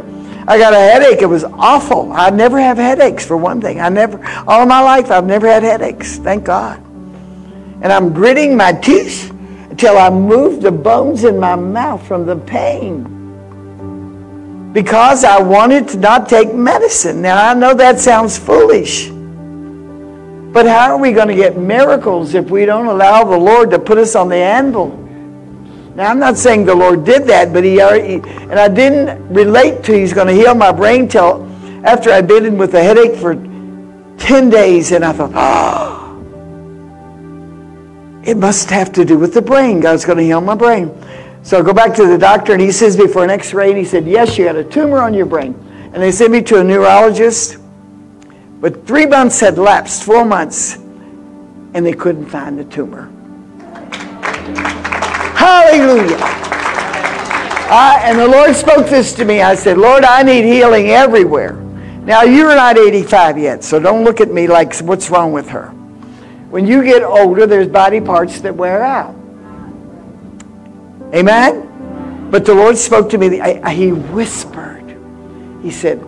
[0.50, 1.22] I got a headache.
[1.22, 2.12] It was awful.
[2.12, 3.80] I never have headaches for one thing.
[3.80, 6.18] I never, all my life, I've never had headaches.
[6.18, 6.84] Thank God.
[7.82, 9.32] And I'm gritting my teeth
[9.70, 13.14] until I move the bones in my mouth from the pain.
[14.74, 17.22] Because I wanted to not take medicine.
[17.22, 19.10] Now I know that sounds foolish.
[20.56, 23.78] But how are we going to get miracles if we don't allow the Lord to
[23.78, 24.88] put us on the anvil?
[25.96, 29.84] Now, I'm not saying the Lord did that, but he, already, and I didn't relate
[29.84, 31.46] to he's going to heal my brain till
[31.86, 36.22] after I'd been in with a headache for 10 days, and I thought, oh,
[38.24, 39.82] it must have to do with the brain.
[39.82, 40.90] God's going to heal my brain.
[41.44, 43.84] So I go back to the doctor, and he says before an x-ray, and he
[43.84, 45.54] said, yes, you had a tumor on your brain.
[45.92, 47.58] And they sent me to a neurologist,
[48.66, 50.74] but three months had lapsed, four months,
[51.76, 53.12] and they couldn't find the tumor.
[55.36, 56.18] Hallelujah.
[57.70, 59.44] I, and the Lord spoke this to me.
[59.44, 61.54] I said, Lord, I need healing everywhere.
[61.54, 65.68] Now, you're not 85 yet, so don't look at me like, what's wrong with her?
[66.50, 69.14] When you get older, there's body parts that wear out.
[71.14, 72.30] Amen?
[72.32, 73.40] But the Lord spoke to me.
[73.40, 74.98] I, I, he whispered.
[75.62, 76.04] He said,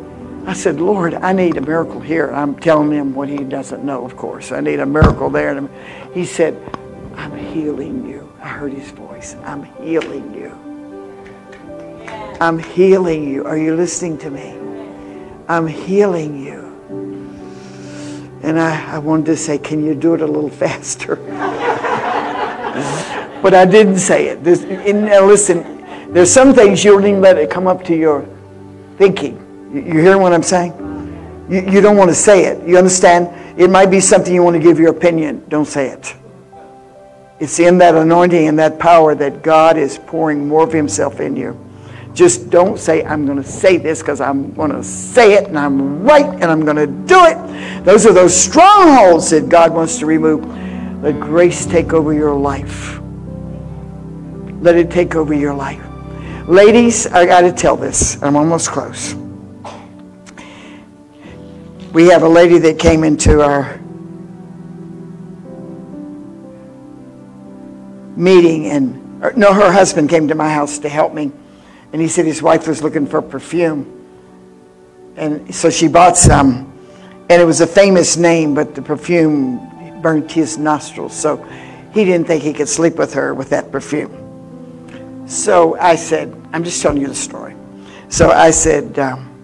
[0.47, 2.31] I said, Lord, I need a miracle here.
[2.31, 4.53] I'm telling him what he doesn't know, of course.
[4.53, 5.57] I need a miracle there.
[5.57, 5.69] And
[6.13, 6.57] He said,
[7.17, 8.31] I'm healing you.
[8.41, 9.35] I heard his voice.
[9.43, 10.53] I'm healing you.
[12.39, 13.45] I'm healing you.
[13.45, 14.57] Are you listening to me?
[15.49, 16.63] I'm healing you.
[18.41, 21.17] And I, I wanted to say, can you do it a little faster?
[23.41, 24.45] but I didn't say it.
[24.45, 28.25] There's, listen, there's some things you don't even let it come up to your
[28.97, 29.43] thinking.
[29.73, 30.73] You, hear what I'm saying?
[31.49, 32.67] You, you don't want to say it.
[32.67, 33.59] You understand?
[33.59, 35.43] It might be something you want to give your opinion.
[35.49, 36.15] Don't say it.
[37.39, 41.35] It's in that anointing and that power that God is pouring more of Himself in
[41.35, 41.59] you.
[42.13, 45.59] Just don't say, I'm going to say this because I'm going to say it and
[45.59, 47.83] I'm right and I'm going to do it.
[47.85, 50.43] Those are those strongholds that God wants to remove.
[51.03, 52.99] Let grace take over your life.
[54.61, 55.83] Let it take over your life.
[56.47, 58.21] Ladies, I got to tell this.
[58.23, 59.13] I'm almost close.
[61.97, 63.75] We have a lady that came into our
[68.15, 71.31] meeting and or, no her husband came to my house to help me.
[71.91, 74.05] And he said his wife was looking for perfume.
[75.15, 76.71] And so she bought some.
[77.31, 81.15] And it was a famous name but the perfume burnt his nostrils.
[81.15, 81.37] So
[81.95, 85.25] he didn't think he could sleep with her with that perfume.
[85.27, 87.55] So i said i'm just telling you the story.
[88.09, 89.36] So i said um,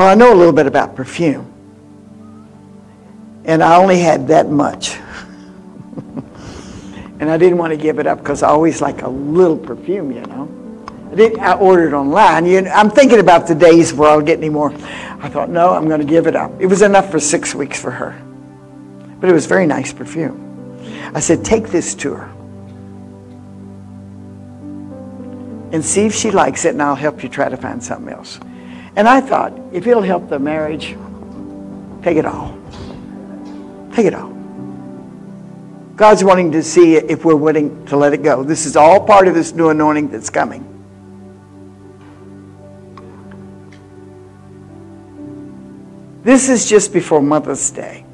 [0.00, 1.46] well i know a little bit about perfume
[3.44, 4.98] and i only had that much
[7.20, 10.10] And I didn't want to give it up because I always like a little perfume,
[10.10, 10.48] you know.
[11.12, 12.46] I, didn't, I ordered online.
[12.46, 14.72] You know, I'm thinking about the days where I'll get any more.
[14.72, 16.50] I thought, no, I'm going to give it up.
[16.58, 18.18] It was enough for six weeks for her.
[19.20, 20.80] But it was very nice perfume.
[21.14, 22.32] I said, take this to her.
[25.72, 28.40] And see if she likes it, and I'll help you try to find something else.
[29.00, 30.94] And I thought, if it'll help the marriage,
[32.02, 32.54] take it all.
[33.94, 34.28] Take it all.
[35.96, 38.44] God's wanting to see if we're willing to let it go.
[38.44, 40.66] This is all part of this new anointing that's coming.
[46.22, 48.04] This is just before Mother's Day.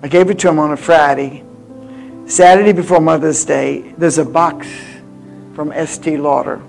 [0.00, 1.42] I gave it to him on a Friday.
[2.26, 4.68] Saturday before Mother's Day, there's a box
[5.56, 6.62] from Estee Lauder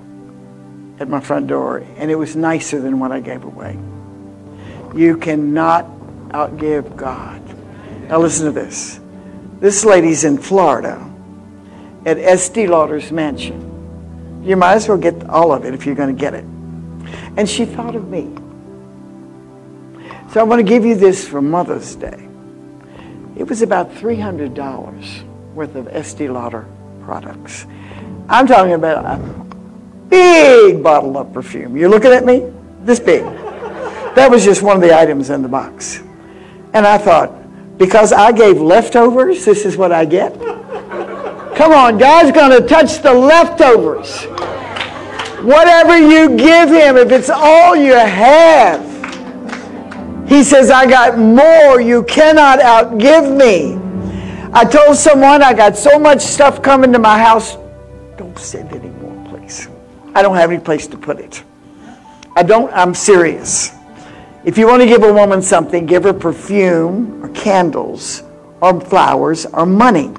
[0.99, 3.77] at my front door, and it was nicer than what I gave away.
[4.95, 5.85] You cannot
[6.29, 7.41] outgive God.
[8.09, 8.99] Now listen to this.
[9.59, 11.09] This lady's in Florida
[12.05, 14.41] at Estee Lauder's mansion.
[14.43, 16.45] You might as well get all of it if you're going to get it.
[17.35, 18.33] And she thought of me.
[20.31, 22.27] So I want to give you this for Mother's Day.
[23.35, 26.65] It was about $300 worth of Estee Lauder
[27.01, 27.65] products.
[28.29, 29.44] I'm talking about
[30.09, 31.75] big bottle of perfume.
[31.77, 32.51] You're looking at me?
[32.81, 33.23] This big.
[34.15, 36.01] That was just one of the items in the box.
[36.73, 37.31] And I thought,
[37.77, 40.33] because I gave leftovers, this is what I get?
[41.55, 44.25] Come on, God's going to touch the leftovers.
[45.43, 48.83] Whatever you give Him, if it's all you have,
[50.27, 51.81] He says, I got more.
[51.81, 53.79] You cannot outgive me.
[54.53, 57.57] I told someone I got so much stuff coming to my house.
[58.17, 58.94] Don't send any.
[60.15, 61.43] I don't have any place to put it.
[62.37, 63.71] I don't, I'm serious.
[64.45, 68.23] If you want to give a woman something, give her perfume or candles
[68.61, 70.13] or flowers or money.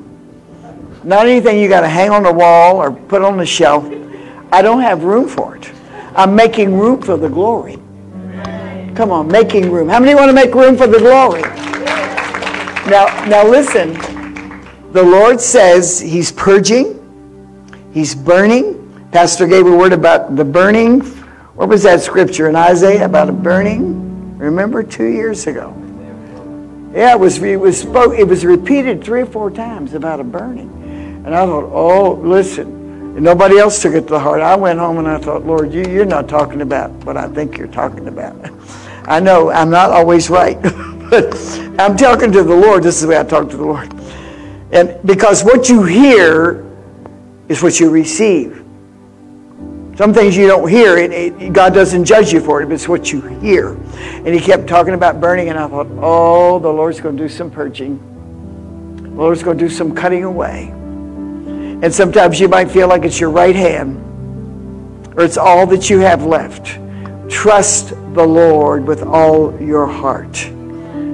[1.03, 3.85] Not anything you got to hang on the wall or put on the shelf.
[4.53, 5.71] I don't have room for it.
[6.15, 7.79] I'm making room for the glory.
[8.95, 9.89] Come on, making room.
[9.89, 11.43] How many want to make room for the glory?
[12.91, 13.95] Now, now listen.
[14.93, 17.01] The Lord says He's purging,
[17.93, 18.76] He's burning.
[19.17, 21.01] Pastor gave a word about the burning.
[21.55, 24.37] What was that scripture in Isaiah about a burning?
[24.37, 25.75] Remember two years ago?
[26.93, 28.13] Yeah, it was it was spoke.
[28.19, 30.69] It was repeated three or four times about a burning,
[31.25, 32.67] and I thought, oh, listen.
[33.17, 34.43] And nobody else took it to the heart.
[34.43, 37.57] I went home and I thought, Lord, you, you're not talking about what I think
[37.57, 38.37] you're talking about.
[39.07, 40.61] I know I'm not always right,
[41.11, 41.35] but
[41.79, 42.83] I'm talking to the Lord.
[42.83, 43.91] This is the way I talk to the Lord.
[44.73, 46.71] And because what you hear
[47.49, 48.66] is what you receive.
[49.97, 52.87] Some things you don't hear, it, it, God doesn't judge you for it, but it's
[52.87, 53.71] what you hear.
[53.71, 57.31] And he kept talking about burning, and I thought, oh, the Lord's going to do
[57.31, 57.99] some purging.
[59.03, 60.69] The Lord's going to do some cutting away.
[60.69, 63.97] And sometimes you might feel like it's your right hand,
[65.17, 66.79] or it's all that you have left.
[67.31, 70.35] Trust the Lord with all your heart.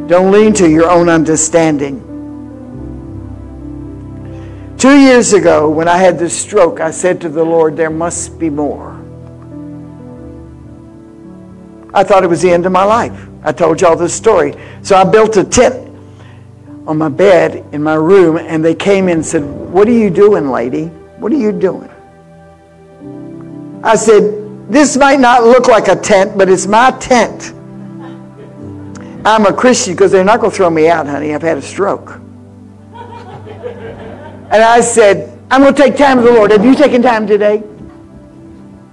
[0.09, 2.12] Don't lean to your own understanding.
[4.83, 8.37] Two years ago, when I had this stroke, I said to the Lord, There must
[8.37, 9.01] be more.
[11.95, 13.29] I thought it was the end of my life.
[13.45, 14.57] I told y'all this story.
[14.83, 15.89] So I built a tent
[16.89, 20.11] on my bed in my room, and they came in and said, What are you
[20.11, 20.87] doing, lady?
[21.21, 21.89] What are you doing?
[23.85, 27.53] I said, This might not look like a tent, but it's my tent.
[29.25, 31.33] I'm a Christian because they're not going to throw me out, honey.
[31.37, 32.22] I've had a stroke.
[34.53, 36.51] And I said, I'm going to take time with the Lord.
[36.51, 37.63] Have you taken time today?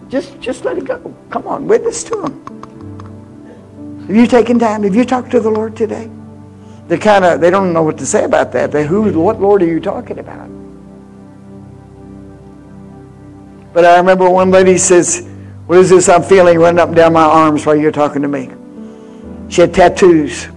[0.07, 1.13] Just, just let it go.
[1.29, 4.07] Come on, witness to Him.
[4.07, 4.83] Have you taken time?
[4.83, 6.09] Have you talked to the Lord today?
[6.87, 8.71] They kind of, they don't know what to say about that.
[8.71, 10.49] They, who, what Lord are you talking about?
[13.73, 15.27] But I remember one lady says,
[15.67, 18.27] what is this I'm feeling running up and down my arms while you're talking to
[18.27, 18.49] me?
[19.49, 20.47] She had tattoos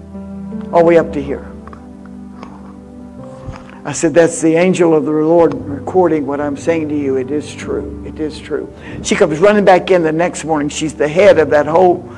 [0.73, 1.52] all the way up to here.
[3.85, 7.17] I said, That's the angel of the Lord recording what I'm saying to you.
[7.17, 8.03] It is true.
[8.07, 8.73] It is true.
[9.03, 10.69] She comes running back in the next morning.
[10.69, 12.09] She's the head of that whole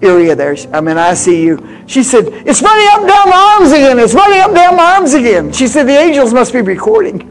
[0.00, 0.56] area there.
[0.72, 1.84] I mean, I see you.
[1.86, 3.98] She said, It's running up and down my arms again.
[3.98, 5.52] It's running up and down my arms again.
[5.52, 7.18] She said, The angels must be recording.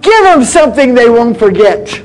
[0.00, 1.98] Give them something they won't forget.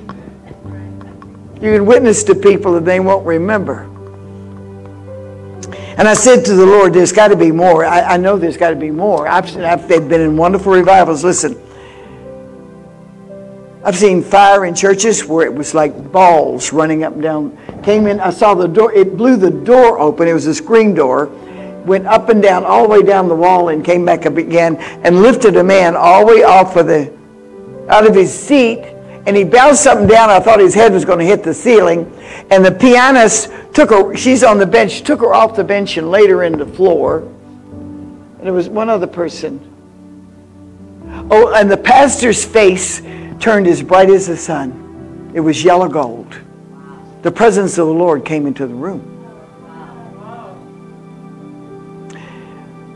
[1.62, 3.91] You can witness to people that they won't remember.
[5.98, 7.86] And I said to the Lord, there's got to be more.
[7.86, 9.28] I, I know there's got to be more.
[9.28, 11.24] I've, I've, they've been in wonderful revivals.
[11.24, 11.62] Listen,
[13.84, 17.82] I've seen fire in churches where it was like balls running up and down.
[17.84, 20.28] Came in, I saw the door, it blew the door open.
[20.28, 21.28] It was a screen door.
[21.86, 24.78] Went up and down, all the way down the wall, and came back up again
[24.78, 27.12] and lifted a man all the way off of the
[27.90, 28.80] out of his seat
[29.26, 30.30] and he bounced something down.
[30.30, 32.12] I thought his head was going to hit the ceiling.
[32.50, 36.10] And the pianist took her, she's on the bench, took her off the bench and
[36.10, 37.20] laid her in the floor.
[37.20, 39.68] And there was one other person.
[41.30, 43.02] Oh, and the pastor's face
[43.40, 45.32] turned as bright as the sun.
[45.34, 46.36] It was yellow gold.
[47.22, 49.08] The presence of the Lord came into the room.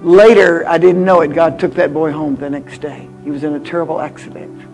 [0.03, 1.33] Later, I didn't know it.
[1.33, 3.07] God took that boy home the next day.
[3.23, 4.64] He was in a terrible accident.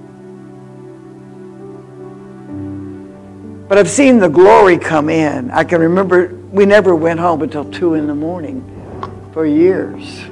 [3.72, 5.50] But I've seen the glory come in.
[5.50, 8.62] I can remember we never went home until 2 in the morning
[9.32, 10.26] for years.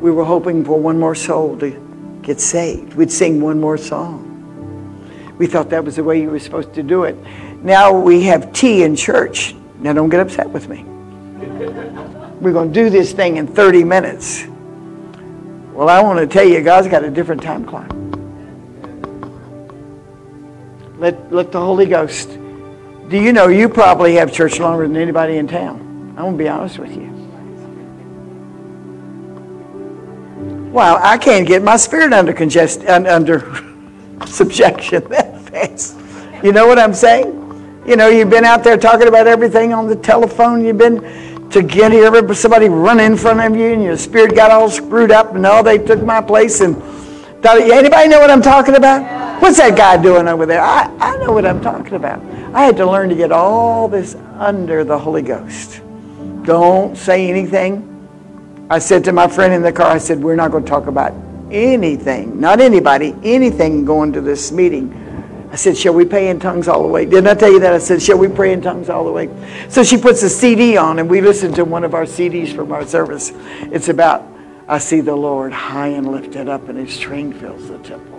[0.00, 2.94] We were hoping for one more soul to get saved.
[2.94, 5.36] We'd sing one more song.
[5.36, 7.18] We thought that was the way you were supposed to do it.
[7.62, 9.54] Now we have tea in church.
[9.80, 10.84] Now don't get upset with me.
[12.40, 14.46] We're going to do this thing in 30 minutes.
[15.74, 17.94] Well, I want to tell you, God's got a different time clock.
[21.02, 22.28] Let, let the Holy Ghost.
[23.08, 25.80] Do you know you probably have church longer than anybody in town?
[26.10, 27.08] I'm going to be honest with you.
[30.70, 33.40] Wow, I can't get my spirit under congest, under
[34.26, 35.98] subjection that fast.
[36.44, 37.82] You know what I'm saying?
[37.84, 40.64] You know, you've been out there talking about everything on the telephone.
[40.64, 44.52] You've been to get here, somebody run in front of you, and your spirit got
[44.52, 45.32] all screwed up.
[45.32, 46.60] And no, they took my place.
[46.60, 46.80] And
[47.44, 49.31] anybody know what I'm talking about?
[49.42, 50.62] What's that guy doing over there?
[50.62, 52.22] I, I know what I'm talking about.
[52.54, 55.80] I had to learn to get all this under the Holy Ghost.
[56.44, 57.88] Don't say anything.
[58.70, 60.86] I said to my friend in the car, I said, we're not going to talk
[60.86, 61.12] about
[61.50, 65.02] anything, not anybody, anything going to this meeting
[65.52, 67.04] I said, Shall we pray in tongues all the way?
[67.04, 67.74] Didn't I tell you that?
[67.74, 69.28] I said, Shall we pray in tongues all the way?
[69.68, 72.72] So she puts a CD on, and we listen to one of our CDs from
[72.72, 73.32] our service.
[73.70, 74.26] It's about,
[74.66, 78.11] I see the Lord high and lifted up, and his train fills the temple.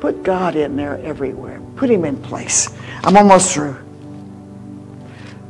[0.00, 2.68] Put God in there everywhere, put him in place.
[3.02, 3.76] I'm almost through.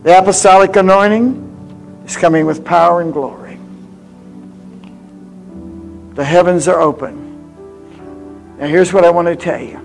[0.03, 3.59] The apostolic anointing is coming with power and glory.
[6.15, 8.57] The heavens are open.
[8.59, 9.79] Now, here's what I want to tell you.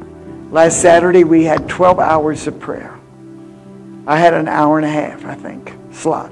[0.50, 2.98] Last Saturday, we had 12 hours of prayer.
[4.08, 6.32] I had an hour and a half, I think, slot.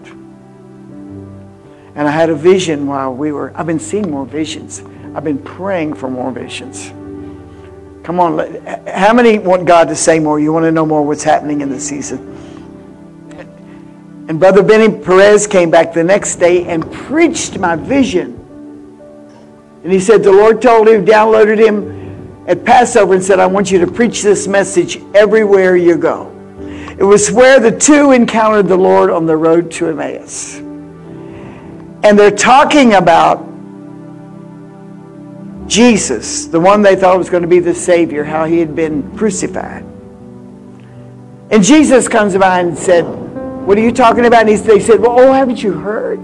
[1.96, 4.82] And I had a vision while we were, I've been seeing more visions.
[5.14, 6.94] I've been praying for more visions.
[8.04, 10.40] Come on, how many want God to say more?
[10.40, 12.28] You want to know more what's happening in the season?
[14.28, 18.38] And Brother Benny Perez came back the next day and preached my vision.
[19.84, 23.72] And he said the Lord told him, downloaded him at Passover and said, I want
[23.72, 26.30] you to preach this message everywhere you go.
[26.98, 30.58] It was where the two encountered the Lord on the road to Emmaus.
[32.04, 33.51] And they're talking about
[35.72, 39.18] Jesus, the one they thought was going to be the Savior, how he had been
[39.18, 39.86] crucified.
[41.50, 44.50] And Jesus comes by and said, What are you talking about?
[44.50, 46.20] And they said, Well, oh, haven't you heard?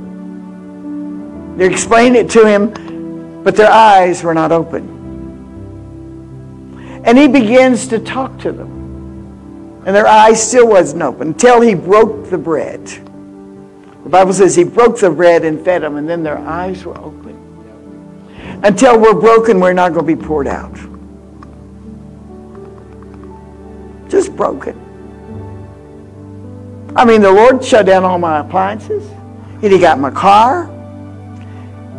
[1.58, 4.96] They explained it to him, but their eyes were not open.
[7.06, 9.82] And he begins to talk to them.
[9.86, 12.86] And their eyes still wasn't open until he broke the bread.
[12.86, 16.98] The Bible says he broke the bread and fed them, and then their eyes were
[16.98, 17.27] open.
[18.64, 20.74] Until we're broken, we're not going to be poured out.
[24.10, 24.76] Just broken.
[26.96, 29.08] I mean, the Lord shut down all my appliances.
[29.62, 30.70] And he got my car.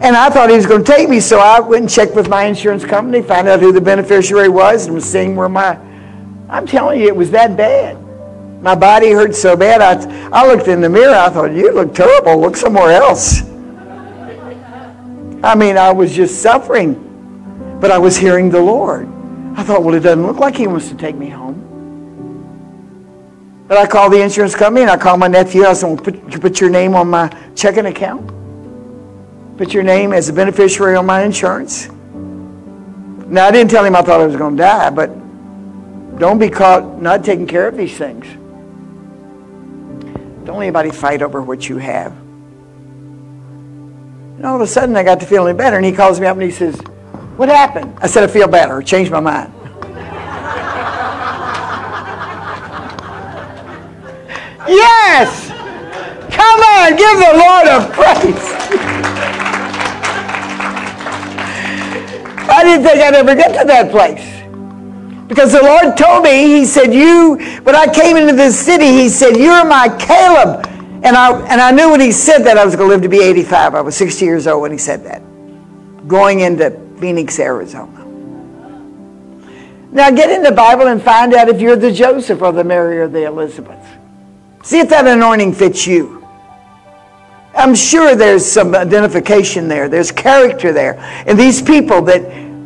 [0.00, 2.28] And I thought he was going to take me, so I went and checked with
[2.28, 5.78] my insurance company, found out who the beneficiary was, and was seeing where my.
[6.48, 8.00] I'm telling you, it was that bad.
[8.62, 9.80] My body hurt so bad.
[9.82, 11.14] I, I looked in the mirror.
[11.14, 12.40] I thought, you look terrible.
[12.40, 13.42] Look somewhere else.
[15.42, 19.08] I mean, I was just suffering, but I was hearing the Lord.
[19.56, 21.64] I thought, well, it doesn't look like he wants to take me home.
[23.68, 25.64] But I called the insurance company and I called my nephew.
[25.64, 28.38] I said, well, put, put your name on my checking account
[29.58, 31.88] put your name as a beneficiary on my insurance.
[33.28, 35.08] Now, I didn't tell him I thought I was going to die, but
[36.18, 38.24] don't be caught not taking care of these things.
[40.46, 42.14] Don't anybody fight over what you have.
[44.38, 46.36] And all of a sudden, I got to feeling better, and he calls me up
[46.36, 46.78] and he says,
[47.36, 47.98] What happened?
[48.00, 48.78] I said, I feel better.
[48.78, 49.52] I changed my mind.
[54.68, 55.48] yes!
[56.30, 58.54] Come on, give the Lord a praise.
[62.48, 64.24] I didn't think I'd ever get to that place.
[65.26, 67.34] Because the Lord told me, He said, You,
[67.64, 70.77] when I came into this city, He said, You're my Caleb.
[71.02, 73.08] And I, and I knew when He said that I was going to live to
[73.08, 73.74] be 85.
[73.74, 75.22] I was 60 years old when He said that.
[76.08, 78.04] Going into Phoenix, Arizona.
[79.90, 82.98] Now get in the Bible and find out if you're the Joseph or the Mary
[82.98, 83.84] or the Elizabeth.
[84.62, 86.26] See if that anointing fits you.
[87.54, 89.88] I'm sure there's some identification there.
[89.88, 90.98] There's character there.
[91.26, 92.22] And these people that,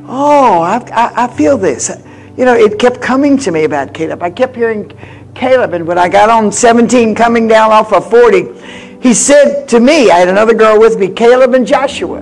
[0.06, 1.90] oh, I, I, I feel this.
[2.36, 4.22] You know, it kept coming to me about Caleb.
[4.22, 4.90] I kept hearing
[5.34, 9.80] Caleb, and when I got on 17 coming down off of 40, he said to
[9.80, 12.20] me, I had another girl with me, Caleb and Joshua.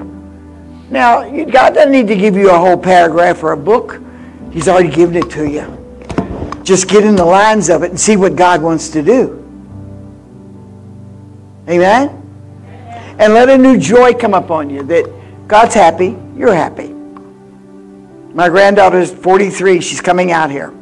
[0.90, 4.00] Now, God doesn't need to give you a whole paragraph or a book.
[4.50, 5.76] He's already given it to you.
[6.64, 9.36] Just get in the lines of it and see what God wants to do.
[11.68, 12.08] Amen?
[13.18, 15.06] And let a new joy come upon you that
[15.46, 16.88] God's happy, you're happy.
[18.32, 20.72] My granddaughter's 43, she's coming out here.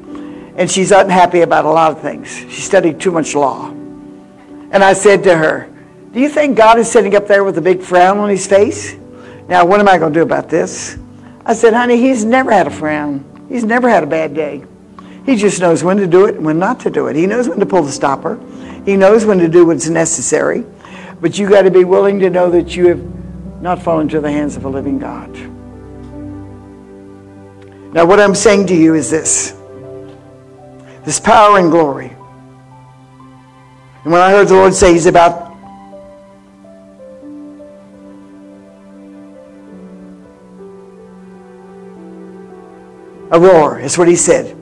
[0.59, 2.29] And she's unhappy about a lot of things.
[2.29, 3.69] She studied too much law.
[3.71, 5.71] And I said to her,
[6.13, 8.97] Do you think God is sitting up there with a big frown on his face?
[9.47, 10.99] Now, what am I going to do about this?
[11.47, 13.25] I said, Honey, he's never had a frown.
[13.49, 14.65] He's never had a bad day.
[15.25, 17.15] He just knows when to do it and when not to do it.
[17.15, 18.41] He knows when to pull the stopper.
[18.85, 20.67] He knows when to do what's necessary.
[21.21, 24.31] But you got to be willing to know that you have not fallen into the
[24.31, 25.31] hands of a living God.
[27.95, 29.58] Now, what I'm saying to you is this
[31.09, 32.09] this power and glory.
[34.05, 35.57] And when I heard the Lord say He's about
[43.31, 44.55] a roar, is what He said.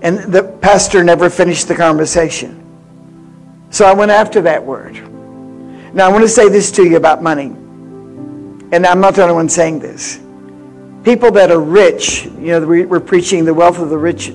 [0.00, 2.58] And the pastor never finished the conversation.
[3.68, 4.94] So I went after that word.
[5.94, 7.48] Now, I want to say this to you about money.
[8.72, 10.18] And I'm not the only one saying this.
[11.04, 14.32] People that are rich, you know, we're preaching the wealth of the rich,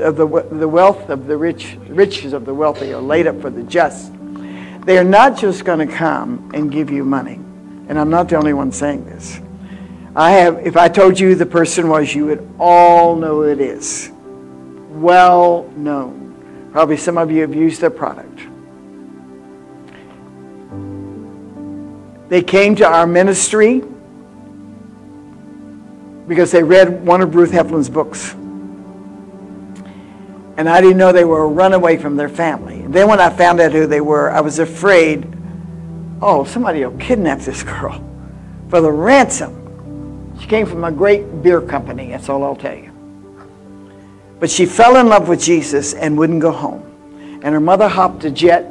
[0.00, 3.50] of the, the wealth of the rich, riches of the wealthy are laid up for
[3.50, 4.12] the just.
[4.84, 7.34] They are not just going to come and give you money.
[7.88, 9.40] And I'm not the only one saying this.
[10.16, 14.10] I have, if I told you the person was, you would all know it is.
[14.90, 16.68] Well known.
[16.72, 18.40] Probably some of you have used their product.
[22.28, 23.82] They came to our ministry
[26.28, 28.36] because they read one of Ruth Heflin's books.
[30.60, 32.84] And I didn't know they were a runaway from their family.
[32.86, 35.26] Then when I found out who they were, I was afraid,
[36.20, 38.04] oh, somebody will kidnap this girl
[38.68, 40.36] for the ransom.
[40.38, 42.92] She came from a great beer company, that's all I'll tell you.
[44.38, 47.40] But she fell in love with Jesus and wouldn't go home.
[47.42, 48.64] And her mother hopped a jet,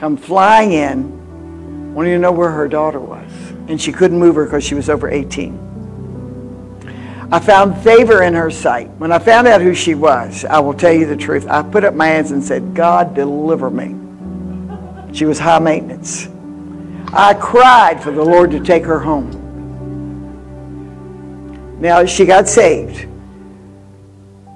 [0.00, 3.30] come flying in, wanting to know where her daughter was.
[3.68, 5.54] And she couldn't move her because she was over 18.
[7.30, 8.88] I found favor in her sight.
[8.96, 11.46] When I found out who she was, I will tell you the truth.
[11.46, 13.94] I put up my hands and said, God, deliver me.
[15.12, 16.28] She was high maintenance.
[17.12, 19.34] I cried for the Lord to take her home.
[21.80, 23.06] Now, she got saved,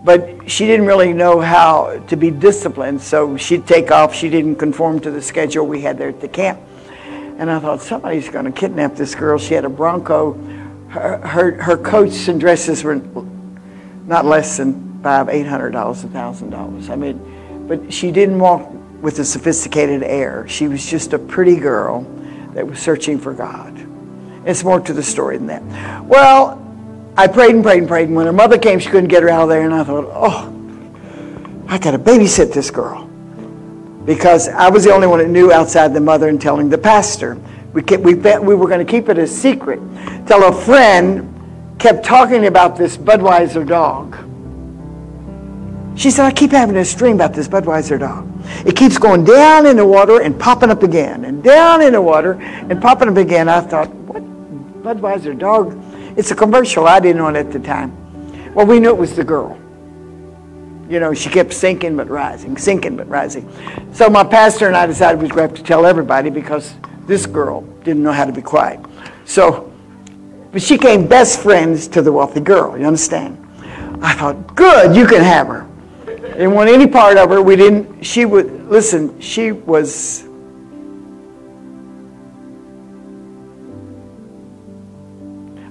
[0.02, 4.14] but she didn't really know how to be disciplined, so she'd take off.
[4.14, 6.58] She didn't conform to the schedule we had there at the camp.
[7.38, 9.38] And I thought, somebody's going to kidnap this girl.
[9.38, 10.32] She had a Bronco.
[10.92, 12.96] Her, her, coats and dresses were
[14.06, 16.90] not less than five, eight hundred dollars, a thousand dollars.
[16.90, 18.70] I mean, but she didn't walk
[19.00, 20.46] with a sophisticated air.
[20.48, 22.02] She was just a pretty girl
[22.52, 23.74] that was searching for God.
[24.44, 26.04] It's more to the story than that.
[26.04, 26.62] Well,
[27.16, 29.30] I prayed and prayed and prayed, and when her mother came, she couldn't get her
[29.30, 30.52] out of there, and I thought, oh,
[31.68, 33.06] I got to babysit this girl
[34.04, 37.38] because I was the only one that knew outside the mother and telling the pastor.
[37.72, 39.80] We, kept, we, we were going to keep it a secret
[40.26, 41.28] till a friend
[41.78, 44.16] kept talking about this Budweiser dog.
[45.98, 48.28] She said, I keep having this dream about this Budweiser dog.
[48.66, 52.00] It keeps going down in the water and popping up again, and down in the
[52.00, 53.48] water and popping up again.
[53.48, 54.22] I thought, what
[54.82, 55.78] Budweiser dog?
[56.16, 56.86] It's a commercial.
[56.86, 58.54] I didn't know it at the time.
[58.54, 59.58] Well, we knew it was the girl.
[60.88, 63.50] You know, she kept sinking but rising, sinking but rising.
[63.92, 66.74] So my pastor and I decided we were going to have to tell everybody because
[67.06, 68.80] this girl didn't know how to be quiet.
[69.24, 69.72] So,
[70.52, 72.78] but she came best friends to the wealthy girl.
[72.78, 73.38] You understand?
[74.02, 75.66] I thought, good, you can have her.
[76.06, 77.42] Didn't want any part of her.
[77.42, 78.02] We didn't.
[78.04, 79.20] She would listen.
[79.20, 80.24] She was.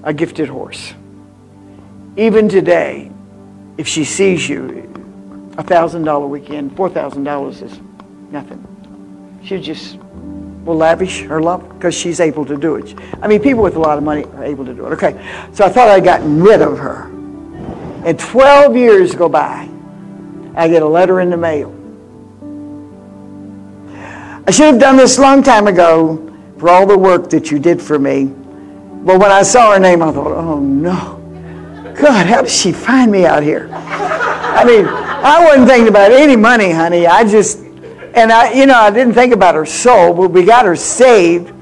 [0.03, 0.93] A gifted horse.
[2.15, 3.11] Even today,
[3.77, 4.87] if she sees you,
[5.57, 7.79] a thousand dollar weekend, four thousand dollars is
[8.31, 8.65] nothing.
[9.43, 9.97] She just
[10.63, 12.95] will lavish her love because she's able to do it.
[13.21, 14.93] I mean, people with a lot of money are able to do it.
[14.93, 15.13] Okay,
[15.53, 17.05] so I thought I'd gotten rid of her.
[18.05, 19.69] And 12 years go by.
[20.55, 21.75] I get a letter in the mail.
[24.47, 27.59] I should have done this a long time ago for all the work that you
[27.59, 28.25] did for me.
[28.25, 31.17] But when I saw her name, I thought, oh no.
[31.95, 33.69] God, how did she find me out here?
[33.71, 37.07] I mean, I wasn't thinking about any money, honey.
[37.07, 37.59] I just,
[38.13, 41.53] and I, you know, I didn't think about her soul, but we got her saved.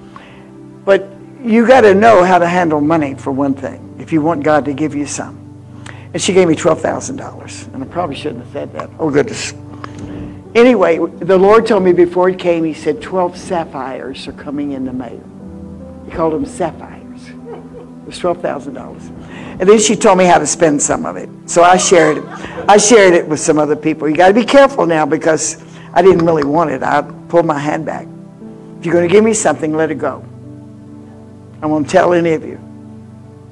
[0.86, 1.08] But
[1.44, 4.66] you got to know how to handle money for one thing, if you want God
[4.66, 5.38] to give you some.
[6.14, 7.74] And she gave me $12,000.
[7.74, 8.90] And I probably shouldn't have said that.
[8.98, 9.54] Oh, goodness.
[10.56, 14.86] Anyway, the Lord told me before He came, He said 12 sapphires are coming in
[14.86, 15.24] the mail.
[16.06, 17.30] He called them sapphires.
[17.30, 19.60] It was $12,000.
[19.60, 21.30] And then she told me how to spend some of it.
[21.46, 22.24] So I shared it.
[22.68, 24.10] I shared it with some other people.
[24.10, 25.62] You got to be careful now because
[25.94, 26.84] I didn't really want it.
[26.84, 28.08] I pulled my hand back.
[28.80, 30.24] If you're going to give me something, let it go.
[31.62, 32.60] I won't tell any of you.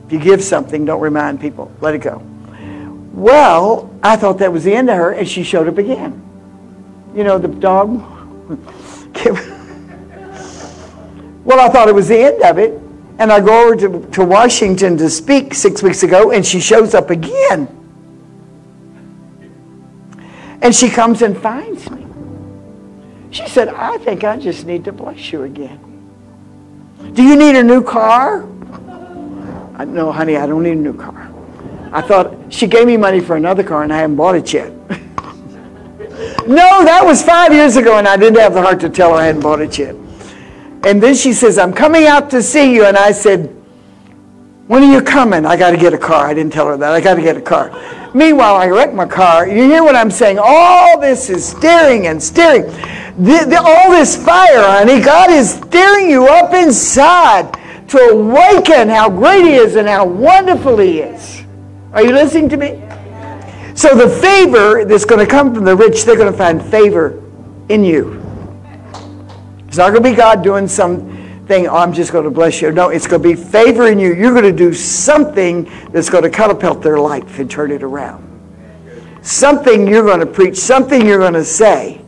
[0.06, 1.72] If you give something, don't remind people.
[1.82, 2.22] Let it go.
[3.14, 6.24] Well, I thought that was the end of her, and she showed up again.
[7.14, 7.90] You know, the dog.
[11.44, 12.80] well, I thought it was the end of it.
[13.20, 16.94] And I go over to, to Washington to speak six weeks ago, and she shows
[16.94, 17.68] up again.
[20.62, 22.07] And she comes and finds me.
[23.32, 25.80] She said, I think I just need to bless you again.
[27.14, 28.44] Do you need a new car?
[29.76, 31.32] I, no, honey, I don't need a new car.
[31.92, 34.72] I thought she gave me money for another car and I haven't bought it yet.
[36.48, 39.18] no, that was five years ago and I didn't have the heart to tell her
[39.18, 39.96] I hadn't bought it yet.
[40.84, 42.86] And then she says, I'm coming out to see you.
[42.86, 43.54] And I said,
[44.68, 45.46] When are you coming?
[45.46, 46.28] I got to get a car.
[46.28, 46.92] I didn't tell her that.
[46.92, 47.72] I got to get a car.
[48.14, 49.48] Meanwhile, I wrecked my car.
[49.48, 50.40] You hear what I'm saying?
[50.40, 52.64] All this is steering and steering.
[53.18, 57.58] The, the, all this fire, honey, God is stirring you up inside
[57.88, 61.44] to awaken how great He is and how wonderful He is.
[61.94, 62.84] Are you listening to me?
[63.74, 67.24] So the favor that's going to come from the rich, they're going to find favor
[67.70, 68.24] in you.
[69.68, 72.72] It's not going to be God doing something, oh, I'm just going to bless you.
[72.72, 74.14] No, it's going to be favor in you.
[74.14, 78.26] You're going to do something that's going to catapult their life and turn it around.
[79.24, 82.02] Something you're going to preach, something you're going to say.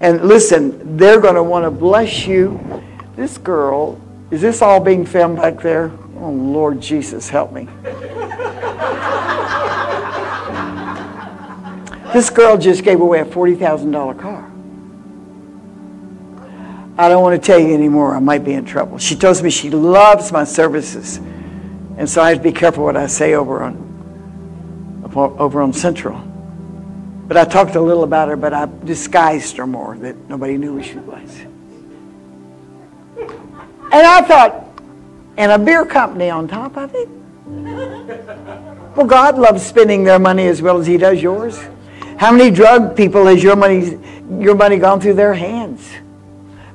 [0.00, 2.82] And listen, they're going to want to bless you.
[3.14, 4.00] This girl,
[4.30, 5.90] is this all being filmed back there?
[6.18, 7.68] Oh, Lord Jesus, help me.
[12.12, 14.50] this girl just gave away a $40,000 car.
[16.98, 18.14] I don't want to tell you anymore.
[18.14, 18.98] I might be in trouble.
[18.98, 21.18] She tells me she loves my services.
[21.98, 23.76] And so I have to be careful what I say over on,
[25.14, 26.22] over on Central.
[27.28, 30.78] But I talked a little about her, but I disguised her more that nobody knew
[30.78, 31.40] who she was.
[33.18, 34.66] And I thought,
[35.36, 37.08] and a beer company on top of it?
[38.96, 41.58] Well, God loves spending their money as well as He does yours.
[42.16, 43.98] How many drug people has your money,
[44.38, 45.86] your money gone through their hands?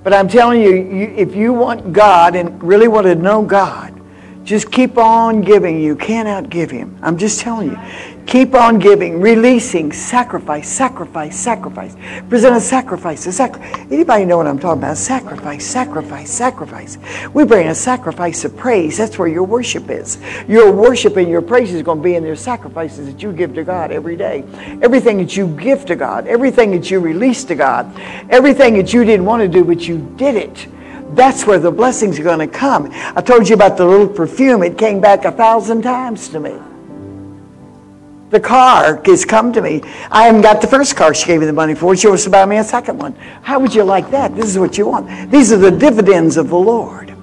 [0.03, 3.99] But I'm telling you, you, if you want God and really want to know God,
[4.43, 5.79] just keep on giving.
[5.79, 6.97] You can't outgive Him.
[7.01, 7.77] I'm just telling you.
[8.27, 11.95] Keep on giving, releasing, sacrifice, sacrifice, sacrifice.
[12.29, 13.25] Present a sacrifice.
[13.27, 13.79] A sacrifice.
[13.91, 14.97] Anybody know what I'm talking about?
[14.97, 16.97] Sacrifice, sacrifice, sacrifice.
[17.33, 18.97] We bring a sacrifice of praise.
[18.97, 20.17] That's where your worship is.
[20.47, 23.53] Your worship and your praise is going to be in your sacrifices that you give
[23.55, 24.43] to God every day.
[24.81, 27.91] Everything that you give to God, everything that you release to God,
[28.29, 30.67] everything that you didn't want to do, but you did it.
[31.15, 32.89] That's where the blessings are going to come.
[32.91, 34.63] I told you about the little perfume.
[34.63, 36.57] It came back a thousand times to me.
[38.31, 39.81] The car has come to me.
[40.09, 41.95] I haven't got the first car she gave me the money for.
[41.97, 43.13] She wants to buy me a second one.
[43.43, 44.35] How would you like that?
[44.35, 45.29] This is what you want.
[45.29, 47.13] These are the dividends of the Lord.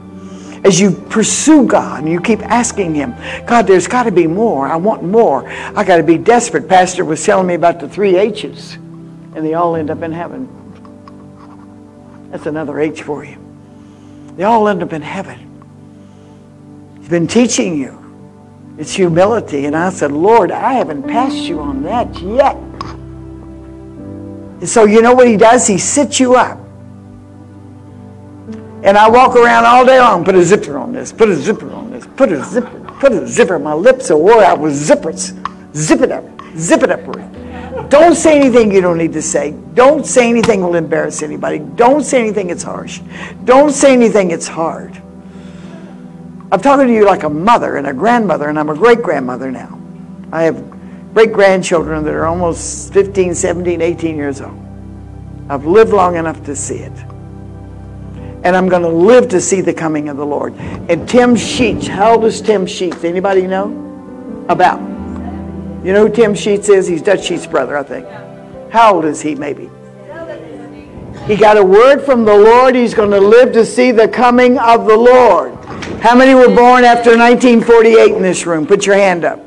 [0.65, 3.15] As you pursue God and you keep asking Him,
[3.47, 4.69] God, there's got to be more.
[4.69, 5.49] I want more.
[5.49, 6.69] I got to be desperate.
[6.69, 10.47] Pastor was telling me about the three H's, and they all end up in heaven.
[12.31, 13.39] That's another H for you.
[14.37, 15.47] They all end up in heaven.
[16.99, 18.08] He's been teaching you.
[18.79, 19.67] It's humility.
[19.67, 22.57] And I said, Lord, I haven't passed you on that yet.
[24.61, 25.67] And so you know what he does?
[25.67, 26.59] He sits you up.
[28.85, 31.73] And I walk around all day long, put a zipper on this, put a zipper
[31.73, 33.59] on this, put a zipper, put a zipper.
[33.59, 35.35] My lips are wore out with zippers.
[35.75, 36.25] Zip it up,
[36.57, 37.91] zip it up.
[37.91, 39.55] Don't say anything you don't need to say.
[39.75, 41.59] Don't say anything will embarrass anybody.
[41.59, 43.01] Don't say anything that's harsh.
[43.45, 45.03] Don't say anything it's hard.
[46.51, 49.51] I'm talking to you like a mother and a grandmother, and I'm a great grandmother
[49.51, 49.79] now.
[50.33, 54.59] I have great grandchildren that are almost 15, 17, 18 years old.
[55.51, 56.93] I've lived long enough to see it.
[58.45, 60.55] And I'm going to live to see the coming of the Lord.
[60.55, 63.05] And Tim Sheets, how old is Tim Sheets?
[63.05, 64.47] Anybody know?
[64.49, 64.81] About.
[65.85, 66.87] You know who Tim Sheets is?
[66.87, 68.07] He's Dutch Sheets' brother, I think.
[68.71, 69.69] How old is he, maybe?
[71.27, 72.75] He got a word from the Lord.
[72.75, 75.58] He's going to live to see the coming of the Lord.
[76.01, 78.67] How many were born after 1948 in this room?
[78.67, 79.41] Put your hand up.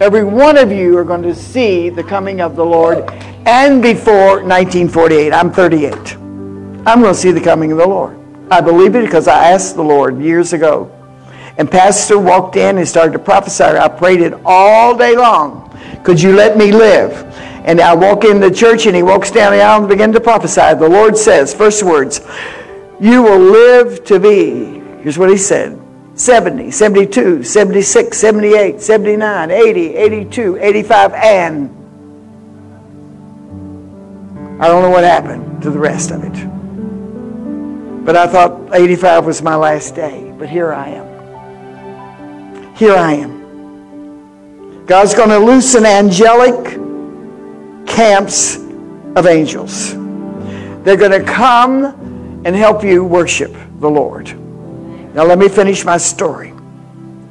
[0.00, 3.10] Every one of you are going to see the coming of the Lord
[3.46, 5.32] and before 1948.
[5.32, 6.16] I'm 38.
[6.86, 8.18] I'm going to see the coming of the Lord.
[8.50, 10.90] I believe it because I asked the Lord years ago.
[11.58, 13.64] And Pastor walked in and started to prophesy.
[13.64, 15.68] I prayed it all day long.
[16.02, 17.12] Could you let me live?
[17.64, 20.20] And I walk in the church and he walks down the aisle and begins to
[20.20, 20.74] prophesy.
[20.78, 22.20] The Lord says, first words,
[22.98, 25.80] you will live to be, here's what he said,
[26.14, 31.80] 70, 72, 76, 78, 79, 80, 82, 85, and
[34.60, 38.04] I don't know what happened to the rest of it.
[38.04, 40.34] But I thought 85 was my last day.
[40.38, 42.74] But here I am.
[42.74, 44.84] Here I am.
[44.84, 46.76] God's going to loosen angelic
[47.86, 48.56] camps
[49.16, 49.94] of angels.
[50.82, 51.84] They're going to come
[52.44, 54.28] and help you worship the Lord.
[55.12, 56.54] Now, let me finish my story.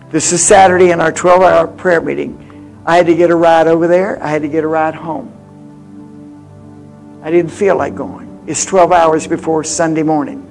[0.09, 2.81] This is Saturday in our 12 hour prayer meeting.
[2.85, 5.31] I had to get a ride over there, I had to get a ride home.
[7.23, 8.43] I didn't feel like going.
[8.47, 10.45] It's 12 hours before Sunday morning.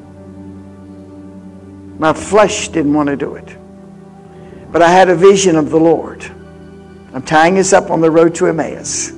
[1.99, 3.57] My flesh didn't want to do it.
[4.73, 6.25] But I had a vision of the Lord.
[7.13, 9.13] I'm tying us up on the road to Emmaus.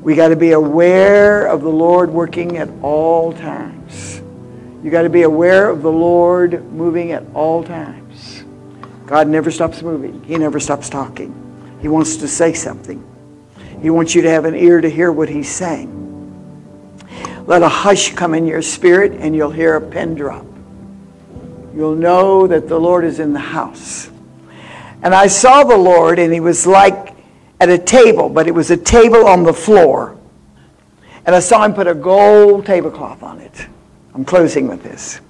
[0.00, 4.21] We got to be aware of the Lord working at all times.
[4.82, 8.44] You got to be aware of the Lord moving at all times.
[9.06, 10.22] God never stops moving.
[10.24, 11.38] He never stops talking.
[11.80, 13.04] He wants to say something.
[13.80, 15.98] He wants you to have an ear to hear what he's saying.
[17.46, 20.46] Let a hush come in your spirit and you'll hear a pin drop
[21.74, 24.10] you'll know that the Lord is in the house.
[25.02, 27.14] And I saw the Lord, and he was like
[27.60, 30.18] at a table, but it was a table on the floor.
[31.24, 33.66] And I saw him put a gold tablecloth on it.
[34.14, 35.20] I'm closing with this.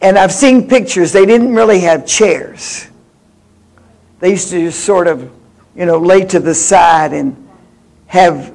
[0.00, 2.88] And I've seen pictures, they didn't really have chairs.
[4.18, 5.30] They used to just sort of,
[5.76, 7.48] you know, lay to the side and
[8.06, 8.52] have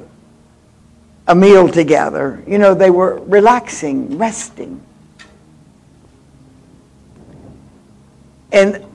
[1.28, 2.44] a meal together.
[2.48, 4.82] You know, they were relaxing, resting.
[8.52, 8.86] And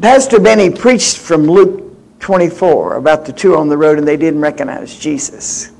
[0.00, 1.84] Pastor Benny preached from Luke
[2.20, 5.70] 24 about the two on the road and they didn't recognize Jesus.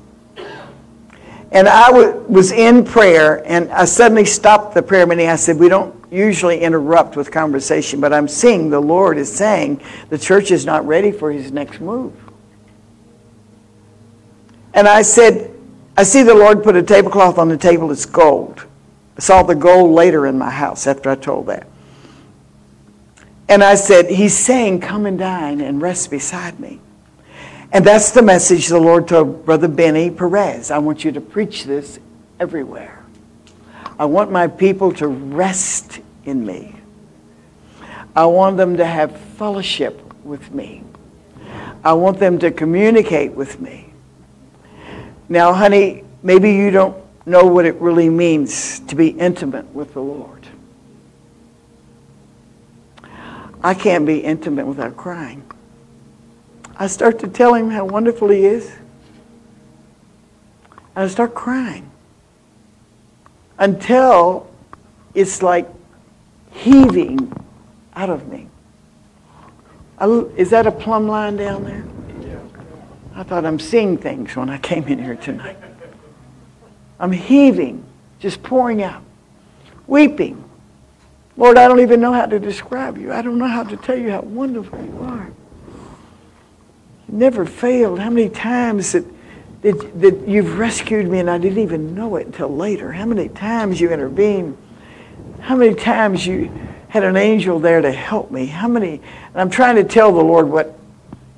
[1.51, 5.29] And I w- was in prayer and I suddenly stopped the prayer meeting.
[5.29, 9.81] I said, We don't usually interrupt with conversation, but I'm seeing the Lord is saying
[10.09, 12.13] the church is not ready for his next move.
[14.73, 15.55] And I said,
[15.97, 18.65] I see the Lord put a tablecloth on the table that's gold.
[19.17, 21.67] I saw the gold later in my house after I told that.
[23.49, 26.79] And I said, He's saying, Come and dine and rest beside me.
[27.71, 30.71] And that's the message the Lord told Brother Benny Perez.
[30.71, 31.99] I want you to preach this
[32.39, 33.05] everywhere.
[33.99, 36.75] I want my people to rest in me.
[38.15, 40.83] I want them to have fellowship with me.
[41.83, 43.93] I want them to communicate with me.
[45.27, 46.97] Now, honey, maybe you don't
[47.27, 50.47] know what it really means to be intimate with the Lord.
[53.63, 55.43] I can't be intimate without crying.
[56.79, 58.71] I start to tell him how wonderful he is.
[60.95, 61.91] And I start crying
[63.59, 64.49] until
[65.13, 65.67] it's like
[66.51, 67.31] heaving
[67.95, 68.47] out of me.
[70.37, 71.85] Is that a plumb line down there?
[73.13, 75.57] I thought I'm seeing things when I came in here tonight.
[76.99, 77.83] I'm heaving,
[78.19, 79.03] just pouring out,
[79.85, 80.49] weeping,
[81.39, 83.13] Lord, I don't even know how to describe you.
[83.13, 85.31] I don't know how to tell you how wonderful you are.
[87.11, 87.99] Never failed.
[87.99, 89.05] How many times that,
[89.61, 92.91] that, that you've rescued me and I didn't even know it until later?
[92.91, 94.57] How many times you intervened?
[95.39, 96.51] How many times you
[96.89, 98.45] had an angel there to help me?
[98.45, 99.01] How many?
[99.33, 100.77] And I'm trying to tell the Lord what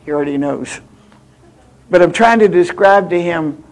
[0.05, 0.81] he already knows.
[1.89, 3.63] But I'm trying to describe to him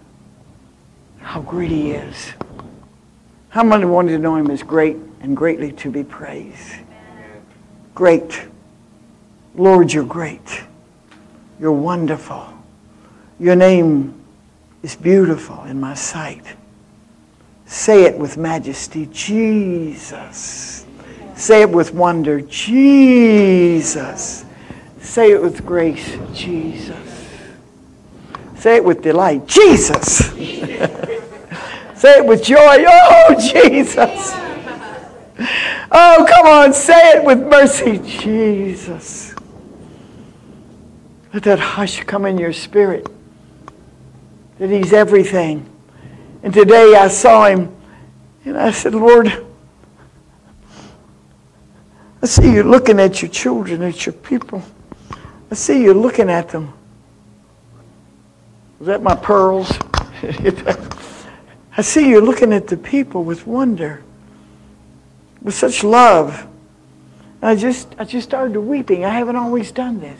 [1.21, 2.33] how great he is.
[3.49, 6.75] How many wanted to know him as great and greatly to be praised?
[7.95, 8.47] Great.
[9.55, 10.63] Lord, you're great.
[11.59, 12.47] You're wonderful.
[13.39, 14.13] Your name
[14.83, 16.43] is beautiful in my sight.
[17.65, 20.85] Say it with majesty, Jesus.
[21.35, 24.45] Say it with wonder, Jesus.
[24.99, 27.27] Say it with grace, Jesus.
[28.55, 30.17] Say it with delight, Jesus.
[31.95, 32.85] Say it with joy.
[32.87, 34.33] Oh, Jesus.
[35.91, 36.73] Oh, come on.
[36.73, 37.99] Say it with mercy.
[37.99, 39.28] Jesus.
[41.33, 43.07] Let that hush come in your spirit.
[44.57, 45.69] That He's everything.
[46.41, 47.75] And today I saw Him
[48.45, 49.45] and I said, Lord,
[52.21, 54.63] I see you looking at your children, at your people.
[55.51, 56.73] I see you looking at them.
[58.81, 59.71] Is that my pearls?
[61.77, 64.03] I see you looking at the people with wonder,
[65.41, 66.47] with such love.
[67.41, 69.05] And I just, I just started weeping.
[69.05, 70.19] I haven't always done this.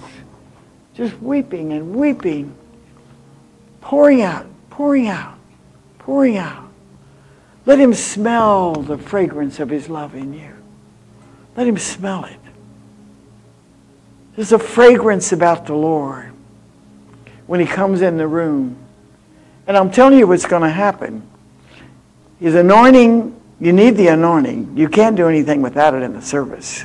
[1.00, 2.54] Just weeping and weeping,
[3.80, 5.40] pouring out, pouring out,
[5.98, 6.70] pouring out.
[7.66, 10.52] Let him smell the fragrance of his love in you.
[11.56, 12.36] Let him smell it.
[14.36, 16.34] There's a fragrance about the Lord
[17.48, 18.76] when he comes in the room.
[19.68, 21.26] And I'm telling you what's going to happen.
[22.42, 24.76] His anointing, you need the anointing.
[24.76, 26.84] You can't do anything without it in the service.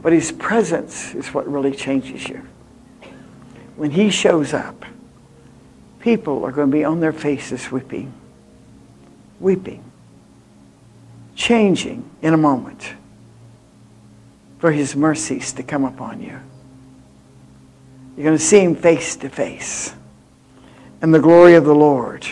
[0.00, 2.47] But his presence is what really changes you.
[3.78, 4.84] When he shows up,
[6.00, 8.12] people are going to be on their faces weeping,
[9.38, 9.84] weeping,
[11.36, 12.94] changing in a moment
[14.58, 16.40] for his mercies to come upon you.
[18.16, 19.94] You're going to see him face to face.
[21.00, 22.26] And the glory of the Lord.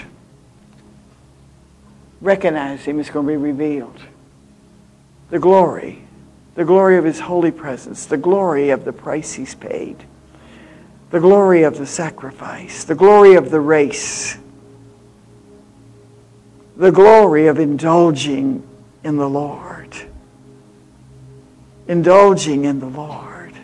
[2.20, 4.00] Recognize him is going to be revealed.
[5.30, 6.02] The glory.
[6.56, 8.04] The glory of his holy presence.
[8.04, 10.04] The glory of the price he's paid.
[11.10, 12.84] The glory of the sacrifice.
[12.84, 14.38] The glory of the race.
[16.76, 18.66] The glory of indulging
[19.04, 19.94] in the Lord.
[21.86, 23.54] Indulging in the Lord.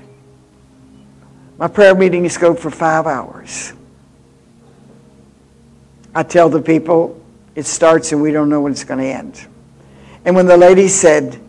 [1.58, 3.72] My prayer meetings go for five hours.
[6.14, 7.20] I tell the people
[7.54, 9.46] it starts and we don't know when it's going to end.
[10.24, 11.40] And when the lady said,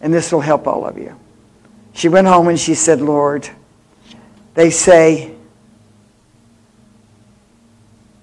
[0.00, 1.18] and this will help all of you,
[1.92, 3.48] she went home and she said, Lord,
[4.56, 5.32] they say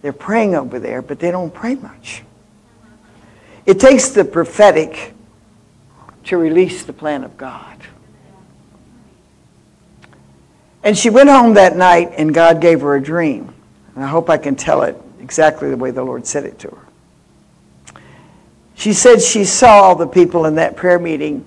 [0.01, 2.23] they're praying over there, but they don't pray much.
[3.65, 5.14] It takes the prophetic
[6.26, 7.77] to release the plan of God.
[10.84, 13.53] And she went home that night, and God gave her a dream.
[13.95, 16.69] And I hope I can tell it exactly the way the Lord said it to
[16.69, 16.88] her.
[18.76, 21.45] She said she saw all the people in that prayer meeting,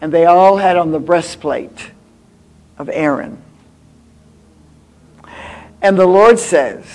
[0.00, 1.92] and they all had on the breastplate
[2.76, 3.42] of Aaron.
[5.80, 6.86] And the Lord says,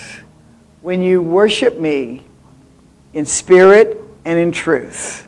[0.82, 2.24] when you worship me
[3.14, 5.28] in spirit and in truth,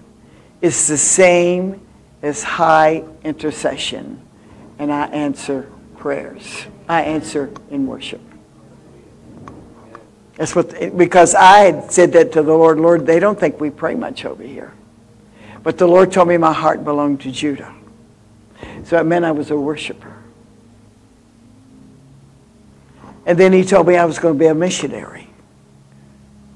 [0.61, 1.81] it's the same
[2.21, 4.19] as high intercession,
[4.79, 6.65] and I answer prayers.
[6.89, 8.21] I answer in worship.
[10.35, 13.69] That's what, because I had said that to the Lord, Lord, they don't think we
[13.69, 14.73] pray much over here.
[15.63, 17.73] But the Lord told me my heart belonged to Judah.
[18.83, 20.14] So it meant I was a worshiper.
[23.25, 25.27] And then he told me I was going to be a missionary.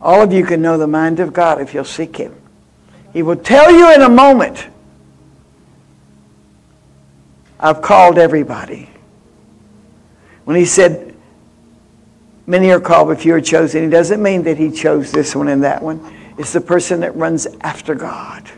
[0.01, 2.35] All of you can know the mind of God if you'll seek him.
[3.11, 4.67] He will tell you in a moment.
[7.59, 8.89] I've called everybody.
[10.45, 11.09] When he said,
[12.47, 15.49] Many are called, but few are chosen, he doesn't mean that he chose this one
[15.49, 16.15] and that one.
[16.35, 18.49] It's the person that runs after God.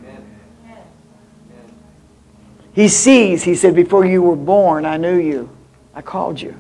[2.74, 5.50] He sees, he said, Before you were born, I knew you.
[5.94, 6.56] I called you.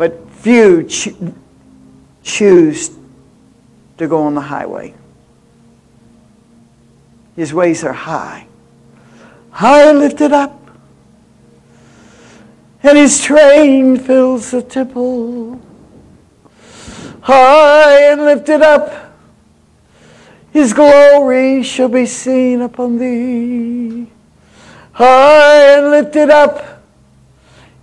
[0.00, 1.34] But few cho-
[2.22, 2.90] choose
[3.98, 4.94] to go on the highway.
[7.36, 8.46] His ways are high.
[9.50, 10.56] High lifted up
[12.82, 15.60] and his train fills the temple.
[17.20, 19.14] High and lifted up,
[20.50, 24.10] his glory shall be seen upon thee.
[24.92, 26.69] High and lifted up,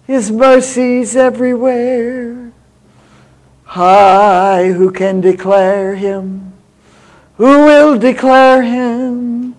[0.07, 2.51] his mercies everywhere.
[3.65, 6.53] High, who can declare him?
[7.35, 9.55] Who will declare him?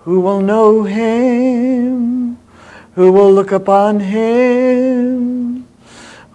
[0.00, 2.12] Who will know him?
[2.94, 5.66] who will look upon him.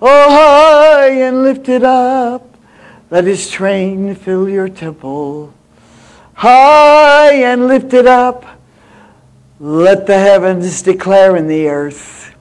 [0.01, 2.55] Oh, high and lifted up,
[3.09, 5.53] let his train fill your temple.
[6.33, 8.45] High and lifted up,
[9.59, 12.35] let the heavens declare in the earth.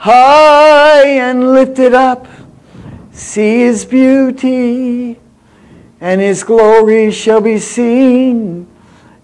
[0.00, 2.26] High and lifted up,
[3.12, 5.18] see his beauty,
[6.00, 8.66] and his glory shall be seen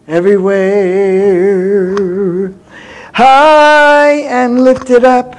[0.07, 1.17] everywhere
[3.17, 5.37] high and lifted up.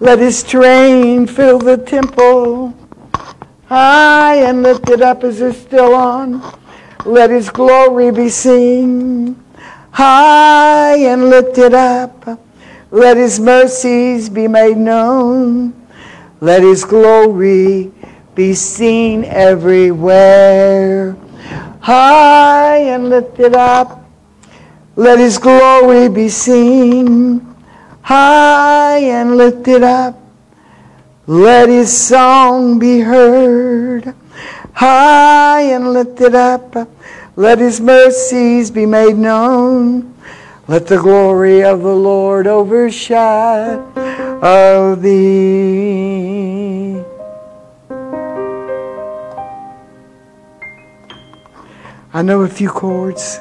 [0.00, 2.72] Let his train fill the temple.
[3.66, 6.42] High and lifted up as it's still on.
[7.04, 9.36] Let his glory be seen.
[9.90, 12.40] High and lifted up.
[12.90, 15.74] Let his mercies be made known.
[16.40, 17.92] Let his glory
[18.34, 21.16] be seen everywhere.
[21.80, 24.04] High and lifted up.
[24.96, 27.54] Let his glory be seen
[28.02, 30.18] high and lifted up.
[31.26, 34.14] Let his song be heard
[34.78, 36.88] high and lifted up.
[37.34, 40.14] Let his mercies be made known.
[40.68, 43.80] Let the glory of the Lord overshadow
[44.96, 45.88] thee.
[52.12, 53.40] I know a few chords.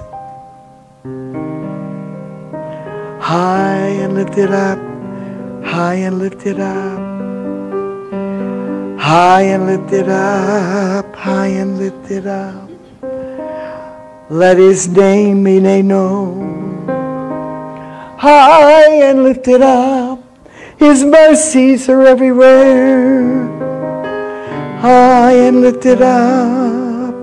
[3.19, 4.79] High and lifted up,
[5.65, 6.99] high and lifted up,
[9.01, 12.69] high and lifted up, high and lifted up.
[14.29, 16.66] Let his name be made known.
[18.17, 20.19] High and lifted up,
[20.79, 23.45] his mercies are everywhere.
[24.79, 27.13] High and lifted up,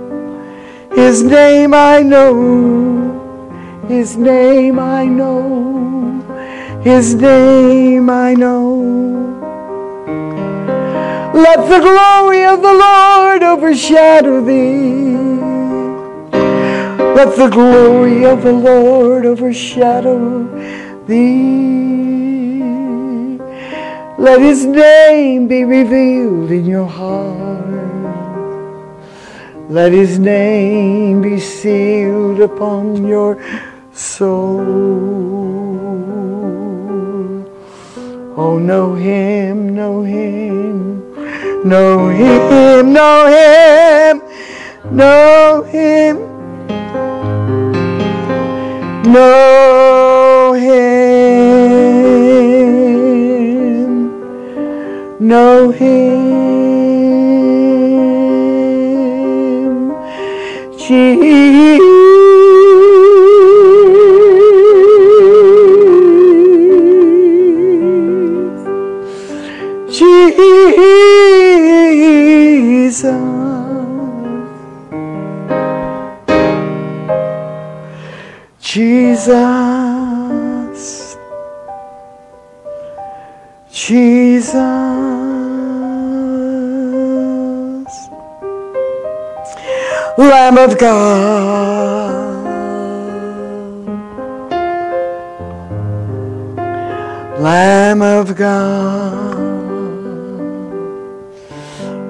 [0.93, 3.85] his name I know.
[3.89, 6.23] His name I know.
[6.85, 8.95] His name I know.
[11.35, 15.17] Let the glory of the Lord overshadow thee.
[17.17, 20.45] Let the glory of the Lord overshadow
[21.07, 22.63] thee.
[24.19, 27.65] Let his name be revealed in your heart.
[29.69, 33.39] Let his name be sealed upon your
[33.93, 34.61] soul.
[38.37, 41.15] Oh, know him, know him,
[41.69, 46.19] know him, know him, know him, know him,
[49.13, 50.04] know
[50.55, 50.89] him,
[55.21, 56.35] know him,
[60.79, 61.81] Jesus,
[72.99, 73.35] Jesus.
[78.61, 79.74] Jesus.
[83.87, 84.55] Jesus.
[90.17, 92.15] Lamb of God.
[97.39, 99.35] Lamb of God.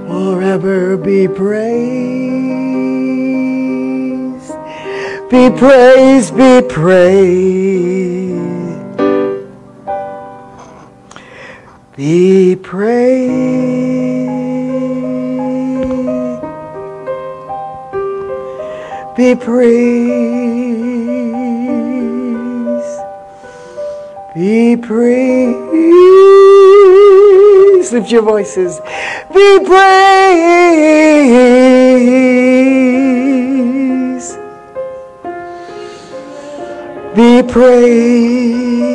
[0.07, 2.15] Forever be praised.
[5.29, 8.44] Be praised, be praised.
[11.97, 13.31] Be praised.
[19.17, 20.65] Be praised.
[24.35, 25.55] Be praised.
[27.93, 28.81] Lift your voices.
[29.33, 29.95] Be praised.
[37.15, 38.94] Be praised.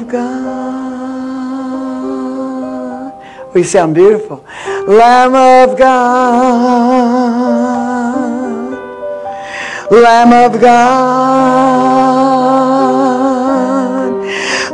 [0.00, 1.58] Of God.
[3.54, 4.44] We sound beautiful.
[4.86, 6.98] Lamb of God.
[9.90, 11.88] Lamb of God.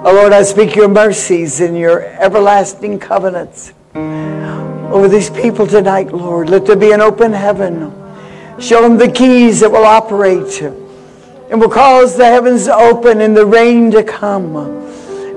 [0.04, 6.50] Oh Lord, I speak your mercies and your everlasting covenants over these people tonight, Lord.
[6.50, 7.92] Let there be an open heaven.
[8.58, 13.36] Show them the keys that will operate and will cause the heavens to open and
[13.36, 14.56] the rain to come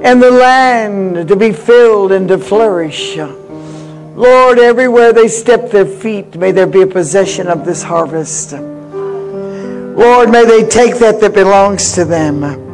[0.03, 3.17] and the land to be filled and to flourish.
[3.17, 8.53] Lord, everywhere they step their feet, may there be a possession of this harvest.
[8.53, 12.64] Lord, may they take that that belongs to them.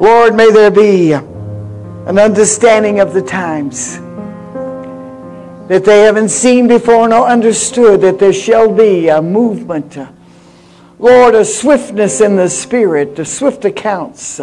[0.00, 3.98] Lord, may there be an understanding of the times
[5.68, 9.98] that they haven't seen before nor understood, that there shall be a movement.
[10.98, 14.40] Lord, a swiftness in the spirit, a swift accounts,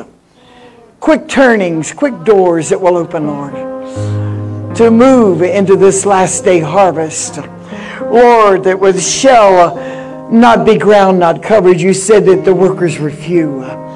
[1.00, 7.40] quick turnings, quick doors that will open, Lord, to move into this last day harvest.
[8.00, 9.76] Lord, that with shall
[10.32, 11.82] not be ground not covered.
[11.82, 13.87] You said that the workers were few.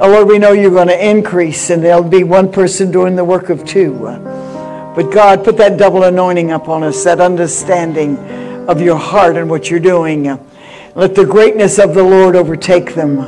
[0.00, 3.24] Oh, Lord, we know you're going to increase and there'll be one person doing the
[3.24, 3.94] work of two.
[3.98, 8.16] But God, put that double anointing upon us, that understanding
[8.68, 10.26] of your heart and what you're doing.
[10.94, 13.18] Let the greatness of the Lord overtake them.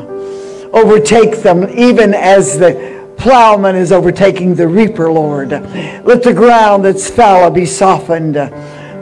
[0.73, 5.51] overtake them, even as the plowman is overtaking the reaper, Lord.
[5.51, 8.37] Let the ground that's fallow be softened.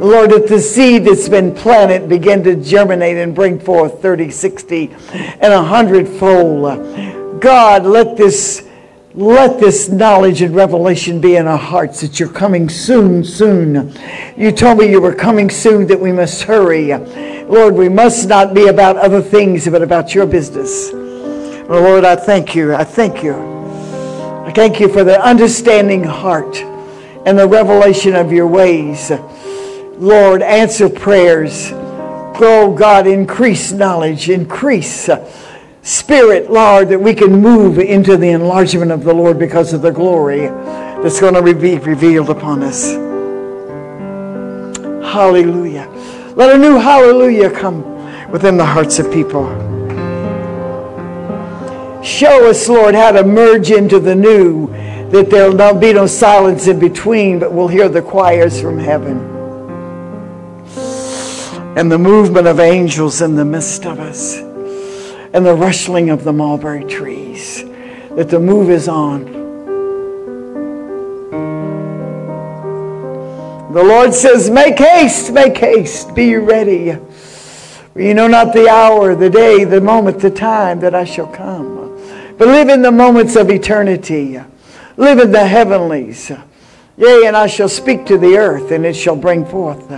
[0.00, 4.90] Lord, let the seed that's been planted begin to germinate and bring forth 30, 60,
[5.12, 7.26] and a hundredfold.
[7.40, 8.68] God, let this
[9.14, 13.92] let this knowledge and revelation be in our hearts that you're coming soon, soon.
[14.36, 16.94] You told me you were coming soon, that we must hurry.
[17.44, 20.90] Lord, we must not be about other things, but about your business.
[20.92, 22.74] Oh, Lord, I thank you.
[22.74, 23.34] I thank you.
[23.34, 26.56] I thank you for the understanding heart
[27.26, 29.10] and the revelation of your ways.
[29.96, 31.70] Lord, answer prayers.
[31.72, 35.08] Oh, God, increase knowledge, increase
[35.88, 39.90] spirit, Lord, that we can move into the enlargement of the Lord because of the
[39.90, 40.48] glory
[41.00, 42.92] that's going to be revealed upon us.
[45.10, 45.88] Hallelujah.
[46.36, 47.82] Let a new hallelujah come
[48.30, 49.46] within the hearts of people.
[52.02, 54.66] Show us, Lord, how to merge into the new,
[55.10, 59.18] that there'll be no silence in between, but we'll hear the choirs from heaven
[61.78, 64.47] and the movement of angels in the midst of us
[65.32, 67.64] and the rustling of the mulberry trees,
[68.16, 69.38] that the move is on.
[73.72, 76.96] The Lord says, Make haste, make haste, be ready.
[77.94, 81.78] You know not the hour, the day, the moment, the time that I shall come.
[82.38, 84.40] But live in the moments of eternity.
[84.96, 86.30] Live in the heavenlies.
[86.96, 89.88] Yea, and I shall speak to the earth, and it shall bring forth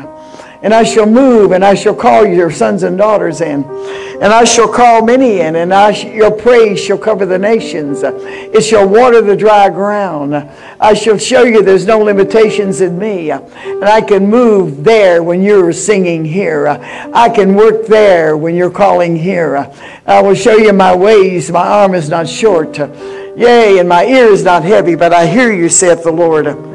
[0.63, 4.45] and I shall move, and I shall call your sons and daughters in, and I
[4.45, 8.03] shall call many in, and I sh- your praise shall cover the nations.
[8.03, 10.35] It shall water the dry ground.
[10.79, 15.43] I shall show you there's no limitations in me, and I can move there when
[15.43, 16.67] you're singing here.
[16.69, 19.71] I can work there when you're calling here.
[20.07, 21.51] I will show you my ways.
[21.51, 22.79] My arm is not short.
[22.79, 26.70] Yea, and my ear is not heavy, but I hear you, saith the Lord.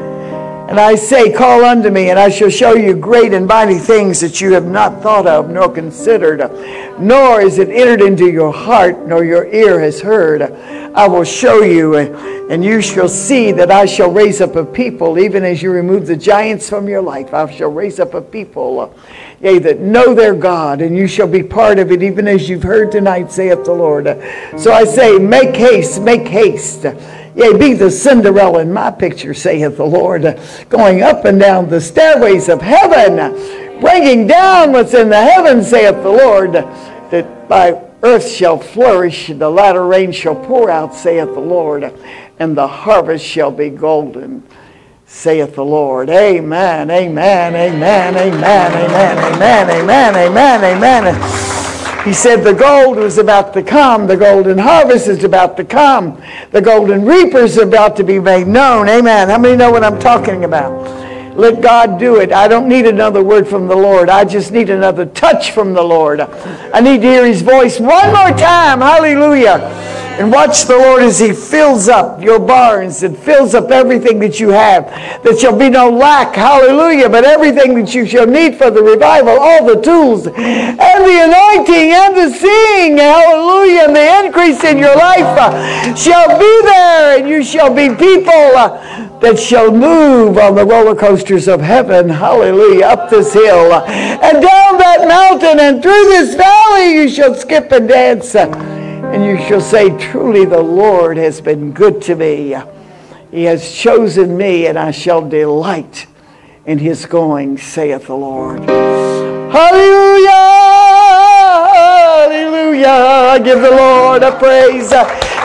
[0.67, 4.19] And I say, Call unto me, and I shall show you great and mighty things
[4.21, 6.39] that you have not thought of, nor considered,
[6.99, 10.41] nor is it entered into your heart, nor your ear has heard.
[10.41, 15.19] I will show you, and you shall see that I shall raise up a people,
[15.19, 17.31] even as you remove the giants from your life.
[17.31, 18.97] I shall raise up a people,
[19.41, 22.63] yea, that know their God, and you shall be part of it, even as you've
[22.63, 24.05] heard tonight, saith the Lord.
[24.57, 26.85] So I say, Make haste, make haste.
[27.35, 30.39] Yea, be the Cinderella in my picture, saith the Lord,
[30.69, 36.01] going up and down the stairways of heaven, bringing down what's in the heavens, saith
[36.01, 41.39] the Lord, that by earth shall flourish, the latter rain shall pour out, saith the
[41.39, 41.93] Lord,
[42.39, 44.41] and the harvest shall be golden,
[45.05, 46.09] saith the Lord.
[46.09, 51.54] Amen, amen, amen, amen, amen, amen, amen, amen, amen.
[52.05, 54.05] He said the gold was about to come.
[54.05, 56.21] The golden harvest is about to come.
[56.51, 58.87] The golden reaper is about to be made known.
[58.87, 59.27] Amen.
[59.27, 61.35] How many know what I'm talking about?
[61.35, 62.31] Let God do it.
[62.31, 64.07] I don't need another word from the Lord.
[64.07, 66.21] I just need another touch from the Lord.
[66.21, 68.81] I need to hear his voice one more time.
[68.81, 69.57] Hallelujah.
[70.17, 74.39] And watch the Lord as He fills up your barns and fills up everything that
[74.39, 74.85] you have.
[75.23, 79.37] That shall be no lack, hallelujah, but everything that you shall need for the revival,
[79.37, 80.35] all the tools, and
[81.03, 86.61] the anointing, and the seeing, hallelujah, and the increase in your life uh, shall be
[86.63, 91.59] there, and you shall be people uh, that shall move on the roller coasters of
[91.59, 97.09] heaven, hallelujah, up this hill, uh, and down that mountain, and through this valley you
[97.09, 98.33] shall skip and dance.
[99.15, 102.53] And you shall say, Truly the Lord has been good to me.
[103.31, 106.05] He has chosen me, and I shall delight
[106.65, 108.59] in his going, saith the Lord.
[109.55, 110.31] Hallelujah!
[112.27, 113.39] Hallelujah!
[113.41, 114.89] Give the Lord a praise.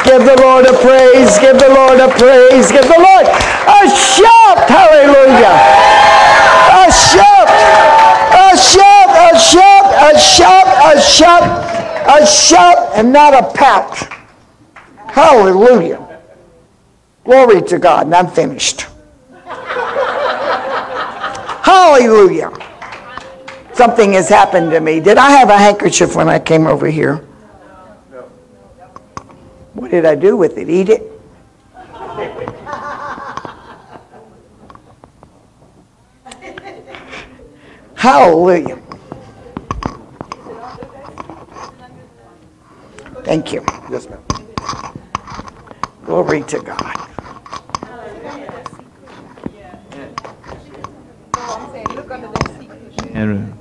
[0.02, 1.38] Give the Lord a praise.
[1.38, 2.72] Give the Lord a praise.
[2.72, 4.66] Give the Lord a shout.
[4.66, 5.54] Hallelujah!
[6.74, 7.48] A shout.
[8.34, 9.10] A shout.
[9.14, 9.94] A shout.
[9.94, 10.66] A shout.
[10.92, 11.69] A shout
[12.06, 13.96] a shout and not a pout.
[15.08, 16.20] Hallelujah.
[17.24, 18.06] Glory to God.
[18.06, 18.86] And I'm finished.
[21.62, 22.50] Hallelujah.
[23.72, 25.00] Something has happened to me.
[25.00, 27.24] Did I have a handkerchief when I came over here?
[28.10, 28.22] No.
[29.74, 30.68] What did I do with it?
[30.68, 31.10] Eat it?
[37.94, 38.78] Hallelujah.
[43.24, 43.64] Thank you.
[43.90, 44.22] Yes, ma'am.
[46.04, 46.96] Glory to God.
[53.12, 53.56] And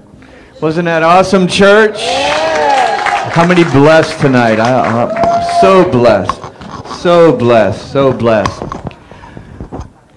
[0.61, 1.99] wasn't that awesome, church?
[3.33, 4.59] How many blessed tonight?
[4.59, 6.41] I, I, So blessed.
[7.01, 7.91] So blessed.
[7.91, 8.63] So blessed.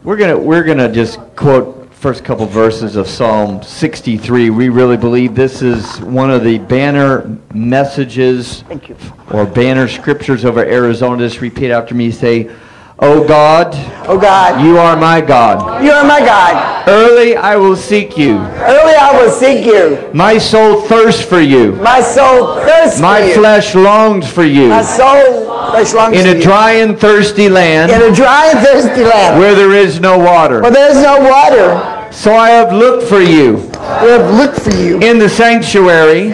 [0.03, 4.51] We're gonna we're gonna just quote first couple verses of Psalm 63.
[4.51, 8.97] We really believe this is one of the banner messages Thank you.
[9.31, 11.29] or banner scriptures over Arizona.
[11.29, 12.11] Just repeat after me.
[12.11, 12.51] Say,
[12.99, 13.69] "Oh God,
[14.09, 15.85] Oh God, you are my God.
[15.85, 16.89] you are my God.
[16.89, 18.39] Early I will seek you.
[18.39, 20.11] Early I will seek you.
[20.13, 21.77] My soul thirsts for you.
[21.77, 23.35] My soul thirsts My for you.
[23.35, 24.69] My flesh longs for you.
[24.71, 26.43] My soul flesh longs In a you.
[26.43, 30.61] dry and thirsty land in a dry and thirsty land where there is no water.
[30.63, 31.92] where there is no water.
[32.13, 35.01] So I have looked for you I have looked for you.
[35.01, 36.29] in the sanctuary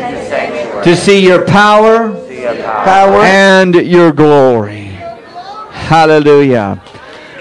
[0.85, 2.13] to see your power
[2.85, 3.21] Power.
[3.23, 4.85] and your glory.
[5.71, 6.81] Hallelujah.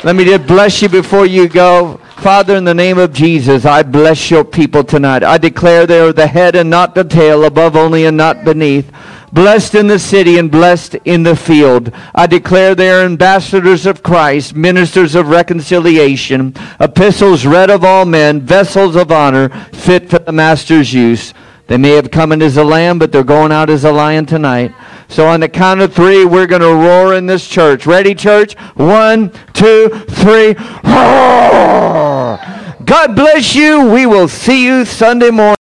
[0.03, 1.99] Let me just bless you before you go.
[2.17, 5.23] Father, in the name of Jesus, I bless your people tonight.
[5.23, 8.91] I declare they are the head and not the tail, above only and not beneath.
[9.31, 11.91] Blessed in the city and blessed in the field.
[12.15, 18.41] I declare they are ambassadors of Christ, ministers of reconciliation, epistles read of all men,
[18.41, 21.35] vessels of honor, fit for the master's use.
[21.67, 24.25] They may have come in as a lamb, but they're going out as a lion
[24.25, 24.73] tonight.
[25.09, 27.85] So on the count of three, we're going to roar in this church.
[27.85, 28.53] Ready, church?
[28.75, 30.53] One, two, three.
[30.83, 32.39] Roar!
[32.85, 33.89] God bless you.
[33.89, 35.55] We will see you Sunday morning.